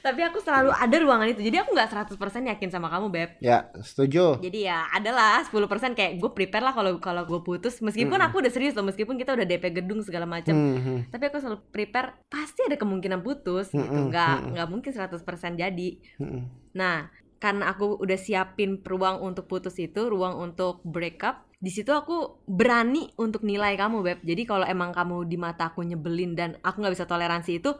tapi 0.00 0.20
aku 0.22 0.40
selalu 0.40 0.72
ada 0.72 0.96
ruangan 0.96 1.28
itu 1.28 1.40
jadi 1.40 1.62
aku 1.62 1.70
nggak 1.70 1.90
100% 2.16 2.16
yakin 2.48 2.68
sama 2.68 2.88
kamu 2.88 3.06
beb 3.08 3.30
Ya, 3.38 3.68
setuju. 3.78 4.40
jadi 4.40 4.58
ya 4.66 4.78
adalah 4.90 5.44
10% 5.44 5.52
kayak 5.92 6.16
gue 6.16 6.30
prepare 6.32 6.64
lah 6.64 6.72
kalau 6.72 6.96
kalau 6.98 7.22
gue 7.24 7.40
putus 7.40 7.78
meskipun 7.78 8.16
Mm-mm. 8.16 8.26
aku 8.26 8.40
udah 8.40 8.50
serius 8.50 8.72
loh 8.72 8.82
meskipun 8.82 9.14
kita 9.14 9.36
udah 9.36 9.44
DP 9.44 9.70
gedung 9.76 10.00
segala 10.00 10.24
macam 10.24 10.50
Hmm, 10.50 10.76
hmm. 10.76 10.98
tapi 11.12 11.28
aku 11.28 11.38
selalu 11.38 11.62
prepare 11.68 12.16
pasti 12.26 12.64
ada 12.64 12.74
kemungkinan 12.74 13.20
putus 13.20 13.68
gitu 13.68 13.78
Mm-mm, 13.80 14.08
nggak 14.08 14.34
mm-mm. 14.40 14.52
nggak 14.56 14.68
mungkin 14.68 14.90
100% 14.90 15.22
jadi 15.54 15.88
Hmm, 16.16 16.48
nah 16.72 17.06
karena 17.40 17.72
aku 17.72 17.96
udah 17.98 18.20
siapin 18.20 18.78
ruang 18.84 19.24
untuk 19.24 19.48
putus 19.48 19.80
itu 19.80 20.12
ruang 20.12 20.36
untuk 20.36 20.84
break 20.84 21.24
up 21.24 21.50
di 21.60 21.68
situ 21.68 21.92
aku 21.92 22.40
berani 22.48 23.12
untuk 23.20 23.44
nilai 23.44 23.76
kamu 23.76 24.00
beb. 24.00 24.18
Jadi 24.24 24.48
kalau 24.48 24.64
emang 24.64 24.96
kamu 24.96 25.28
di 25.28 25.36
mata 25.36 25.68
aku 25.68 25.84
nyebelin 25.84 26.32
dan 26.32 26.56
aku 26.64 26.80
nggak 26.80 26.96
bisa 26.96 27.04
toleransi 27.04 27.60
itu 27.60 27.76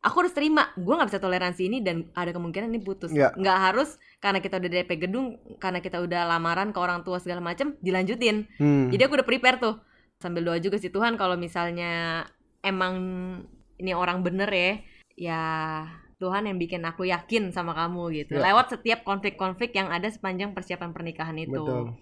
aku 0.00 0.16
harus 0.24 0.32
terima. 0.32 0.72
Gue 0.80 0.96
nggak 0.96 1.12
bisa 1.12 1.20
toleransi 1.20 1.68
ini 1.68 1.78
dan 1.84 2.08
ada 2.16 2.32
kemungkinan 2.32 2.72
ini 2.72 2.80
putus. 2.80 3.12
Ya. 3.12 3.28
nggak 3.36 3.58
harus 3.60 4.00
karena 4.24 4.40
kita 4.40 4.56
udah 4.56 4.70
DP 4.72 4.90
gedung 4.96 5.36
karena 5.60 5.84
kita 5.84 6.00
udah 6.00 6.24
lamaran 6.24 6.72
ke 6.72 6.80
orang 6.80 7.04
tua 7.04 7.20
segala 7.20 7.44
macem 7.44 7.76
dilanjutin. 7.84 8.48
Hmm. 8.56 8.88
jadi 8.88 9.04
aku 9.04 9.20
udah 9.20 9.28
prepare 9.28 9.60
tuh. 9.60 9.76
Sambil 10.24 10.48
doa 10.48 10.56
juga 10.56 10.80
sih 10.80 10.88
Tuhan 10.88 11.20
kalau 11.20 11.36
misalnya 11.36 12.24
emang 12.64 12.96
ini 13.76 13.92
orang 13.92 14.24
bener 14.24 14.48
ya 14.50 14.72
ya 15.14 15.42
Tuhan 16.18 16.50
yang 16.50 16.58
bikin 16.58 16.82
aku 16.82 17.06
yakin 17.06 17.54
sama 17.54 17.72
kamu 17.78 18.10
gitu 18.22 18.38
Ya. 18.38 18.50
lewat 18.50 18.74
setiap 18.74 19.06
konflik-konflik 19.06 19.70
yang 19.74 19.88
ada 19.88 20.10
sepanjang 20.10 20.50
persiapan 20.52 20.90
pernikahan 20.90 21.38
itu 21.38 21.54
Betul. 21.62 21.94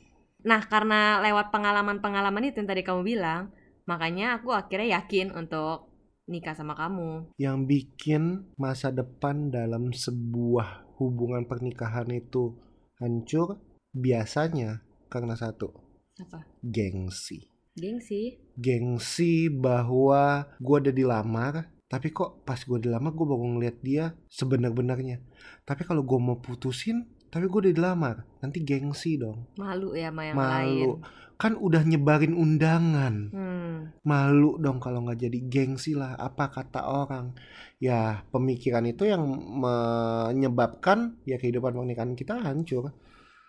Nah, 0.46 0.62
karena 0.62 1.18
lewat 1.26 1.50
pengalaman-pengalaman 1.50 2.48
itu 2.48 2.62
yang 2.62 2.70
tadi 2.70 2.86
kamu 2.86 3.02
bilang, 3.02 3.50
makanya 3.82 4.38
aku 4.38 4.54
akhirnya 4.54 5.02
yakin 5.02 5.34
untuk 5.34 5.90
nikah 6.30 6.54
sama 6.54 6.78
kamu. 6.78 7.34
Yang 7.34 7.58
bikin 7.66 8.22
masa 8.54 8.94
depan 8.94 9.50
dalam 9.50 9.90
sebuah 9.90 10.86
hubungan 11.02 11.50
pernikahan 11.50 12.06
itu 12.14 12.54
hancur 13.02 13.58
biasanya 13.90 14.86
karena 15.10 15.34
satu, 15.34 15.74
Apa? 16.22 16.46
gengsi. 16.62 17.50
Gengsi. 17.74 18.38
Gengsi 18.54 19.50
bahwa 19.50 20.46
gue 20.62 20.76
udah 20.86 20.94
dilamar, 20.94 21.54
tapi 21.86 22.10
kok 22.10 22.42
pas 22.42 22.58
gue 22.58 22.78
dilamar 22.82 23.14
gue 23.14 23.26
baru 23.26 23.46
ngeliat 23.56 23.78
dia 23.82 24.10
sebenar-benarnya. 24.26 25.22
Tapi 25.62 25.86
kalau 25.86 26.02
gue 26.02 26.18
mau 26.18 26.42
putusin, 26.42 27.06
tapi 27.30 27.46
gue 27.46 27.70
udah 27.70 27.74
dilamar, 27.74 28.26
nanti 28.42 28.66
gengsi 28.66 29.18
dong. 29.22 29.46
Malu 29.54 29.94
ya 29.94 30.10
sama 30.10 30.22
yang 30.26 30.36
lain. 30.36 30.86
Malu. 30.90 30.92
Kan 31.36 31.52
udah 31.54 31.82
nyebarin 31.84 32.34
undangan. 32.34 33.14
Hmm. 33.30 33.56
malu 34.02 34.56
dong 34.58 34.80
kalau 34.80 35.04
nggak 35.04 35.28
jadi 35.28 35.38
gengsi 35.46 35.92
lah 35.94 36.16
apa 36.16 36.48
kata 36.48 36.86
orang 36.86 37.36
ya 37.76 38.24
pemikiran 38.32 38.88
itu 38.88 39.04
yang 39.04 39.22
menyebabkan 39.60 41.20
ya 41.28 41.36
kehidupan 41.36 41.76
pernikahan 41.76 42.16
kita 42.16 42.40
hancur 42.40 42.96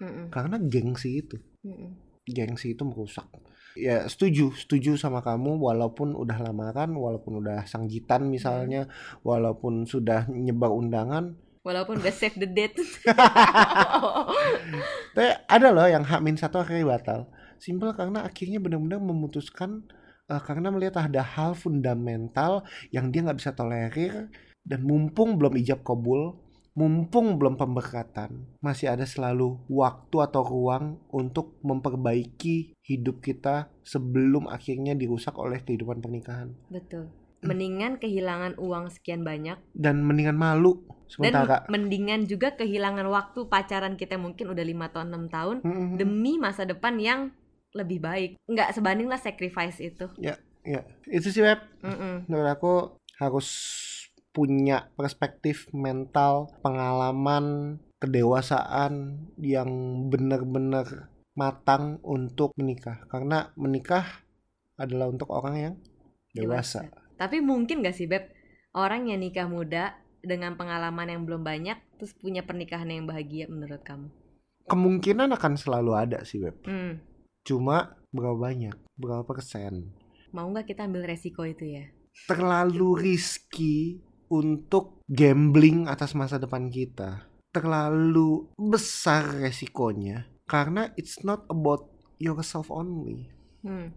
Mm-mm. 0.04 0.30
karena 0.30 0.60
gengsi 0.60 1.24
itu 1.24 1.40
Mm-mm. 1.64 1.96
gengsi 2.28 2.76
itu 2.76 2.84
merusak 2.84 3.26
ya 3.78 4.09
setuju 4.09 4.51
setuju 4.57 4.97
sama 4.97 5.21
kamu 5.21 5.61
walaupun 5.61 6.17
udah 6.17 6.38
lamaran 6.41 6.91
walaupun 6.97 7.45
udah 7.45 7.69
sangjitan 7.69 8.25
misalnya 8.25 8.89
walaupun 9.21 9.86
sudah 9.86 10.25
nyebar 10.30 10.73
undangan 10.73 11.38
Walaupun 11.67 11.99
udah 11.99 12.15
save 12.15 12.39
the 12.39 12.47
date. 12.47 12.80
tapi 15.11 15.30
ada 15.51 15.67
loh 15.75 15.84
yang 15.84 16.07
hak 16.07 16.23
min 16.23 16.39
satu 16.39 16.63
akhirnya 16.63 16.88
batal 16.88 17.28
simpel 17.59 17.91
karena 17.91 18.23
akhirnya 18.23 18.63
benar-benar 18.63 19.03
memutuskan 19.03 19.84
eh, 20.32 20.41
karena 20.47 20.71
melihat 20.71 21.03
ada 21.03 21.19
hal 21.19 21.59
fundamental 21.59 22.63
yang 22.95 23.11
dia 23.11 23.19
nggak 23.28 23.36
bisa 23.43 23.51
tolerir 23.51 24.32
dan 24.63 24.80
mumpung 24.88 25.36
belum 25.36 25.59
ijab 25.59 25.84
kabul 25.84 26.39
mumpung 26.78 27.41
belum 27.41 27.57
pemberkatan 27.57 28.45
masih 28.61 28.93
ada 28.93 29.01
selalu 29.09 29.57
waktu 29.65 30.17
atau 30.21 30.45
ruang 30.45 31.01
untuk 31.09 31.57
memperbaiki 31.65 32.78
hidup 32.86 33.25
kita 33.25 33.73
sebelum 33.82 34.45
akhirnya 34.45 34.93
dirusak 34.93 35.34
oleh 35.41 35.57
kehidupan 35.65 35.97
pernikahan 35.99 36.53
Betul. 36.69 37.09
Mendingan 37.38 38.01
kehilangan 38.01 38.57
uang 38.57 38.89
sekian 38.89 39.21
banyak 39.21 39.61
dan 39.73 40.01
mendingan 40.01 40.38
malu 40.38 40.82
dan 40.86 41.05
sementara 41.09 41.57
mendingan 41.69 42.25
juga 42.25 42.57
kehilangan 42.57 43.05
waktu 43.09 43.45
pacaran 43.45 43.93
kita 43.93 44.17
mungkin 44.17 44.49
udah 44.49 44.65
lima 44.65 44.89
tahun 44.89 45.30
6 45.30 45.36
tahun 45.38 45.57
Mm-mm. 45.61 45.89
demi 46.01 46.41
masa 46.41 46.65
depan 46.65 46.97
yang 46.97 47.30
lebih 47.78 48.01
baik. 48.01 48.41
Nggak 48.49 48.73
sebanding 48.73 49.05
lah 49.05 49.21
sacrifice 49.21 49.78
itu. 49.78 50.09
ya 50.67 50.82
itu 51.07 51.32
sih 51.32 51.39
web 51.39 51.63
Mm-mm. 51.80 52.28
menurut 52.28 52.49
aku 52.51 52.73
harus 53.23 53.47
punya 54.38 54.94
perspektif 54.94 55.66
mental, 55.74 56.54
pengalaman, 56.62 57.82
kedewasaan 57.98 59.26
yang 59.42 59.70
benar-benar 60.14 61.10
matang 61.34 61.98
untuk 62.06 62.54
menikah. 62.54 63.02
Karena 63.10 63.50
menikah 63.58 64.06
adalah 64.78 65.10
untuk 65.10 65.34
orang 65.34 65.56
yang 65.58 65.76
dewasa. 66.38 66.86
Tapi 67.18 67.42
mungkin 67.42 67.82
gak 67.82 67.98
sih 67.98 68.06
Beb 68.06 68.30
Orang 68.78 69.10
yang 69.10 69.18
nikah 69.26 69.50
muda 69.50 69.98
Dengan 70.22 70.54
pengalaman 70.54 71.10
yang 71.10 71.26
belum 71.26 71.42
banyak 71.42 71.98
Terus 71.98 72.14
punya 72.14 72.46
pernikahan 72.46 72.94
yang 72.94 73.10
bahagia 73.10 73.50
menurut 73.50 73.82
kamu 73.82 74.14
Kemungkinan 74.70 75.34
akan 75.34 75.54
selalu 75.58 75.98
ada 75.98 76.22
sih, 76.22 76.38
Web. 76.44 76.62
hmm. 76.62 77.02
Cuma 77.42 77.98
berapa 78.14 78.38
banyak? 78.38 78.76
Berapa 79.00 79.26
persen? 79.26 79.98
Mau 80.30 80.52
gak 80.54 80.70
kita 80.70 80.86
ambil 80.86 81.10
resiko 81.10 81.42
itu 81.42 81.66
ya 81.66 81.90
Terlalu 82.30 82.90
risky 83.02 84.06
untuk 84.28 85.01
gambling 85.07 85.88
atas 85.88 86.13
masa 86.13 86.38
depan 86.38 86.67
kita. 86.67 87.28
Terlalu 87.51 88.47
besar 88.59 89.39
resikonya. 89.39 90.28
Karena 90.47 90.91
it's 90.95 91.23
not 91.23 91.43
about 91.51 91.91
yourself 92.17 92.71
only. 92.71 93.32
hmm. 93.61 93.91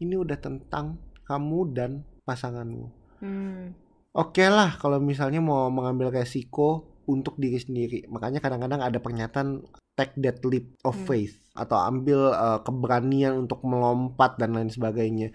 ini 0.00 0.14
udah 0.18 0.34
tentang 0.40 0.98
kamu 1.22 1.60
dan 1.76 1.90
pasanganmu. 2.26 2.88
Hmm. 3.22 3.70
Oke 4.12 4.44
lah 4.50 4.76
kalau 4.76 4.98
misalnya 4.98 5.38
mau 5.38 5.70
mengambil 5.70 6.10
resiko 6.10 6.90
untuk 7.06 7.38
diri 7.38 7.60
sendiri. 7.60 8.08
Makanya 8.08 8.42
kadang-kadang 8.42 8.82
ada 8.82 8.98
pernyataan 8.98 9.62
take 9.94 10.16
that 10.18 10.40
leap 10.42 10.72
of 10.82 10.96
Hmm. 10.96 11.06
faith 11.06 11.34
atau 11.52 11.76
ambil 11.76 12.32
uh, 12.32 12.60
keberanian 12.64 13.44
untuk 13.46 13.60
melompat 13.62 14.40
dan 14.40 14.56
lain 14.56 14.72
sebagainya. 14.72 15.30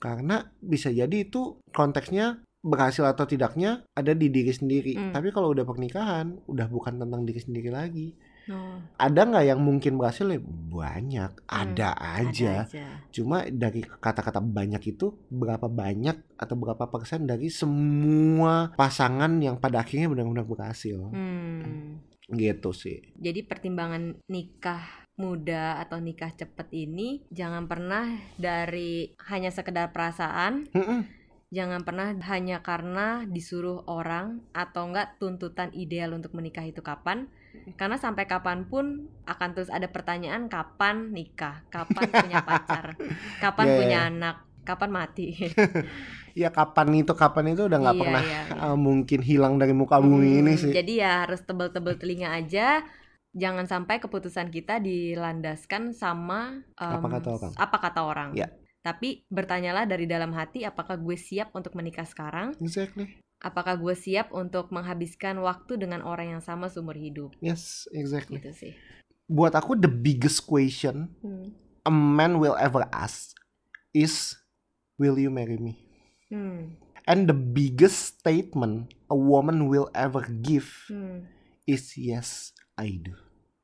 Karena 0.00 0.42
bisa 0.58 0.90
jadi 0.90 1.12
itu 1.12 1.60
konteksnya 1.70 2.42
berhasil 2.60 3.04
atau 3.08 3.24
tidaknya 3.24 3.84
ada 3.96 4.12
di 4.12 4.28
diri 4.28 4.52
sendiri. 4.52 4.92
Hmm. 4.96 5.12
Tapi 5.16 5.32
kalau 5.32 5.52
udah 5.52 5.64
pernikahan, 5.64 6.36
udah 6.44 6.66
bukan 6.68 7.00
tentang 7.00 7.24
diri 7.24 7.40
sendiri 7.40 7.72
lagi. 7.72 8.12
Oh, 8.50 8.82
Ada 8.98 9.30
nggak 9.30 9.46
yang 9.46 9.60
mungkin 9.62 9.94
berhasil? 9.94 10.26
Ya, 10.26 10.40
Banyak, 10.42 11.46
ada 11.46 11.94
ada 11.94 12.18
aja. 12.24 12.66
aja. 12.66 12.86
Cuma 13.14 13.46
dari 13.46 13.84
kata-kata 13.84 14.42
banyak 14.42 14.96
itu 14.96 15.14
berapa 15.30 15.70
banyak 15.70 16.34
atau 16.34 16.54
berapa 16.58 16.90
persen 16.90 17.30
dari 17.30 17.46
semua 17.52 18.74
pasangan 18.74 19.30
yang 19.38 19.60
pada 19.62 19.84
akhirnya 19.84 20.10
benar-benar 20.10 20.48
berhasil. 20.48 20.98
Hmm. 21.14 22.02
Gitu 22.26 22.70
sih. 22.74 23.14
Jadi 23.14 23.46
pertimbangan 23.46 24.18
nikah 24.26 24.82
muda 25.20 25.76
atau 25.84 26.00
nikah 26.00 26.32
cepet 26.32 26.72
ini 26.72 27.20
jangan 27.28 27.68
pernah 27.68 28.08
dari 28.40 29.12
hanya 29.28 29.52
sekedar 29.52 29.92
perasaan, 29.92 30.64
Mm-mm. 30.72 31.19
Jangan 31.50 31.82
pernah 31.86 32.08
hanya 32.30 32.62
karena 32.68 33.26
disuruh 33.34 33.82
orang 33.90 34.26
atau 34.54 34.82
enggak 34.88 35.18
tuntutan 35.20 35.70
ideal 35.74 36.10
untuk 36.18 36.32
menikah 36.38 36.64
itu 36.66 36.80
kapan. 36.82 37.26
Karena 37.78 37.96
sampai 37.98 38.24
kapan 38.30 38.66
pun 38.70 39.10
akan 39.26 39.48
terus 39.54 39.70
ada 39.74 39.88
pertanyaan 39.90 40.46
kapan 40.54 41.10
nikah, 41.16 41.66
kapan 41.74 42.06
punya 42.14 42.38
pacar, 42.46 42.94
kapan 43.42 43.68
iya, 43.68 43.74
punya 43.74 43.98
iya. 43.98 44.10
anak, 44.10 44.36
kapan 44.68 44.90
mati. 44.94 45.26
Ya 46.40 46.48
kapan 46.54 46.88
itu 47.02 47.12
kapan 47.18 47.44
itu 47.52 47.62
udah 47.68 47.78
nggak 47.82 47.98
Iya, 47.98 48.00
pernah 48.00 48.22
iya, 48.24 48.40
iya. 48.52 48.64
uh, 48.64 48.76
mungkin 48.78 49.20
hilang 49.28 49.58
dari 49.60 49.74
muka 49.74 49.98
bumi 49.98 50.28
Hmm, 50.30 50.46
ini 50.46 50.54
sih. 50.54 50.74
Jadi 50.74 50.90
ya 51.02 51.26
harus 51.26 51.40
tebel-tebel 51.48 51.94
telinga 52.00 52.28
aja. 52.38 52.60
Jangan 53.42 53.66
sampai 53.72 53.96
keputusan 54.02 54.48
kita 54.50 54.82
dilandaskan 54.82 55.82
sama 55.94 56.64
em, 56.80 56.90
Apa 56.96 57.06
kata 57.14 57.28
orang. 57.36 57.54
apa 57.64 57.76
kata 57.84 58.00
orang. 58.10 58.32
Ya. 58.38 58.46
Tapi 58.80 59.28
bertanyalah 59.28 59.84
dari 59.84 60.08
dalam 60.08 60.32
hati 60.32 60.64
apakah 60.64 60.96
gue 60.96 61.12
siap 61.12 61.52
untuk 61.52 61.76
menikah 61.76 62.08
sekarang? 62.08 62.56
Exactly. 62.64 63.20
Apakah 63.40 63.76
gue 63.76 63.92
siap 63.92 64.32
untuk 64.32 64.72
menghabiskan 64.72 65.36
waktu 65.40 65.80
dengan 65.80 66.00
orang 66.04 66.36
yang 66.36 66.42
sama 66.44 66.68
seumur 66.68 66.96
hidup? 66.96 67.32
Yes, 67.44 67.88
exactly. 67.92 68.40
Gitu 68.40 68.52
sih. 68.52 68.72
Buat 69.28 69.56
aku 69.56 69.76
the 69.76 69.88
biggest 69.88 70.44
question 70.48 71.12
Hmm. 71.20 71.52
a 71.84 71.92
man 71.92 72.40
will 72.40 72.56
ever 72.56 72.84
ask 72.92 73.36
is 73.92 74.36
will 74.96 75.16
you 75.20 75.28
marry 75.32 75.60
me? 75.60 75.76
Hmm. 76.32 76.76
And 77.08 77.28
the 77.28 77.36
biggest 77.36 78.20
statement 78.20 78.92
a 79.08 79.16
woman 79.16 79.68
will 79.68 79.92
ever 79.92 80.24
give 80.40 80.68
Hmm. 80.88 81.28
is 81.64 81.96
yes, 82.00 82.56
I 82.80 82.96
do. 82.96 83.16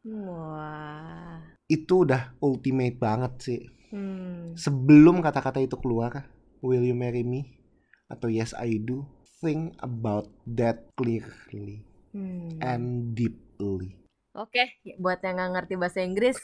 Wah. 0.07 1.41
Itu 1.69 2.05
udah 2.05 2.37
ultimate 2.41 2.97
banget 3.01 3.33
sih. 3.43 3.61
Hmm. 3.91 4.57
Sebelum 4.59 5.23
kata-kata 5.23 5.63
itu 5.63 5.79
keluar, 5.79 6.27
will 6.65 6.83
you 6.83 6.97
marry 6.97 7.23
me? 7.23 7.59
Atau 8.07 8.31
yes, 8.31 8.55
I 8.55 8.79
do. 8.79 9.07
Think 9.43 9.77
about 9.85 10.33
that 10.49 10.91
clearly 10.97 11.85
Hmm. 12.17 12.57
and 12.65 13.13
deeply. 13.13 14.01
Oke, 14.37 14.81
buat 15.01 15.21
yang 15.25 15.37
nggak 15.41 15.53
ngerti 15.53 15.75
bahasa 15.81 16.01
Inggris, 16.05 16.37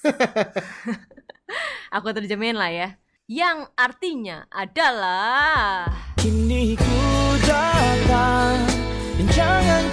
aku 1.97 2.09
terjemahin 2.13 2.57
lah 2.57 2.73
ya. 2.73 2.89
Yang 3.29 3.69
artinya 3.77 4.49
adalah 4.49 5.89
Kini 6.17 6.75
ku 6.77 7.01
datang 7.45 8.61
Dan 9.17 9.27
jangan 9.33 9.92